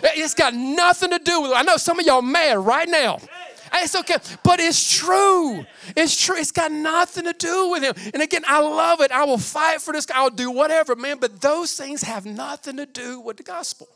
It's 0.02 0.34
got 0.34 0.54
nothing 0.54 1.10
to 1.10 1.20
do 1.20 1.42
with 1.42 1.52
it. 1.52 1.56
I 1.56 1.64
know 1.64 1.76
some 1.76 2.00
of 2.00 2.06
y'all 2.06 2.22
mad 2.22 2.58
right 2.60 2.88
now. 2.88 3.20
It's 3.74 3.96
okay, 3.96 4.18
but 4.44 4.60
it's 4.60 4.98
true. 4.98 5.66
It's 5.96 6.20
true. 6.20 6.38
It's 6.38 6.52
got 6.52 6.72
nothing 6.72 7.26
to 7.26 7.34
do 7.34 7.70
with 7.70 7.84
him. 7.84 7.94
And 8.14 8.22
again, 8.24 8.44
I 8.48 8.62
love 8.62 9.02
it. 9.02 9.12
I 9.12 9.24
will 9.26 9.38
fight 9.38 9.82
for 9.82 9.94
this. 9.94 10.08
I'll 10.14 10.30
do 10.30 10.52
whatever, 10.52 10.96
man. 10.96 11.18
But 11.20 11.42
those 11.42 11.74
things 11.74 12.04
have 12.04 12.26
nothing 12.26 12.78
to 12.78 12.86
do 12.86 13.20
with 13.20 13.38
the 13.38 13.44
gospel. 13.44 13.88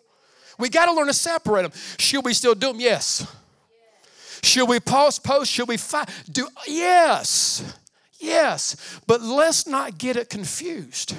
We 0.58 0.70
got 0.70 0.86
to 0.86 0.94
learn 0.94 1.08
to 1.08 1.14
separate 1.14 1.64
them. 1.64 1.72
Should 1.98 2.26
we 2.26 2.34
still 2.34 2.56
do 2.56 2.68
them? 2.68 2.80
Yes. 2.80 3.26
Should 4.44 4.68
we 4.68 4.80
postpone? 4.80 5.46
Should 5.46 5.68
we 5.68 5.78
fight? 5.78 6.10
Do 6.30 6.48
yes, 6.68 7.64
yes. 8.20 9.00
But 9.08 9.22
let's 9.22 9.66
not 9.66 9.98
get 9.98 10.18
it 10.18 10.30
confused. 10.30 11.16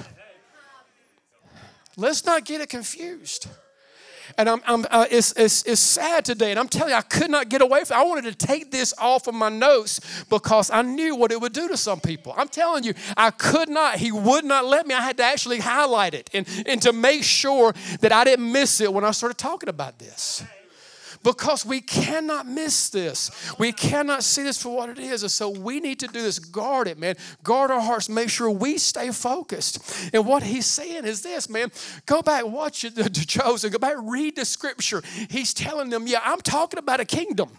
Let's 1.97 2.25
not 2.25 2.45
get 2.45 2.61
it 2.61 2.69
confused. 2.69 3.47
And 4.37 4.49
I'm, 4.49 4.61
I'm 4.65 4.85
uh, 4.89 5.05
it's, 5.09 5.31
it's, 5.33 5.63
it's 5.63 5.81
sad 5.81 6.25
today. 6.25 6.51
And 6.51 6.59
I'm 6.59 6.67
telling 6.67 6.91
you, 6.91 6.97
I 6.97 7.01
could 7.01 7.29
not 7.29 7.49
get 7.49 7.61
away 7.61 7.83
from 7.83 7.97
it. 7.97 8.01
I 8.01 8.03
wanted 8.03 8.37
to 8.37 8.47
take 8.47 8.71
this 8.71 8.93
off 8.97 9.27
of 9.27 9.35
my 9.35 9.49
notes 9.49 10.23
because 10.29 10.71
I 10.71 10.81
knew 10.81 11.15
what 11.15 11.31
it 11.31 11.39
would 11.39 11.53
do 11.53 11.67
to 11.67 11.77
some 11.77 11.99
people. 11.99 12.33
I'm 12.37 12.47
telling 12.47 12.83
you, 12.83 12.93
I 13.17 13.31
could 13.31 13.69
not. 13.69 13.97
He 13.97 14.11
would 14.11 14.45
not 14.45 14.65
let 14.65 14.87
me. 14.87 14.95
I 14.95 15.01
had 15.01 15.17
to 15.17 15.23
actually 15.23 15.59
highlight 15.59 16.13
it 16.13 16.29
and, 16.33 16.47
and 16.65 16.81
to 16.81 16.93
make 16.93 17.23
sure 17.23 17.73
that 18.01 18.11
I 18.11 18.23
didn't 18.23 18.51
miss 18.51 18.81
it 18.81 18.91
when 18.93 19.03
I 19.03 19.11
started 19.11 19.37
talking 19.37 19.69
about 19.69 19.99
this 19.99 20.43
because 21.25 21.65
we 21.65 21.81
cannot 21.81 22.47
miss 22.47 22.89
this. 22.89 23.31
We 23.57 23.71
cannot 23.71 24.23
see 24.23 24.43
this 24.43 24.61
for 24.61 24.73
what 24.75 24.89
it 24.89 24.99
is. 24.99 25.23
And 25.23 25.31
so 25.31 25.49
we 25.49 25.79
need 25.79 25.99
to 25.99 26.07
do 26.07 26.21
this. 26.21 26.37
Guard 26.37 26.87
it, 26.87 26.99
man. 26.99 27.15
Guard 27.43 27.71
our 27.71 27.81
hearts. 27.81 28.07
Make 28.07 28.29
sure 28.29 28.49
we 28.49 28.77
stay 28.77 29.11
focused. 29.11 30.13
And 30.13 30.25
what 30.27 30.43
he's 30.43 30.67
saying 30.67 31.05
is 31.05 31.23
this, 31.23 31.49
man. 31.49 31.71
Go 32.05 32.21
back, 32.21 32.45
watch 32.45 32.85
it, 32.85 32.95
the 32.95 33.09
chosen. 33.09 33.71
Go 33.71 33.79
back, 33.79 33.95
read 33.99 34.35
the 34.35 34.45
scripture. 34.45 35.01
He's 35.29 35.53
telling 35.53 35.89
them, 35.89 36.05
yeah, 36.05 36.21
I'm 36.23 36.41
talking 36.41 36.77
about 36.77 36.99
a 36.99 37.05
kingdom. 37.05 37.49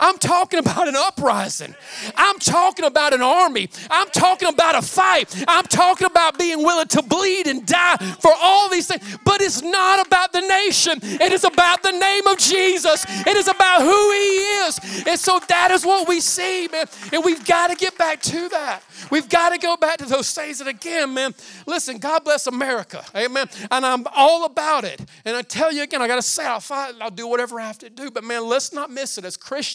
I'm 0.00 0.18
talking 0.18 0.58
about 0.58 0.88
an 0.88 0.96
uprising. 0.96 1.74
I'm 2.16 2.38
talking 2.38 2.84
about 2.84 3.14
an 3.14 3.22
army. 3.22 3.68
I'm 3.90 4.08
talking 4.10 4.48
about 4.48 4.74
a 4.74 4.82
fight. 4.82 5.44
I'm 5.48 5.64
talking 5.64 6.06
about 6.06 6.38
being 6.38 6.62
willing 6.62 6.88
to 6.88 7.02
bleed 7.02 7.46
and 7.46 7.66
die 7.66 7.96
for 8.20 8.32
all 8.40 8.68
these 8.68 8.86
things. 8.86 9.18
But 9.24 9.40
it's 9.40 9.62
not 9.62 10.06
about 10.06 10.32
the 10.32 10.40
nation, 10.40 10.98
it 11.02 11.32
is 11.32 11.44
about 11.44 11.82
the 11.82 11.92
name 11.92 12.26
of 12.26 12.38
Jesus. 12.38 13.04
It 13.26 13.36
is 13.36 13.48
about 13.48 13.82
who 13.82 14.12
He 14.12 14.36
is. 14.66 15.04
And 15.06 15.18
so 15.18 15.40
that 15.48 15.70
is 15.70 15.84
what 15.84 16.08
we 16.08 16.20
see, 16.20 16.68
man. 16.70 16.86
And 17.12 17.24
we've 17.24 17.44
got 17.44 17.70
to 17.70 17.76
get 17.76 17.96
back 17.98 18.22
to 18.22 18.48
that. 18.50 18.82
We've 19.10 19.28
got 19.28 19.50
to 19.50 19.58
go 19.58 19.76
back 19.76 19.98
to 19.98 20.06
those 20.06 20.32
days. 20.32 20.60
And 20.60 20.68
again, 20.68 21.12
man, 21.12 21.34
listen, 21.66 21.98
God 21.98 22.24
bless 22.24 22.46
America. 22.46 23.04
Amen. 23.14 23.48
And 23.70 23.84
I'm 23.84 24.06
all 24.14 24.44
about 24.44 24.84
it. 24.84 25.00
And 25.24 25.36
I 25.36 25.42
tell 25.42 25.72
you 25.72 25.82
again, 25.82 26.00
I 26.02 26.06
got 26.06 26.16
to 26.16 26.22
say, 26.22 26.46
I'll 26.46 26.60
fight, 26.60 26.94
I'll 27.00 27.10
do 27.10 27.26
whatever 27.26 27.60
I 27.60 27.66
have 27.66 27.78
to 27.78 27.90
do. 27.90 28.10
But 28.10 28.24
man, 28.24 28.46
let's 28.46 28.72
not 28.72 28.90
miss 28.90 29.18
it 29.18 29.24
as 29.24 29.36
Christians. 29.36 29.71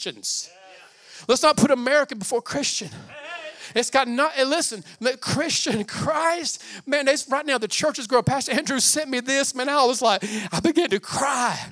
Let's 1.27 1.43
not 1.43 1.57
put 1.57 1.71
America 1.71 2.15
before 2.15 2.41
Christian. 2.41 2.89
It's 3.75 3.89
got 3.89 4.07
not, 4.07 4.31
and 4.38 4.49
listen, 4.49 4.83
the 4.99 5.17
Christian 5.17 5.83
Christ, 5.83 6.63
man, 6.86 7.07
right 7.29 7.45
now 7.45 7.57
the 7.57 7.67
church 7.67 7.99
is 7.99 8.07
growing. 8.07 8.23
Pastor 8.23 8.53
Andrew 8.53 8.79
sent 8.79 9.10
me 9.10 9.19
this, 9.19 9.53
man, 9.53 9.67
I 9.67 9.83
was 9.83 10.01
like, 10.01 10.23
I 10.51 10.60
began 10.62 10.89
to 10.91 10.99
cry. 10.99 11.69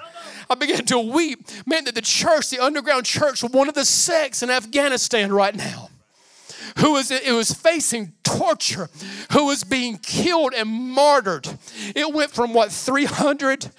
I 0.49 0.55
began 0.55 0.85
to 0.85 0.99
weep. 0.99 1.47
Man, 1.65 1.85
that 1.85 1.95
the 1.95 2.01
church, 2.01 2.49
the 2.49 2.59
underground 2.59 3.05
church, 3.05 3.43
one 3.43 3.69
of 3.69 3.75
the 3.75 3.85
sects 3.85 4.43
in 4.43 4.49
Afghanistan 4.49 5.31
right 5.31 5.55
now 5.55 5.89
who 6.79 6.93
was, 6.93 7.09
it 7.09 7.31
was 7.31 7.51
facing 7.51 8.13
torture, 8.23 8.89
who 9.31 9.45
was 9.45 9.63
being 9.63 9.97
killed 9.97 10.53
and 10.53 10.69
martyred. 10.69 11.47
It 11.95 12.13
went 12.13 12.31
from 12.31 12.53
what, 12.53 12.71
300 12.71 13.69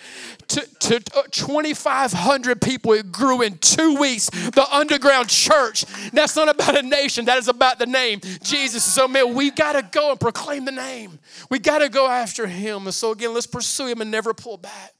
to, 0.48 0.60
to 0.80 0.96
uh, 1.14 1.22
2,500 1.30 2.60
people. 2.60 2.92
It 2.92 3.12
grew 3.12 3.42
in 3.42 3.58
two 3.58 3.96
weeks. 3.96 4.30
The 4.30 4.66
underground 4.72 5.28
church. 5.28 5.84
That's 6.12 6.36
not 6.36 6.48
about 6.48 6.78
a 6.78 6.82
nation, 6.82 7.26
that 7.26 7.38
is 7.38 7.48
about 7.48 7.78
the 7.78 7.86
name 7.86 8.20
Jesus. 8.42 8.82
So, 8.82 9.06
man, 9.06 9.34
we 9.34 9.50
got 9.50 9.72
to 9.72 9.82
go 9.82 10.10
and 10.10 10.20
proclaim 10.20 10.64
the 10.64 10.72
name. 10.72 11.18
We 11.50 11.58
got 11.58 11.78
to 11.78 11.88
go 11.88 12.08
after 12.08 12.46
him. 12.46 12.86
And 12.86 12.94
so, 12.94 13.12
again, 13.12 13.34
let's 13.34 13.46
pursue 13.46 13.88
him 13.88 14.00
and 14.00 14.10
never 14.10 14.32
pull 14.32 14.56
back. 14.56 14.94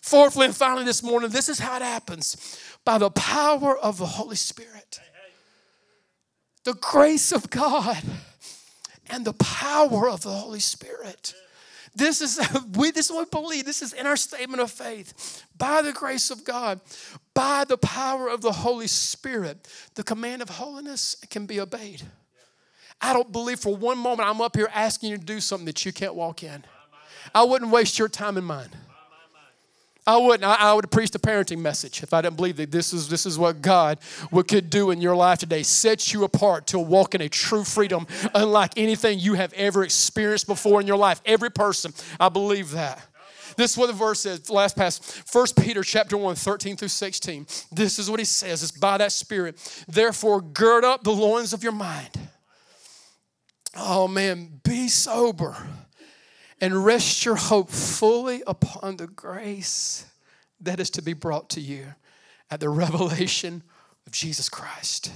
Fourthly 0.00 0.46
and 0.46 0.56
finally, 0.56 0.84
this 0.84 1.02
morning, 1.02 1.30
this 1.30 1.48
is 1.48 1.58
how 1.58 1.76
it 1.76 1.82
happens 1.82 2.60
by 2.84 2.96
the 2.96 3.10
power 3.10 3.76
of 3.76 3.98
the 3.98 4.06
Holy 4.06 4.36
Spirit 4.36 5.00
the 6.66 6.74
grace 6.74 7.30
of 7.30 7.48
God 7.48 8.02
and 9.08 9.24
the 9.24 9.32
power 9.34 10.10
of 10.10 10.22
the 10.22 10.30
Holy 10.30 10.58
Spirit. 10.58 11.32
This 11.94 12.20
is 12.20 12.40
we 12.76 12.90
this 12.90 13.06
is 13.06 13.12
what 13.12 13.32
we 13.32 13.40
believe. 13.40 13.64
This 13.64 13.82
is 13.82 13.92
in 13.92 14.04
our 14.04 14.16
statement 14.16 14.60
of 14.60 14.70
faith. 14.72 15.44
By 15.56 15.80
the 15.80 15.92
grace 15.92 16.30
of 16.32 16.44
God, 16.44 16.80
by 17.34 17.64
the 17.64 17.78
power 17.78 18.28
of 18.28 18.40
the 18.40 18.50
Holy 18.50 18.88
Spirit, 18.88 19.68
the 19.94 20.02
command 20.02 20.42
of 20.42 20.50
holiness 20.50 21.14
can 21.30 21.46
be 21.46 21.60
obeyed. 21.60 22.02
I 23.00 23.12
don't 23.12 23.30
believe 23.30 23.60
for 23.60 23.76
one 23.76 23.98
moment 23.98 24.28
I'm 24.28 24.40
up 24.40 24.56
here 24.56 24.68
asking 24.74 25.10
you 25.10 25.18
to 25.18 25.24
do 25.24 25.38
something 25.38 25.66
that 25.66 25.86
you 25.86 25.92
can't 25.92 26.16
walk 26.16 26.42
in. 26.42 26.64
I 27.32 27.44
wouldn't 27.44 27.70
waste 27.70 27.96
your 27.96 28.08
time 28.08 28.36
and 28.36 28.46
mine. 28.46 28.70
I 30.06 30.16
wouldn't. 30.18 30.44
I, 30.44 30.54
I 30.54 30.72
would 30.72 30.84
have 30.84 30.90
preached 30.90 31.14
a 31.16 31.18
parenting 31.18 31.58
message 31.58 32.02
if 32.02 32.14
I 32.14 32.22
didn't 32.22 32.36
believe 32.36 32.56
that 32.58 32.70
this 32.70 32.92
is, 32.92 33.08
this 33.08 33.26
is 33.26 33.38
what 33.38 33.60
God 33.60 33.98
would, 34.30 34.46
could 34.46 34.70
do 34.70 34.92
in 34.92 35.00
your 35.00 35.16
life 35.16 35.40
today. 35.40 35.64
Set 35.64 36.12
you 36.12 36.22
apart 36.22 36.68
to 36.68 36.78
walk 36.78 37.16
in 37.16 37.20
a 37.20 37.28
true 37.28 37.64
freedom 37.64 38.06
unlike 38.32 38.72
anything 38.76 39.18
you 39.18 39.34
have 39.34 39.52
ever 39.54 39.82
experienced 39.82 40.46
before 40.46 40.80
in 40.80 40.86
your 40.86 40.96
life. 40.96 41.20
Every 41.24 41.50
person, 41.50 41.92
I 42.20 42.28
believe 42.28 42.70
that. 42.70 43.04
This 43.56 43.72
is 43.72 43.78
what 43.78 43.86
the 43.86 43.94
verse 43.94 44.20
says, 44.20 44.50
last 44.50 44.76
pass, 44.76 45.22
1 45.32 45.46
Peter 45.58 45.82
chapter 45.82 46.16
1, 46.16 46.36
13 46.36 46.76
through 46.76 46.88
16. 46.88 47.46
This 47.72 47.98
is 47.98 48.10
what 48.10 48.20
he 48.20 48.26
says. 48.26 48.62
It's 48.62 48.70
by 48.70 48.98
that 48.98 49.12
Spirit. 49.12 49.56
Therefore, 49.88 50.40
gird 50.40 50.84
up 50.84 51.04
the 51.04 51.12
loins 51.12 51.52
of 51.52 51.62
your 51.62 51.72
mind. 51.72 52.10
Oh 53.74 54.08
man, 54.08 54.60
be 54.62 54.88
sober 54.88 55.56
and 56.60 56.84
rest 56.84 57.24
your 57.24 57.36
hope 57.36 57.70
fully 57.70 58.42
upon 58.46 58.96
the 58.96 59.06
grace 59.06 60.06
that 60.60 60.80
is 60.80 60.90
to 60.90 61.02
be 61.02 61.12
brought 61.12 61.48
to 61.50 61.60
you 61.60 61.94
at 62.50 62.60
the 62.60 62.68
revelation 62.84 63.62
of 64.06 64.12
Jesus 64.12 64.48
Christ. 64.48 65.12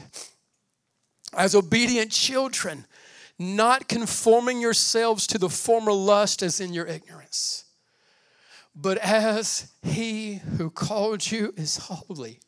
As 1.32 1.54
obedient 1.54 2.10
children, 2.10 2.86
not 3.38 3.88
conforming 3.88 4.60
yourselves 4.60 5.26
to 5.28 5.38
the 5.38 5.48
former 5.48 5.92
lust 5.92 6.42
as 6.42 6.60
in 6.60 6.74
your 6.74 6.86
ignorance, 6.86 7.64
but 8.74 8.98
as 8.98 9.72
he 9.82 10.34
who 10.34 10.70
called 10.70 11.30
you 11.30 11.54
is 11.56 11.76
holy, 11.76 12.40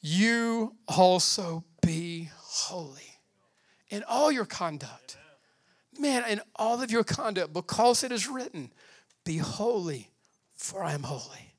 you 0.00 0.74
also 0.86 1.64
be 1.80 2.30
holy 2.36 3.18
in 3.90 4.04
all 4.04 4.30
your 4.30 4.44
conduct 4.44 5.16
man, 5.98 6.24
in 6.28 6.40
all 6.56 6.82
of 6.82 6.90
your 6.90 7.04
conduct, 7.04 7.52
because 7.52 8.04
it 8.04 8.12
is 8.12 8.28
written, 8.28 8.70
be 9.24 9.38
holy, 9.38 10.08
for 10.56 10.82
I 10.82 10.92
am 10.92 11.02
holy. 11.02 11.54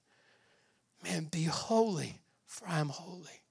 Man, 1.03 1.25
be 1.25 1.43
holy, 1.43 2.19
for 2.45 2.67
I 2.67 2.79
am 2.79 2.89
holy. 2.89 3.41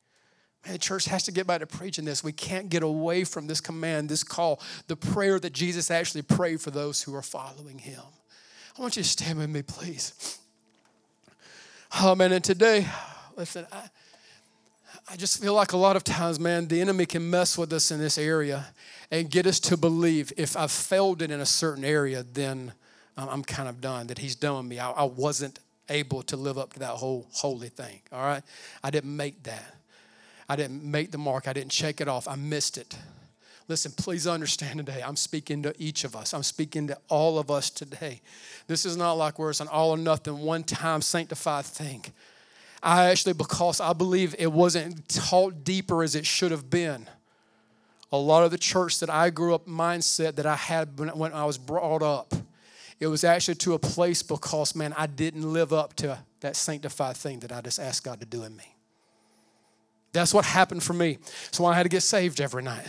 Man, 0.64 0.72
the 0.72 0.78
church 0.78 1.06
has 1.06 1.22
to 1.24 1.32
get 1.32 1.46
back 1.46 1.60
to 1.60 1.66
preaching 1.66 2.04
this. 2.04 2.22
We 2.22 2.32
can't 2.32 2.68
get 2.68 2.82
away 2.82 3.24
from 3.24 3.46
this 3.46 3.60
command, 3.60 4.08
this 4.08 4.24
call, 4.24 4.60
the 4.86 4.96
prayer 4.96 5.38
that 5.38 5.52
Jesus 5.52 5.90
actually 5.90 6.22
prayed 6.22 6.60
for 6.60 6.70
those 6.70 7.02
who 7.02 7.14
are 7.14 7.22
following 7.22 7.78
him. 7.78 8.02
I 8.76 8.82
want 8.82 8.96
you 8.96 9.02
to 9.02 9.08
stand 9.08 9.38
with 9.38 9.50
me, 9.50 9.62
please. 9.62 10.38
Oh, 12.00 12.14
man, 12.14 12.32
and 12.32 12.44
today, 12.44 12.86
listen, 13.36 13.66
I, 13.72 13.88
I 15.10 15.16
just 15.16 15.40
feel 15.40 15.54
like 15.54 15.72
a 15.72 15.76
lot 15.78 15.96
of 15.96 16.04
times, 16.04 16.38
man, 16.38 16.68
the 16.68 16.82
enemy 16.82 17.06
can 17.06 17.30
mess 17.30 17.56
with 17.56 17.72
us 17.72 17.90
in 17.90 17.98
this 17.98 18.18
area 18.18 18.66
and 19.10 19.30
get 19.30 19.46
us 19.46 19.58
to 19.60 19.78
believe 19.78 20.34
if 20.36 20.54
I've 20.54 20.70
failed 20.70 21.22
it 21.22 21.30
in 21.30 21.40
a 21.40 21.46
certain 21.46 21.82
area, 21.82 22.22
then 22.22 22.72
um, 23.16 23.28
I'm 23.30 23.42
kind 23.42 23.70
of 23.70 23.80
done, 23.80 24.08
that 24.08 24.18
he's 24.18 24.36
done 24.36 24.58
with 24.58 24.66
me. 24.66 24.78
I, 24.78 24.90
I 24.90 25.04
wasn't 25.04 25.60
able 25.88 26.22
to 26.24 26.36
live 26.36 26.58
up 26.58 26.74
to 26.74 26.80
that 26.80 26.90
whole 26.90 27.26
holy 27.32 27.70
thing, 27.70 28.00
all 28.12 28.20
right? 28.20 28.42
I 28.84 28.90
didn't 28.90 29.16
make 29.16 29.42
that. 29.44 29.76
I 30.46 30.56
didn't 30.56 30.84
make 30.84 31.10
the 31.10 31.18
mark. 31.18 31.48
I 31.48 31.54
didn't 31.54 31.70
check 31.70 32.02
it 32.02 32.08
off. 32.08 32.28
I 32.28 32.36
missed 32.36 32.76
it. 32.76 32.98
Listen, 33.66 33.92
please 33.96 34.26
understand 34.26 34.78
today, 34.78 35.02
I'm 35.02 35.16
speaking 35.16 35.62
to 35.62 35.74
each 35.78 36.04
of 36.04 36.16
us. 36.16 36.34
I'm 36.34 36.42
speaking 36.42 36.86
to 36.88 36.98
all 37.08 37.38
of 37.38 37.50
us 37.50 37.70
today. 37.70 38.20
This 38.66 38.84
is 38.84 38.98
not 38.98 39.12
like 39.12 39.38
where 39.38 39.48
it's 39.48 39.60
an 39.60 39.68
all 39.68 39.90
or 39.90 39.96
nothing, 39.96 40.38
one 40.38 40.64
time 40.64 41.00
sanctified 41.00 41.64
thing. 41.64 42.04
I 42.82 43.06
actually, 43.06 43.32
because 43.32 43.80
I 43.80 43.92
believe 43.92 44.34
it 44.38 44.52
wasn't 44.52 45.08
taught 45.08 45.64
deeper 45.64 46.02
as 46.02 46.14
it 46.14 46.26
should 46.26 46.50
have 46.50 46.70
been. 46.70 47.08
A 48.10 48.16
lot 48.16 48.44
of 48.44 48.50
the 48.50 48.58
church 48.58 49.00
that 49.00 49.10
I 49.10 49.30
grew 49.30 49.54
up 49.54 49.66
mindset 49.66 50.36
that 50.36 50.46
I 50.46 50.56
had 50.56 50.98
when, 50.98 51.08
when 51.10 51.32
I 51.32 51.44
was 51.44 51.58
brought 51.58 52.02
up, 52.02 52.32
it 53.00 53.06
was 53.06 53.24
actually 53.24 53.56
to 53.56 53.74
a 53.74 53.78
place 53.78 54.22
because, 54.22 54.74
man, 54.74 54.94
I 54.96 55.06
didn't 55.06 55.52
live 55.52 55.72
up 55.72 55.94
to 55.96 56.18
that 56.40 56.56
sanctified 56.56 57.16
thing 57.16 57.40
that 57.40 57.52
I 57.52 57.60
just 57.60 57.78
asked 57.78 58.04
God 58.04 58.20
to 58.20 58.26
do 58.26 58.44
in 58.44 58.56
me. 58.56 58.74
That's 60.12 60.32
what 60.32 60.44
happened 60.44 60.82
for 60.82 60.94
me. 60.94 61.18
So 61.50 61.64
I 61.66 61.74
had 61.74 61.82
to 61.82 61.88
get 61.88 62.02
saved 62.02 62.40
every 62.40 62.62
night. 62.62 62.86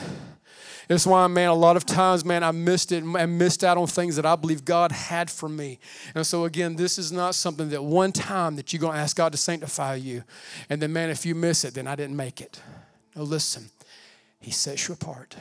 That's 0.90 1.06
why, 1.06 1.28
man, 1.28 1.50
a 1.50 1.54
lot 1.54 1.78
of 1.78 1.86
times, 1.86 2.26
man, 2.26 2.44
I 2.44 2.50
missed 2.50 2.92
it 2.92 3.04
and 3.04 3.38
missed 3.38 3.64
out 3.64 3.78
on 3.78 3.86
things 3.86 4.16
that 4.16 4.26
I 4.26 4.36
believe 4.36 4.66
God 4.66 4.92
had 4.92 5.30
for 5.30 5.48
me. 5.48 5.78
And 6.16 6.26
so, 6.26 6.46
again, 6.46 6.76
this 6.76 6.98
is 6.98 7.12
not 7.12 7.36
something 7.36 7.70
that 7.70 7.84
one 7.84 8.12
time 8.12 8.56
that 8.56 8.74
you're 8.74 8.80
going 8.80 8.96
to 8.96 9.00
ask 9.00 9.16
God 9.16 9.32
to 9.34 9.38
sanctify 9.38 9.96
you. 9.96 10.24
And 10.68 10.82
then, 10.82 10.92
man, 10.92 11.12
if 11.12 11.28
you 11.28 11.36
miss 11.36 11.64
it, 11.64 11.76
then 11.76 11.86
I 11.86 11.96
didn't 11.96 12.16
make 12.16 12.42
it. 12.42 12.60
No, 13.16 13.22
listen, 13.22 13.70
He 14.40 14.50
sets 14.50 14.88
you 14.88 14.96
apart. 14.96 15.36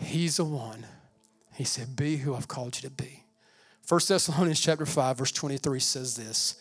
He's 0.00 0.36
the 0.36 0.44
one. 0.44 0.86
He 1.54 1.64
said, 1.64 1.96
Be 1.96 2.18
who 2.18 2.36
I've 2.36 2.46
called 2.46 2.76
you 2.76 2.88
to 2.88 2.94
be. 2.94 3.24
1 3.88 4.00
Thessalonians 4.06 4.60
chapter 4.60 4.86
5, 4.86 5.18
verse 5.18 5.32
23 5.32 5.80
says 5.80 6.14
this 6.14 6.54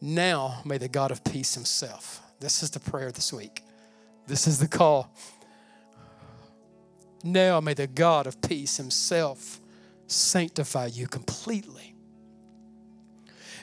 Now 0.00 0.60
may 0.64 0.78
the 0.78 0.86
God 0.86 1.10
of 1.10 1.24
peace 1.24 1.54
himself. 1.54 2.22
This 2.38 2.62
is 2.62 2.70
the 2.70 2.78
prayer 2.78 3.10
this 3.10 3.32
week. 3.32 3.62
This 4.28 4.46
is 4.46 4.60
the 4.60 4.68
call. 4.68 5.12
Now 7.24 7.58
may 7.58 7.72
the 7.72 7.86
God 7.86 8.26
of 8.26 8.40
peace 8.42 8.76
himself 8.76 9.58
sanctify 10.06 10.86
you 10.92 11.08
completely. 11.08 11.94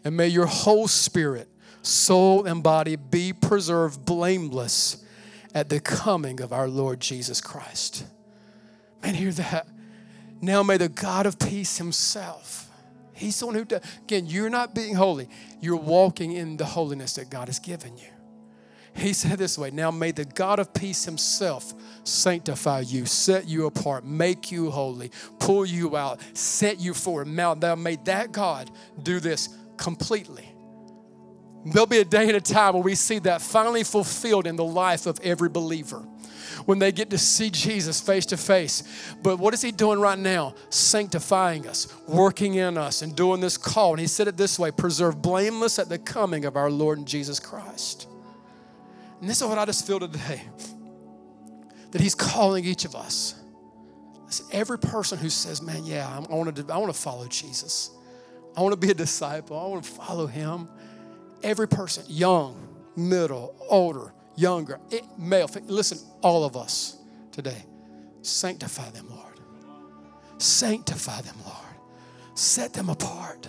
And 0.03 0.17
may 0.17 0.27
your 0.27 0.47
whole 0.47 0.87
spirit, 0.87 1.47
soul, 1.83 2.45
and 2.45 2.63
body 2.63 2.95
be 2.95 3.33
preserved 3.33 4.03
blameless 4.03 5.05
at 5.53 5.69
the 5.69 5.79
coming 5.79 6.41
of 6.41 6.51
our 6.51 6.67
Lord 6.67 6.99
Jesus 6.99 7.39
Christ. 7.39 8.03
Man, 9.03 9.13
hear 9.13 9.31
that. 9.33 9.67
Now 10.41 10.63
may 10.63 10.77
the 10.77 10.89
God 10.89 11.27
of 11.27 11.37
peace 11.37 11.77
himself, 11.77 12.67
he's 13.13 13.39
the 13.39 13.45
one 13.45 13.53
who 13.53 13.65
does. 13.65 13.81
Again, 14.03 14.25
you're 14.25 14.49
not 14.49 14.73
being 14.73 14.95
holy, 14.95 15.29
you're 15.59 15.75
walking 15.75 16.31
in 16.31 16.57
the 16.57 16.65
holiness 16.65 17.13
that 17.13 17.29
God 17.29 17.47
has 17.47 17.59
given 17.59 17.95
you. 17.99 18.07
He 18.95 19.13
said 19.13 19.39
this 19.39 19.57
way 19.57 19.71
Now 19.71 19.91
may 19.91 20.11
the 20.11 20.25
God 20.25 20.59
of 20.59 20.73
peace 20.73 21.05
himself 21.05 21.73
sanctify 22.03 22.81
you, 22.81 23.05
set 23.05 23.47
you 23.47 23.65
apart, 23.65 24.05
make 24.05 24.51
you 24.51 24.69
holy, 24.71 25.11
pull 25.39 25.65
you 25.65 25.95
out, 25.97 26.19
set 26.33 26.79
you 26.79 26.93
forward. 26.93 27.27
Now, 27.27 27.55
may 27.75 27.95
that 28.05 28.31
God 28.31 28.69
do 29.01 29.19
this 29.19 29.49
completely. 29.77 30.47
There'll 31.63 31.85
be 31.85 31.99
a 31.99 32.05
day 32.05 32.27
and 32.27 32.35
a 32.35 32.41
time 32.41 32.73
where 32.73 32.83
we 32.83 32.95
see 32.95 33.19
that 33.19 33.41
finally 33.41 33.83
fulfilled 33.83 34.47
in 34.47 34.55
the 34.55 34.63
life 34.63 35.05
of 35.05 35.19
every 35.21 35.49
believer 35.49 36.03
when 36.65 36.79
they 36.79 36.91
get 36.91 37.09
to 37.11 37.17
see 37.17 37.49
Jesus 37.49 38.01
face 38.01 38.25
to 38.27 38.37
face. 38.37 38.83
But 39.21 39.37
what 39.37 39.53
is 39.53 39.61
He 39.61 39.71
doing 39.71 39.99
right 39.99 40.17
now? 40.17 40.55
Sanctifying 40.69 41.67
us, 41.67 41.93
working 42.07 42.55
in 42.55 42.77
us, 42.77 43.03
and 43.03 43.15
doing 43.15 43.41
this 43.41 43.57
call. 43.57 43.91
And 43.91 43.99
He 43.99 44.07
said 44.07 44.27
it 44.27 44.37
this 44.37 44.57
way 44.57 44.71
preserve 44.71 45.21
blameless 45.21 45.77
at 45.77 45.87
the 45.87 45.99
coming 45.99 46.45
of 46.45 46.55
our 46.55 46.71
Lord 46.71 47.05
Jesus 47.05 47.39
Christ. 47.39 48.07
And 49.21 49.29
this 49.29 49.39
is 49.39 49.47
what 49.47 49.57
I 49.59 49.65
just 49.65 49.87
feel 49.87 49.99
today 49.99 50.41
that 51.91 52.01
He's 52.01 52.15
calling 52.15 52.65
each 52.65 52.85
of 52.85 52.95
us. 52.95 53.35
Every 54.51 54.79
person 54.79 55.17
who 55.17 55.29
says, 55.29 55.61
Man, 55.61 55.85
yeah, 55.85 56.07
I 56.07 56.33
want 56.33 56.55
to, 56.55 56.73
I 56.73 56.77
want 56.77 56.93
to 56.93 56.99
follow 56.99 57.27
Jesus, 57.27 57.91
I 58.57 58.61
want 58.61 58.73
to 58.73 58.77
be 58.77 58.91
a 58.91 58.95
disciple, 58.95 59.57
I 59.59 59.67
want 59.67 59.83
to 59.83 59.91
follow 59.91 60.27
Him. 60.27 60.67
Every 61.43 61.67
person, 61.67 62.03
young, 62.07 62.67
middle, 62.95 63.55
older, 63.67 64.13
younger, 64.35 64.79
it, 64.89 65.03
male, 65.17 65.49
listen, 65.65 65.97
all 66.21 66.43
of 66.43 66.55
us 66.55 66.97
today, 67.31 67.65
sanctify 68.21 68.89
them, 68.91 69.09
Lord. 69.09 69.39
Sanctify 70.37 71.21
them, 71.21 71.35
Lord. 71.45 71.57
Set 72.35 72.73
them 72.73 72.89
apart. 72.89 73.47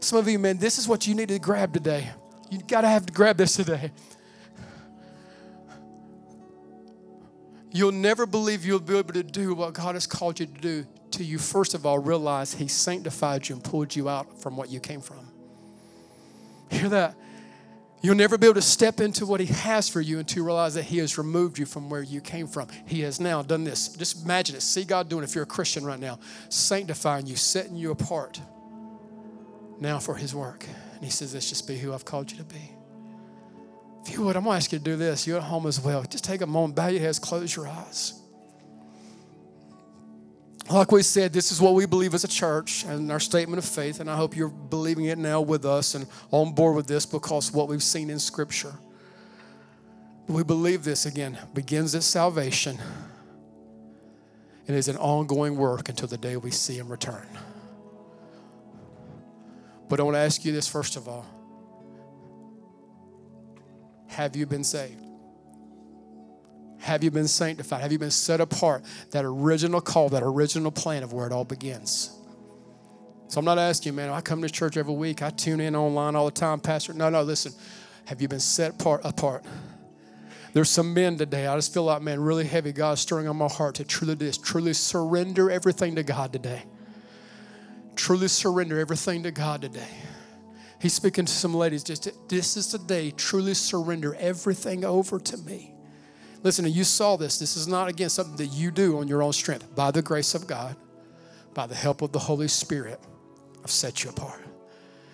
Some 0.00 0.18
of 0.18 0.28
you, 0.28 0.38
man, 0.38 0.58
this 0.58 0.78
is 0.78 0.88
what 0.88 1.06
you 1.06 1.14
need 1.14 1.28
to 1.28 1.38
grab 1.38 1.72
today. 1.72 2.10
You 2.50 2.58
got 2.62 2.82
to 2.82 2.88
have 2.88 3.06
to 3.06 3.12
grab 3.12 3.36
this 3.36 3.54
today. 3.56 3.92
You'll 7.72 7.92
never 7.92 8.26
believe 8.26 8.64
you'll 8.64 8.80
be 8.80 8.98
able 8.98 9.12
to 9.12 9.22
do 9.22 9.54
what 9.54 9.74
God 9.74 9.94
has 9.94 10.06
called 10.06 10.40
you 10.40 10.46
to 10.46 10.52
do 10.52 10.86
till 11.10 11.26
you, 11.26 11.38
first 11.38 11.74
of 11.74 11.86
all, 11.86 11.98
realize 11.98 12.52
He 12.52 12.68
sanctified 12.68 13.48
you 13.48 13.54
and 13.56 13.64
pulled 13.64 13.94
you 13.94 14.08
out 14.08 14.40
from 14.40 14.56
what 14.56 14.70
you 14.70 14.80
came 14.80 15.00
from. 15.00 15.28
Hear 16.70 16.88
that? 16.88 17.14
You'll 18.02 18.16
never 18.16 18.38
be 18.38 18.46
able 18.46 18.54
to 18.54 18.62
step 18.62 19.00
into 19.00 19.26
what 19.26 19.40
He 19.40 19.46
has 19.46 19.88
for 19.88 20.00
you 20.00 20.18
until 20.18 20.42
you 20.42 20.46
realize 20.46 20.74
that 20.74 20.84
He 20.84 20.98
has 20.98 21.18
removed 21.18 21.58
you 21.58 21.66
from 21.66 21.90
where 21.90 22.02
you 22.02 22.20
came 22.20 22.46
from. 22.46 22.68
He 22.86 23.00
has 23.02 23.20
now 23.20 23.42
done 23.42 23.64
this. 23.64 23.88
Just 23.88 24.24
imagine 24.24 24.56
it. 24.56 24.62
See 24.62 24.84
God 24.84 25.08
doing 25.08 25.22
it 25.22 25.28
if 25.28 25.34
you're 25.34 25.44
a 25.44 25.46
Christian 25.46 25.84
right 25.84 26.00
now, 26.00 26.18
sanctifying 26.48 27.26
you, 27.26 27.36
setting 27.36 27.76
you 27.76 27.90
apart 27.90 28.40
now 29.80 29.98
for 29.98 30.14
His 30.14 30.34
work. 30.34 30.66
And 30.94 31.04
He 31.04 31.10
says, 31.10 31.34
Let's 31.34 31.48
just 31.48 31.68
be 31.68 31.76
who 31.76 31.92
I've 31.92 32.04
called 32.04 32.32
you 32.32 32.38
to 32.38 32.44
be. 32.44 32.72
If 34.04 34.12
you 34.14 34.22
would, 34.24 34.36
I'm 34.36 34.44
going 34.44 34.54
to 34.54 34.56
ask 34.56 34.72
you 34.72 34.78
to 34.78 34.84
do 34.84 34.96
this. 34.96 35.26
You 35.26 35.36
at 35.36 35.42
home 35.42 35.66
as 35.66 35.80
well. 35.80 36.02
Just 36.02 36.24
take 36.24 36.40
a 36.40 36.46
moment, 36.46 36.74
bow 36.74 36.88
your 36.88 37.00
heads, 37.00 37.18
close 37.18 37.54
your 37.54 37.68
eyes. 37.68 38.20
Like 40.70 40.92
we 40.92 41.02
said, 41.02 41.32
this 41.32 41.50
is 41.50 41.60
what 41.60 41.74
we 41.74 41.84
believe 41.84 42.14
as 42.14 42.22
a 42.22 42.28
church 42.28 42.84
and 42.84 43.10
our 43.10 43.18
statement 43.18 43.58
of 43.58 43.64
faith, 43.64 43.98
and 43.98 44.08
I 44.08 44.14
hope 44.14 44.36
you're 44.36 44.48
believing 44.48 45.06
it 45.06 45.18
now 45.18 45.40
with 45.40 45.64
us 45.64 45.96
and 45.96 46.06
on 46.30 46.52
board 46.52 46.76
with 46.76 46.86
this 46.86 47.04
because 47.04 47.52
what 47.52 47.66
we've 47.66 47.82
seen 47.82 48.08
in 48.08 48.20
Scripture. 48.20 48.74
We 50.28 50.44
believe 50.44 50.84
this 50.84 51.06
again 51.06 51.36
begins 51.54 51.96
at 51.96 52.04
salvation 52.04 52.78
and 54.68 54.76
is 54.76 54.86
an 54.86 54.96
ongoing 54.98 55.56
work 55.56 55.88
until 55.88 56.06
the 56.06 56.16
day 56.16 56.36
we 56.36 56.52
see 56.52 56.78
Him 56.78 56.88
return. 56.88 57.26
But 59.88 59.98
I 59.98 60.04
want 60.04 60.14
to 60.14 60.20
ask 60.20 60.44
you 60.44 60.52
this 60.52 60.68
first 60.68 60.94
of 60.94 61.08
all 61.08 61.26
Have 64.10 64.34
you 64.34 64.44
been 64.44 64.64
saved? 64.64 65.00
Have 66.80 67.04
you 67.04 67.10
been 67.10 67.28
sanctified? 67.28 67.80
Have 67.82 67.92
you 67.92 67.98
been 67.98 68.10
set 68.10 68.40
apart? 68.40 68.84
That 69.12 69.24
original 69.24 69.80
call, 69.80 70.08
that 70.08 70.24
original 70.24 70.72
plan 70.72 71.02
of 71.02 71.12
where 71.12 71.26
it 71.26 71.32
all 71.32 71.44
begins. 71.44 72.16
So 73.28 73.38
I'm 73.38 73.44
not 73.44 73.58
asking 73.58 73.92
you, 73.92 73.96
man, 73.96 74.10
I 74.10 74.20
come 74.20 74.42
to 74.42 74.48
church 74.48 74.76
every 74.76 74.94
week. 74.94 75.22
I 75.22 75.30
tune 75.30 75.60
in 75.60 75.76
online 75.76 76.16
all 76.16 76.24
the 76.24 76.32
time, 76.32 76.58
Pastor. 76.58 76.92
No, 76.92 77.08
no, 77.08 77.22
listen. 77.22 77.52
Have 78.06 78.20
you 78.20 78.26
been 78.26 78.40
set 78.40 78.72
apart? 78.72 79.02
apart? 79.04 79.44
There's 80.52 80.70
some 80.70 80.92
men 80.92 81.16
today. 81.16 81.46
I 81.46 81.54
just 81.54 81.72
feel 81.72 81.84
like, 81.84 82.02
man, 82.02 82.18
really 82.20 82.44
heavy. 82.44 82.72
God's 82.72 83.00
stirring 83.00 83.28
on 83.28 83.36
my 83.36 83.46
heart 83.46 83.76
to 83.76 83.84
truly 83.84 84.14
this, 84.14 84.36
truly 84.36 84.72
surrender 84.72 85.48
everything 85.48 85.94
to 85.94 86.02
God 86.02 86.32
today. 86.32 86.64
Truly 87.94 88.26
surrender 88.26 88.80
everything 88.80 89.22
to 89.22 89.30
God 89.30 89.62
today. 89.62 89.86
He's 90.80 90.94
speaking 90.94 91.26
to 91.26 91.32
some 91.32 91.54
ladies. 91.54 91.84
Just 91.84 92.08
this 92.28 92.56
is 92.56 92.72
the 92.72 92.78
day. 92.78 93.10
Truly 93.10 93.54
surrender 93.54 94.14
everything 94.14 94.84
over 94.84 95.18
to 95.18 95.36
me. 95.38 95.74
Listen, 96.42 96.66
you 96.66 96.84
saw 96.84 97.16
this. 97.16 97.38
This 97.38 97.56
is 97.56 97.68
not, 97.68 97.88
again, 97.88 98.08
something 98.08 98.36
that 98.36 98.46
you 98.46 98.70
do 98.70 98.98
on 98.98 99.06
your 99.06 99.22
own 99.22 99.34
strength. 99.34 99.74
By 99.74 99.90
the 99.90 100.00
grace 100.00 100.34
of 100.34 100.46
God, 100.46 100.74
by 101.52 101.66
the 101.66 101.74
help 101.74 102.00
of 102.00 102.12
the 102.12 102.18
Holy 102.18 102.48
Spirit, 102.48 102.98
I've 103.62 103.70
set 103.70 104.04
you 104.04 104.10
apart. 104.10 104.40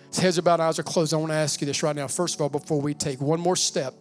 His 0.07 0.19
heads 0.19 0.37
are 0.37 0.41
bowed, 0.41 0.61
eyes 0.61 0.79
are 0.79 0.83
closed. 0.83 1.13
I 1.13 1.17
want 1.17 1.31
to 1.31 1.35
ask 1.35 1.59
you 1.59 1.67
this 1.67 1.83
right 1.83 1.95
now. 1.95 2.07
First 2.07 2.35
of 2.35 2.41
all, 2.41 2.49
before 2.49 2.79
we 2.79 2.93
take 2.93 3.19
one 3.19 3.41
more 3.41 3.57
step 3.57 3.93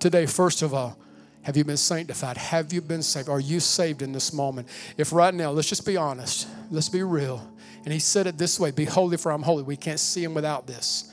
today, 0.00 0.26
first 0.26 0.62
of 0.62 0.74
all, 0.74 0.98
Have 1.46 1.56
you 1.56 1.62
been 1.62 1.76
sanctified? 1.76 2.36
Have 2.36 2.72
you 2.72 2.80
been 2.80 3.04
saved? 3.04 3.28
Are 3.28 3.38
you 3.38 3.60
saved 3.60 4.02
in 4.02 4.10
this 4.10 4.32
moment? 4.32 4.66
If 4.96 5.12
right 5.12 5.32
now, 5.32 5.52
let's 5.52 5.68
just 5.68 5.86
be 5.86 5.96
honest, 5.96 6.48
let's 6.72 6.88
be 6.88 7.04
real. 7.04 7.48
And 7.84 7.92
he 7.92 8.00
said 8.00 8.26
it 8.26 8.36
this 8.36 8.58
way 8.58 8.72
Be 8.72 8.84
holy, 8.84 9.16
for 9.16 9.30
I'm 9.30 9.44
holy. 9.44 9.62
We 9.62 9.76
can't 9.76 10.00
see 10.00 10.24
him 10.24 10.34
without 10.34 10.66
this. 10.66 11.12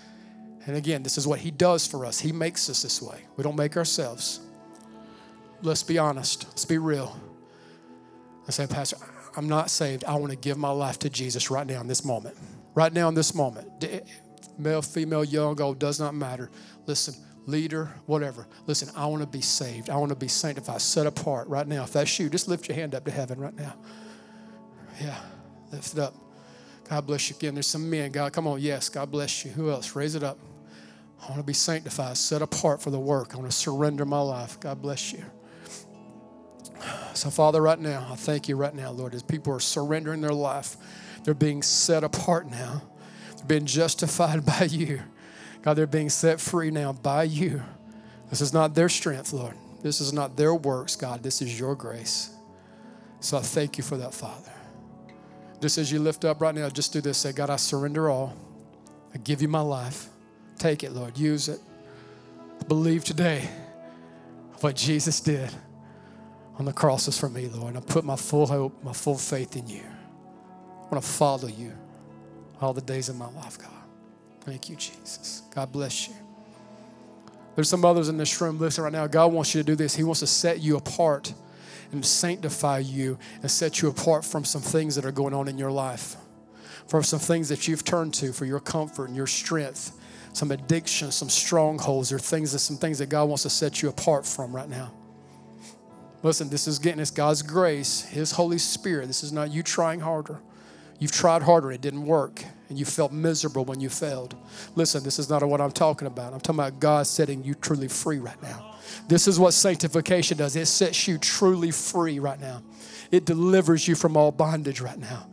And 0.65 0.75
again, 0.75 1.03
this 1.03 1.19
is 1.19 1.27
what 1.27 1.37
he 1.37 1.51
does 1.51 1.85
for 1.85 2.03
us. 2.03 2.19
He 2.19 2.31
makes 2.31 2.67
us 2.67 2.81
this 2.81 2.99
way. 2.99 3.19
We 3.37 3.43
don't 3.43 3.55
make 3.55 3.77
ourselves. 3.77 4.39
Let's 5.61 5.83
be 5.83 5.99
honest. 5.99 6.47
Let's 6.47 6.65
be 6.65 6.79
real. 6.79 7.15
I 8.47 8.51
say, 8.51 8.65
Pastor, 8.65 8.97
I'm 9.37 9.47
not 9.47 9.69
saved. 9.69 10.03
I 10.03 10.15
want 10.15 10.31
to 10.31 10.37
give 10.37 10.57
my 10.57 10.71
life 10.71 10.97
to 10.99 11.11
Jesus 11.11 11.51
right 11.51 11.67
now 11.67 11.79
in 11.79 11.85
this 11.85 12.03
moment. 12.03 12.35
Right 12.73 12.91
now 12.91 13.07
in 13.07 13.13
this 13.13 13.35
moment. 13.35 13.85
Male, 14.57 14.81
female, 14.81 15.23
young, 15.23 15.61
old, 15.61 15.77
does 15.77 15.99
not 15.99 16.15
matter. 16.15 16.49
Listen, 16.87 17.13
leader, 17.45 17.91
whatever. 18.05 18.47
Listen, 18.67 18.89
I 18.95 19.05
want 19.05 19.21
to 19.21 19.27
be 19.27 19.41
saved. 19.41 19.89
I 19.89 19.97
want 19.97 20.09
to 20.09 20.15
be 20.15 20.27
sanctified, 20.27 20.81
set 20.81 21.05
apart 21.05 21.47
right 21.47 21.67
now. 21.67 21.83
If 21.83 21.93
that's 21.93 22.19
you, 22.19 22.29
just 22.29 22.47
lift 22.47 22.67
your 22.67 22.75
hand 22.75 22.95
up 22.95 23.05
to 23.05 23.11
heaven 23.11 23.39
right 23.39 23.55
now. 23.55 23.75
Yeah, 25.01 25.17
lift 25.71 25.93
it 25.93 25.99
up. 25.99 26.15
God 26.89 27.07
bless 27.07 27.29
you 27.29 27.35
again. 27.35 27.55
There's 27.55 27.67
some 27.67 27.89
men. 27.89 28.11
God, 28.11 28.33
come 28.33 28.47
on. 28.47 28.59
Yes, 28.59 28.89
God 28.89 29.09
bless 29.09 29.45
you. 29.45 29.51
Who 29.51 29.71
else? 29.71 29.95
Raise 29.95 30.15
it 30.15 30.23
up. 30.23 30.37
I 31.21 31.27
want 31.27 31.37
to 31.37 31.43
be 31.43 31.53
sanctified, 31.53 32.17
set 32.17 32.41
apart 32.41 32.81
for 32.81 32.89
the 32.89 32.99
work. 32.99 33.33
I 33.33 33.37
want 33.37 33.49
to 33.49 33.55
surrender 33.55 34.05
my 34.05 34.19
life. 34.19 34.59
God 34.59 34.81
bless 34.81 35.13
you. 35.13 35.23
So, 37.13 37.29
Father, 37.29 37.61
right 37.61 37.79
now, 37.79 38.07
I 38.11 38.15
thank 38.15 38.49
you 38.49 38.57
right 38.57 38.73
now, 38.73 38.91
Lord, 38.91 39.15
as 39.15 39.23
people 39.23 39.53
are 39.53 39.59
surrendering 39.59 40.19
their 40.19 40.33
life, 40.33 40.75
they're 41.23 41.33
being 41.33 41.61
set 41.61 42.03
apart 42.03 42.49
now. 42.49 42.81
They're 43.37 43.45
being 43.45 43.65
justified 43.65 44.45
by 44.45 44.65
you. 44.65 45.01
God, 45.63 45.75
they're 45.75 45.87
being 45.87 46.09
set 46.09 46.39
free 46.39 46.69
now 46.71 46.93
by 46.93 47.23
you. 47.23 47.61
This 48.29 48.41
is 48.41 48.53
not 48.53 48.75
their 48.75 48.89
strength, 48.89 49.33
Lord. 49.33 49.55
This 49.81 50.01
is 50.01 50.13
not 50.13 50.35
their 50.35 50.53
works, 50.53 50.95
God. 50.95 51.23
This 51.23 51.41
is 51.41 51.59
your 51.59 51.75
grace. 51.75 52.31
So 53.19 53.37
I 53.37 53.41
thank 53.41 53.77
you 53.77 53.83
for 53.83 53.97
that, 53.97 54.13
Father. 54.13 54.51
Just 55.61 55.77
as 55.77 55.91
you 55.91 55.99
lift 55.99 56.25
up 56.25 56.41
right 56.41 56.53
now, 56.53 56.69
just 56.69 56.91
do 56.91 56.99
this. 56.99 57.17
Say, 57.17 57.31
God, 57.31 57.49
I 57.49 57.55
surrender 57.55 58.09
all. 58.09 58.35
I 59.13 59.17
give 59.19 59.41
you 59.41 59.47
my 59.47 59.61
life. 59.61 60.09
Take 60.57 60.83
it, 60.83 60.91
Lord. 60.91 61.17
Use 61.17 61.47
it. 61.47 61.59
Believe 62.67 63.03
today 63.03 63.49
what 64.59 64.75
Jesus 64.75 65.19
did 65.19 65.49
on 66.57 66.65
the 66.65 66.73
crosses 66.73 67.17
for 67.17 67.29
me, 67.29 67.47
Lord. 67.47 67.75
I 67.77 67.79
put 67.79 68.03
my 68.03 68.15
full 68.15 68.47
hope, 68.47 68.83
my 68.83 68.93
full 68.93 69.17
faith 69.17 69.55
in 69.55 69.67
you. 69.67 69.83
I 69.83 70.87
want 70.93 71.03
to 71.03 71.09
follow 71.09 71.47
you 71.47 71.73
all 72.61 72.73
the 72.73 72.81
days 72.81 73.09
of 73.09 73.17
my 73.17 73.29
life, 73.31 73.57
God. 73.57 73.72
Thank 74.45 74.69
you, 74.69 74.75
Jesus. 74.75 75.43
God 75.53 75.71
bless 75.71 76.07
you. 76.07 76.15
There's 77.55 77.69
some 77.69 77.85
others 77.85 78.09
in 78.09 78.17
this 78.17 78.41
room. 78.41 78.59
Listen 78.59 78.83
right 78.83 78.91
now. 78.91 79.07
God 79.07 79.31
wants 79.31 79.53
you 79.53 79.61
to 79.61 79.65
do 79.65 79.75
this. 79.75 79.95
He 79.95 80.03
wants 80.03 80.19
to 80.21 80.27
set 80.27 80.59
you 80.59 80.75
apart 80.75 81.33
and 81.91 82.03
sanctify 82.05 82.79
you 82.79 83.17
and 83.41 83.49
set 83.49 83.81
you 83.81 83.89
apart 83.89 84.25
from 84.25 84.43
some 84.43 84.61
things 84.61 84.95
that 84.95 85.05
are 85.05 85.11
going 85.11 85.33
on 85.33 85.47
in 85.47 85.57
your 85.57 85.71
life, 85.71 86.15
from 86.87 87.03
some 87.03 87.19
things 87.19 87.49
that 87.49 87.67
you've 87.67 87.83
turned 87.83 88.13
to 88.15 88.33
for 88.33 88.45
your 88.45 88.59
comfort 88.59 89.05
and 89.05 89.15
your 89.15 89.27
strength, 89.27 89.97
some 90.33 90.51
addictions, 90.51 91.15
some 91.15 91.29
strongholds, 91.29 92.11
or 92.11 92.17
things 92.17 92.51
that 92.51 92.59
some 92.59 92.77
things 92.77 92.97
that 92.97 93.09
God 93.09 93.25
wants 93.25 93.43
to 93.43 93.49
set 93.49 93.81
you 93.81 93.89
apart 93.89 94.25
from 94.25 94.53
right 94.53 94.67
now. 94.67 94.91
Listen, 96.23 96.49
this 96.49 96.67
is 96.67 96.79
getting 96.79 96.99
it's 96.99 97.11
God's 97.11 97.43
grace, 97.43 98.01
His 98.01 98.31
Holy 98.31 98.57
Spirit. 98.57 99.07
This 99.07 99.23
is 99.23 99.31
not 99.31 99.51
you 99.51 99.61
trying 99.61 99.99
harder. 99.99 100.39
You've 100.97 101.11
tried 101.11 101.43
harder, 101.43 101.71
it 101.71 101.81
didn't 101.81 102.05
work, 102.05 102.43
and 102.73 102.79
you 102.79 102.85
felt 102.85 103.11
miserable 103.11 103.65
when 103.65 103.79
you 103.79 103.87
failed. 103.87 104.35
Listen, 104.73 105.03
this 105.03 105.19
is 105.19 105.29
not 105.29 105.43
what 105.43 105.61
I'm 105.61 105.71
talking 105.71 106.07
about. 106.07 106.33
I'm 106.33 106.39
talking 106.39 106.59
about 106.59 106.79
God 106.79 107.05
setting 107.05 107.43
you 107.43 107.53
truly 107.53 107.87
free 107.87 108.17
right 108.17 108.41
now. 108.41 108.77
This 109.07 109.27
is 109.27 109.39
what 109.39 109.51
sanctification 109.53 110.39
does 110.39 110.55
it 110.55 110.65
sets 110.65 111.07
you 111.07 111.19
truly 111.19 111.69
free 111.69 112.17
right 112.17 112.41
now, 112.41 112.63
it 113.11 113.25
delivers 113.25 113.87
you 113.87 113.93
from 113.93 114.17
all 114.17 114.31
bondage 114.31 114.81
right 114.81 114.97
now. 114.97 115.27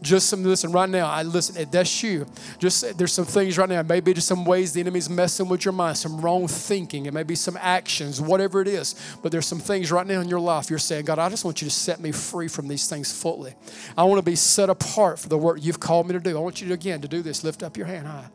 Just 0.00 0.28
some 0.28 0.44
listen 0.44 0.70
right 0.70 0.88
now. 0.88 1.06
I 1.06 1.22
listen. 1.22 1.68
That's 1.70 2.02
you. 2.02 2.26
Just 2.58 2.96
there's 2.98 3.12
some 3.12 3.24
things 3.24 3.58
right 3.58 3.68
now. 3.68 3.82
Maybe 3.82 4.14
just 4.14 4.28
some 4.28 4.44
ways 4.44 4.72
the 4.72 4.80
enemy's 4.80 5.10
messing 5.10 5.48
with 5.48 5.64
your 5.64 5.72
mind. 5.72 5.96
Some 5.98 6.20
wrong 6.20 6.46
thinking. 6.46 7.06
It 7.06 7.14
may 7.14 7.24
be 7.24 7.34
some 7.34 7.58
actions, 7.60 8.20
whatever 8.20 8.60
it 8.60 8.68
is. 8.68 8.94
But 9.22 9.32
there's 9.32 9.46
some 9.46 9.58
things 9.58 9.90
right 9.90 10.06
now 10.06 10.20
in 10.20 10.28
your 10.28 10.40
life. 10.40 10.70
You're 10.70 10.78
saying, 10.78 11.04
God, 11.04 11.18
I 11.18 11.28
just 11.28 11.44
want 11.44 11.60
you 11.60 11.68
to 11.68 11.74
set 11.74 12.00
me 12.00 12.12
free 12.12 12.48
from 12.48 12.68
these 12.68 12.88
things 12.88 13.12
fully. 13.12 13.54
I 13.96 14.04
want 14.04 14.18
to 14.18 14.22
be 14.22 14.36
set 14.36 14.70
apart 14.70 15.18
for 15.18 15.28
the 15.28 15.38
work 15.38 15.58
you've 15.60 15.80
called 15.80 16.06
me 16.06 16.12
to 16.12 16.20
do. 16.20 16.36
I 16.36 16.40
want 16.40 16.60
you 16.60 16.68
to 16.68 16.74
again 16.74 17.00
to 17.00 17.08
do 17.08 17.20
this. 17.20 17.42
Lift 17.42 17.64
up 17.64 17.76
your 17.76 17.86
hand 17.86 18.06
high. 18.06 18.28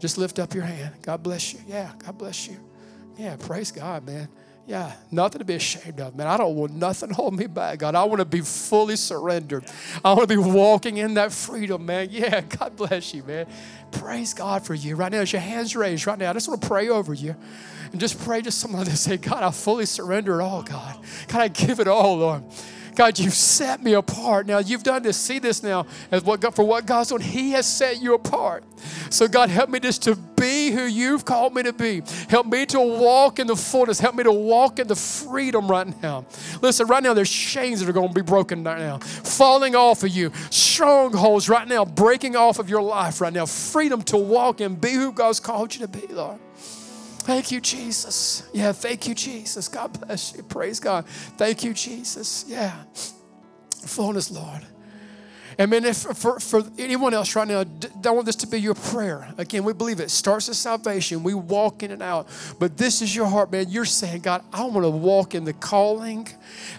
Just 0.00 0.18
lift 0.18 0.38
up 0.38 0.52
your 0.52 0.64
hand. 0.64 0.94
God 1.02 1.22
bless 1.22 1.54
you. 1.54 1.60
Yeah. 1.66 1.92
God 2.04 2.18
bless 2.18 2.48
you. 2.48 2.56
Yeah. 3.16 3.36
Praise 3.36 3.70
God, 3.70 4.04
man. 4.04 4.28
Yeah, 4.66 4.92
nothing 5.10 5.40
to 5.40 5.44
be 5.44 5.54
ashamed 5.54 6.00
of, 6.00 6.16
man. 6.16 6.26
I 6.26 6.38
don't 6.38 6.54
want 6.56 6.72
nothing 6.72 7.10
hold 7.10 7.36
me 7.36 7.46
back, 7.46 7.80
God. 7.80 7.94
I 7.94 8.04
want 8.04 8.20
to 8.20 8.24
be 8.24 8.40
fully 8.40 8.96
surrendered. 8.96 9.66
I 10.02 10.14
want 10.14 10.26
to 10.26 10.26
be 10.26 10.38
walking 10.38 10.96
in 10.96 11.14
that 11.14 11.32
freedom, 11.32 11.84
man. 11.84 12.08
Yeah, 12.10 12.40
God 12.58 12.74
bless 12.74 13.12
you, 13.12 13.22
man. 13.24 13.46
Praise 13.92 14.32
God 14.32 14.64
for 14.64 14.72
you. 14.72 14.96
Right 14.96 15.12
now, 15.12 15.18
as 15.18 15.32
your 15.32 15.42
hands 15.42 15.76
raised, 15.76 16.06
right 16.06 16.18
now, 16.18 16.30
I 16.30 16.32
just 16.32 16.48
want 16.48 16.62
to 16.62 16.68
pray 16.68 16.88
over 16.88 17.12
you. 17.12 17.36
And 17.92 18.00
just 18.00 18.18
pray 18.24 18.40
to 18.40 18.50
someone 18.50 18.84
that 18.86 18.96
say, 18.96 19.18
God, 19.18 19.42
I 19.42 19.50
fully 19.50 19.86
surrender 19.86 20.40
it 20.40 20.42
all, 20.42 20.62
God. 20.62 20.98
God, 21.28 21.40
I 21.42 21.48
give 21.48 21.78
it 21.78 21.86
all, 21.86 22.16
Lord. 22.16 22.42
God, 22.94 23.18
you've 23.18 23.34
set 23.34 23.82
me 23.82 23.94
apart. 23.94 24.46
Now 24.46 24.58
you've 24.58 24.82
done 24.82 25.02
this. 25.02 25.16
See 25.16 25.38
this 25.38 25.62
now 25.62 25.86
as 26.10 26.22
what 26.22 26.40
God, 26.40 26.54
for 26.54 26.64
what 26.64 26.86
God's 26.86 27.08
doing. 27.08 27.22
He 27.22 27.52
has 27.52 27.66
set 27.66 28.00
you 28.00 28.14
apart. 28.14 28.64
So 29.10 29.28
God, 29.28 29.50
help 29.50 29.70
me 29.70 29.80
just 29.80 30.02
to 30.02 30.16
be 30.16 30.70
who 30.70 30.84
you've 30.84 31.24
called 31.24 31.54
me 31.54 31.62
to 31.62 31.72
be. 31.72 32.02
Help 32.28 32.46
me 32.46 32.66
to 32.66 32.80
walk 32.80 33.38
in 33.38 33.46
the 33.46 33.56
fullness. 33.56 33.98
Help 33.98 34.14
me 34.14 34.24
to 34.24 34.32
walk 34.32 34.78
in 34.78 34.86
the 34.86 34.96
freedom 34.96 35.68
right 35.68 36.02
now. 36.02 36.26
Listen, 36.60 36.86
right 36.86 37.02
now 37.02 37.14
there's 37.14 37.30
chains 37.30 37.80
that 37.80 37.88
are 37.88 37.92
going 37.92 38.08
to 38.08 38.14
be 38.14 38.22
broken 38.22 38.62
right 38.64 38.78
now, 38.78 38.98
falling 38.98 39.74
off 39.74 40.02
of 40.02 40.10
you. 40.10 40.32
Strongholds 40.50 41.48
right 41.48 41.66
now 41.66 41.84
breaking 41.84 42.36
off 42.36 42.58
of 42.58 42.68
your 42.68 42.82
life 42.82 43.20
right 43.20 43.32
now. 43.32 43.46
Freedom 43.46 44.02
to 44.02 44.16
walk 44.16 44.60
and 44.60 44.80
be 44.80 44.92
who 44.92 45.12
God's 45.12 45.40
called 45.40 45.74
you 45.74 45.86
to 45.86 45.88
be, 45.88 46.06
Lord. 46.08 46.38
Thank 47.24 47.50
you, 47.50 47.60
Jesus. 47.62 48.46
Yeah, 48.52 48.72
thank 48.72 49.08
you, 49.08 49.14
Jesus. 49.14 49.66
God 49.66 49.98
bless 49.98 50.34
you. 50.36 50.42
Praise 50.42 50.78
God. 50.78 51.06
Thank 51.38 51.64
you, 51.64 51.72
Jesus. 51.72 52.44
Yeah. 52.46 52.74
Fullness, 53.86 54.30
Lord. 54.30 54.60
And 55.58 55.70
man, 55.70 55.84
if 55.84 55.98
for, 55.98 56.40
for 56.40 56.62
anyone 56.78 57.14
else 57.14 57.34
right 57.36 57.46
now, 57.46 57.64
I 58.04 58.10
want 58.10 58.26
this 58.26 58.36
to 58.36 58.46
be 58.46 58.60
your 58.60 58.74
prayer. 58.74 59.28
Again, 59.38 59.64
we 59.64 59.72
believe 59.72 60.00
it 60.00 60.10
starts 60.10 60.48
with 60.48 60.56
salvation. 60.56 61.22
We 61.22 61.34
walk 61.34 61.82
in 61.82 61.90
and 61.90 62.02
out. 62.02 62.28
But 62.58 62.76
this 62.76 63.02
is 63.02 63.14
your 63.14 63.26
heart, 63.26 63.52
man. 63.52 63.68
You're 63.68 63.84
saying, 63.84 64.22
God, 64.22 64.42
I 64.52 64.64
want 64.64 64.84
to 64.84 64.90
walk 64.90 65.34
in 65.34 65.44
the 65.44 65.52
calling. 65.52 66.28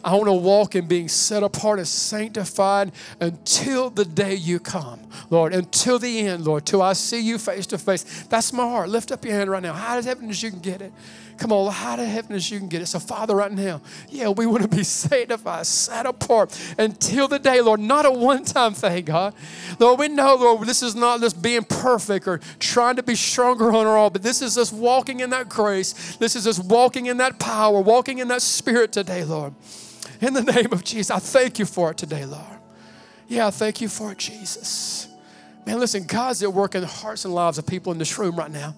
I 0.03 0.13
want 0.15 0.27
to 0.27 0.33
walk 0.33 0.75
in 0.75 0.87
being 0.87 1.07
set 1.07 1.43
apart 1.43 1.79
and 1.79 1.87
sanctified 1.87 2.91
until 3.19 3.89
the 3.89 4.05
day 4.05 4.35
you 4.35 4.59
come, 4.59 4.99
Lord, 5.29 5.53
until 5.53 5.99
the 5.99 6.19
end, 6.19 6.45
Lord, 6.45 6.65
till 6.65 6.81
I 6.81 6.93
see 6.93 7.21
you 7.21 7.37
face 7.37 7.65
to 7.67 7.77
face. 7.77 8.23
That's 8.29 8.51
my 8.53 8.63
heart. 8.63 8.89
Lift 8.89 9.11
up 9.11 9.23
your 9.25 9.33
hand 9.33 9.49
right 9.49 9.63
now. 9.63 9.73
High 9.73 9.97
as 9.97 10.05
heaven 10.05 10.29
as 10.29 10.41
you 10.41 10.51
can 10.51 10.59
get 10.59 10.81
it. 10.81 10.91
Come 11.37 11.51
on, 11.51 11.69
high 11.71 11.97
to 11.97 12.05
heaven 12.05 12.33
as 12.33 12.49
you 12.49 12.59
can 12.59 12.69
get 12.69 12.81
it. 12.81 12.85
So, 12.85 12.99
Father, 12.99 13.35
right 13.35 13.51
now, 13.51 13.81
yeah, 14.09 14.29
we 14.29 14.45
want 14.45 14.61
to 14.61 14.69
be 14.69 14.83
sanctified, 14.85 15.65
set 15.65 16.05
apart 16.05 16.57
until 16.77 17.27
the 17.27 17.39
day, 17.39 17.59
Lord, 17.59 17.81
not 17.81 18.05
a 18.05 18.11
one 18.11 18.45
time 18.45 18.73
thing, 18.73 19.03
God. 19.05 19.33
Lord, 19.77 19.99
we 19.99 20.07
know, 20.07 20.35
Lord, 20.35 20.65
this 20.67 20.81
is 20.81 20.95
not 20.95 21.19
just 21.19 21.41
being 21.41 21.63
perfect 21.63 22.27
or 22.27 22.39
trying 22.59 22.95
to 22.95 23.03
be 23.03 23.15
stronger 23.15 23.73
on 23.73 23.85
our 23.85 23.97
own, 23.97 24.13
but 24.13 24.23
this 24.23 24.41
is 24.41 24.57
us 24.57 24.71
walking 24.71 25.19
in 25.19 25.29
that 25.31 25.49
grace. 25.49 26.15
This 26.15 26.35
is 26.35 26.47
us 26.47 26.57
walking 26.57 27.07
in 27.07 27.17
that 27.17 27.37
power, 27.37 27.81
walking 27.81 28.19
in 28.19 28.29
that 28.29 28.41
spirit 28.41 28.93
today, 28.93 29.25
Lord. 29.25 29.53
In 30.21 30.33
the 30.33 30.43
name 30.43 30.71
of 30.71 30.83
Jesus, 30.85 31.11
I 31.11 31.19
thank 31.19 31.59
you 31.59 31.65
for 31.65 31.91
it 31.91 31.97
today, 31.97 32.25
Lord. 32.25 32.43
Yeah, 33.27 33.47
I 33.47 33.51
thank 33.51 33.81
you 33.81 33.89
for 33.89 34.13
it, 34.13 34.19
Jesus. 34.19 35.09
Man, 35.65 35.79
listen, 35.79 36.05
God's 36.05 36.43
at 36.43 36.53
work 36.53 36.75
in 36.75 36.81
the 36.81 36.87
hearts 36.87 37.25
and 37.25 37.33
lives 37.33 37.57
of 37.57 37.65
people 37.65 37.91
in 37.91 37.97
this 37.97 38.17
room 38.17 38.35
right 38.35 38.51
now 38.51 38.75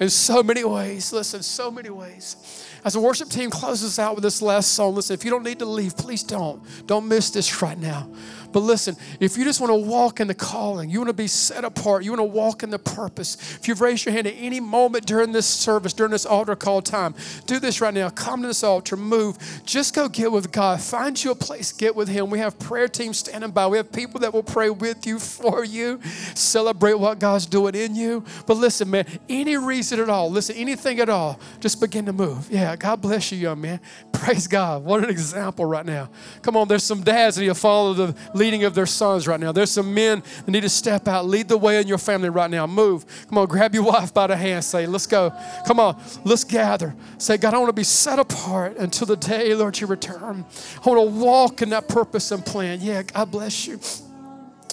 in 0.00 0.08
so 0.10 0.42
many 0.42 0.64
ways. 0.64 1.12
Listen, 1.12 1.42
so 1.42 1.70
many 1.70 1.90
ways. 1.90 2.67
As 2.84 2.92
the 2.92 3.00
worship 3.00 3.28
team 3.28 3.50
closes 3.50 3.98
out 3.98 4.14
with 4.14 4.22
this 4.22 4.40
last 4.40 4.72
song, 4.72 4.94
listen, 4.94 5.14
if 5.14 5.24
you 5.24 5.30
don't 5.30 5.42
need 5.42 5.58
to 5.58 5.64
leave, 5.64 5.96
please 5.96 6.22
don't. 6.22 6.62
Don't 6.86 7.08
miss 7.08 7.30
this 7.30 7.60
right 7.62 7.78
now. 7.78 8.08
But 8.50 8.60
listen, 8.60 8.96
if 9.20 9.36
you 9.36 9.44
just 9.44 9.60
want 9.60 9.70
to 9.70 9.90
walk 9.90 10.20
in 10.20 10.26
the 10.26 10.34
calling, 10.34 10.88
you 10.88 10.98
want 11.00 11.08
to 11.08 11.14
be 11.14 11.26
set 11.26 11.64
apart, 11.64 12.02
you 12.02 12.12
want 12.12 12.20
to 12.20 12.24
walk 12.24 12.62
in 12.62 12.70
the 12.70 12.78
purpose. 12.78 13.36
If 13.56 13.68
you've 13.68 13.80
raised 13.80 14.06
your 14.06 14.14
hand 14.14 14.26
at 14.26 14.34
any 14.38 14.58
moment 14.58 15.04
during 15.06 15.32
this 15.32 15.46
service, 15.46 15.92
during 15.92 16.12
this 16.12 16.24
altar 16.24 16.56
call 16.56 16.80
time, 16.80 17.14
do 17.46 17.58
this 17.58 17.80
right 17.82 17.92
now. 17.92 18.08
Come 18.08 18.40
to 18.42 18.48
this 18.48 18.64
altar, 18.64 18.96
move. 18.96 19.36
Just 19.66 19.94
go 19.94 20.08
get 20.08 20.32
with 20.32 20.50
God. 20.50 20.80
Find 20.80 21.22
you 21.22 21.32
a 21.32 21.34
place, 21.34 21.72
get 21.72 21.94
with 21.94 22.08
Him. 22.08 22.30
We 22.30 22.38
have 22.38 22.58
prayer 22.58 22.88
teams 22.88 23.18
standing 23.18 23.50
by. 23.50 23.66
We 23.66 23.76
have 23.76 23.92
people 23.92 24.20
that 24.20 24.32
will 24.32 24.42
pray 24.42 24.70
with 24.70 25.06
you, 25.06 25.18
for 25.18 25.62
you, 25.62 26.00
celebrate 26.34 26.94
what 26.94 27.18
God's 27.18 27.44
doing 27.44 27.74
in 27.74 27.94
you. 27.94 28.24
But 28.46 28.56
listen, 28.56 28.88
man, 28.90 29.04
any 29.28 29.58
reason 29.58 30.00
at 30.00 30.08
all, 30.08 30.30
listen, 30.30 30.56
anything 30.56 31.00
at 31.00 31.10
all, 31.10 31.38
just 31.60 31.80
begin 31.80 32.06
to 32.06 32.12
move. 32.14 32.50
God 32.76 33.00
bless 33.00 33.32
you, 33.32 33.38
young 33.38 33.60
man. 33.60 33.80
Praise 34.12 34.46
God. 34.46 34.84
What 34.84 35.04
an 35.04 35.10
example 35.10 35.64
right 35.64 35.86
now. 35.86 36.10
Come 36.42 36.56
on, 36.56 36.68
there's 36.68 36.82
some 36.82 37.02
dads 37.02 37.36
that 37.36 37.42
need 37.42 37.48
to 37.48 37.54
follow 37.54 37.94
the 37.94 38.16
leading 38.34 38.64
of 38.64 38.74
their 38.74 38.86
sons 38.86 39.28
right 39.28 39.38
now. 39.38 39.52
There's 39.52 39.70
some 39.70 39.94
men 39.94 40.22
that 40.44 40.50
need 40.50 40.62
to 40.62 40.68
step 40.68 41.06
out, 41.06 41.26
lead 41.26 41.48
the 41.48 41.56
way 41.56 41.80
in 41.80 41.86
your 41.86 41.98
family 41.98 42.28
right 42.28 42.50
now. 42.50 42.66
Move. 42.66 43.06
Come 43.28 43.38
on, 43.38 43.46
grab 43.46 43.74
your 43.74 43.84
wife 43.84 44.12
by 44.12 44.26
the 44.26 44.36
hand. 44.36 44.64
Say, 44.64 44.86
let's 44.86 45.06
go. 45.06 45.32
Come 45.66 45.80
on, 45.80 46.00
let's 46.24 46.44
gather. 46.44 46.94
Say, 47.18 47.36
God, 47.36 47.54
I 47.54 47.58
want 47.58 47.68
to 47.68 47.72
be 47.72 47.84
set 47.84 48.18
apart 48.18 48.76
until 48.76 49.06
the 49.06 49.16
day, 49.16 49.54
Lord, 49.54 49.78
you 49.78 49.86
return. 49.86 50.44
I 50.84 50.88
want 50.88 50.98
to 50.98 51.18
walk 51.20 51.62
in 51.62 51.70
that 51.70 51.88
purpose 51.88 52.30
and 52.30 52.44
plan. 52.44 52.80
Yeah, 52.80 53.02
God 53.02 53.30
bless 53.30 53.66
you. 53.66 53.80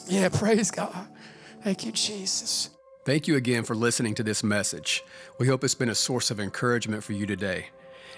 Yeah, 0.07 0.29
praise 0.29 0.71
God. 0.71 1.07
Thank 1.63 1.85
you, 1.85 1.91
Jesus. 1.91 2.69
Thank 3.05 3.27
you 3.27 3.35
again 3.35 3.63
for 3.63 3.75
listening 3.75 4.15
to 4.15 4.23
this 4.23 4.43
message. 4.43 5.03
We 5.37 5.47
hope 5.47 5.63
it's 5.63 5.75
been 5.75 5.89
a 5.89 5.95
source 5.95 6.31
of 6.31 6.39
encouragement 6.39 7.03
for 7.03 7.13
you 7.13 7.27
today. 7.27 7.67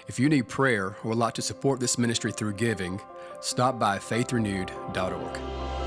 If 0.08 0.18
you 0.18 0.30
need 0.30 0.48
prayer 0.48 0.96
or 1.04 1.10
would 1.10 1.18
like 1.18 1.34
to 1.34 1.42
support 1.42 1.80
this 1.80 1.98
ministry 1.98 2.32
through 2.32 2.54
giving, 2.54 2.98
stop 3.40 3.78
by 3.78 3.98
faithrenewed.org. 3.98 5.77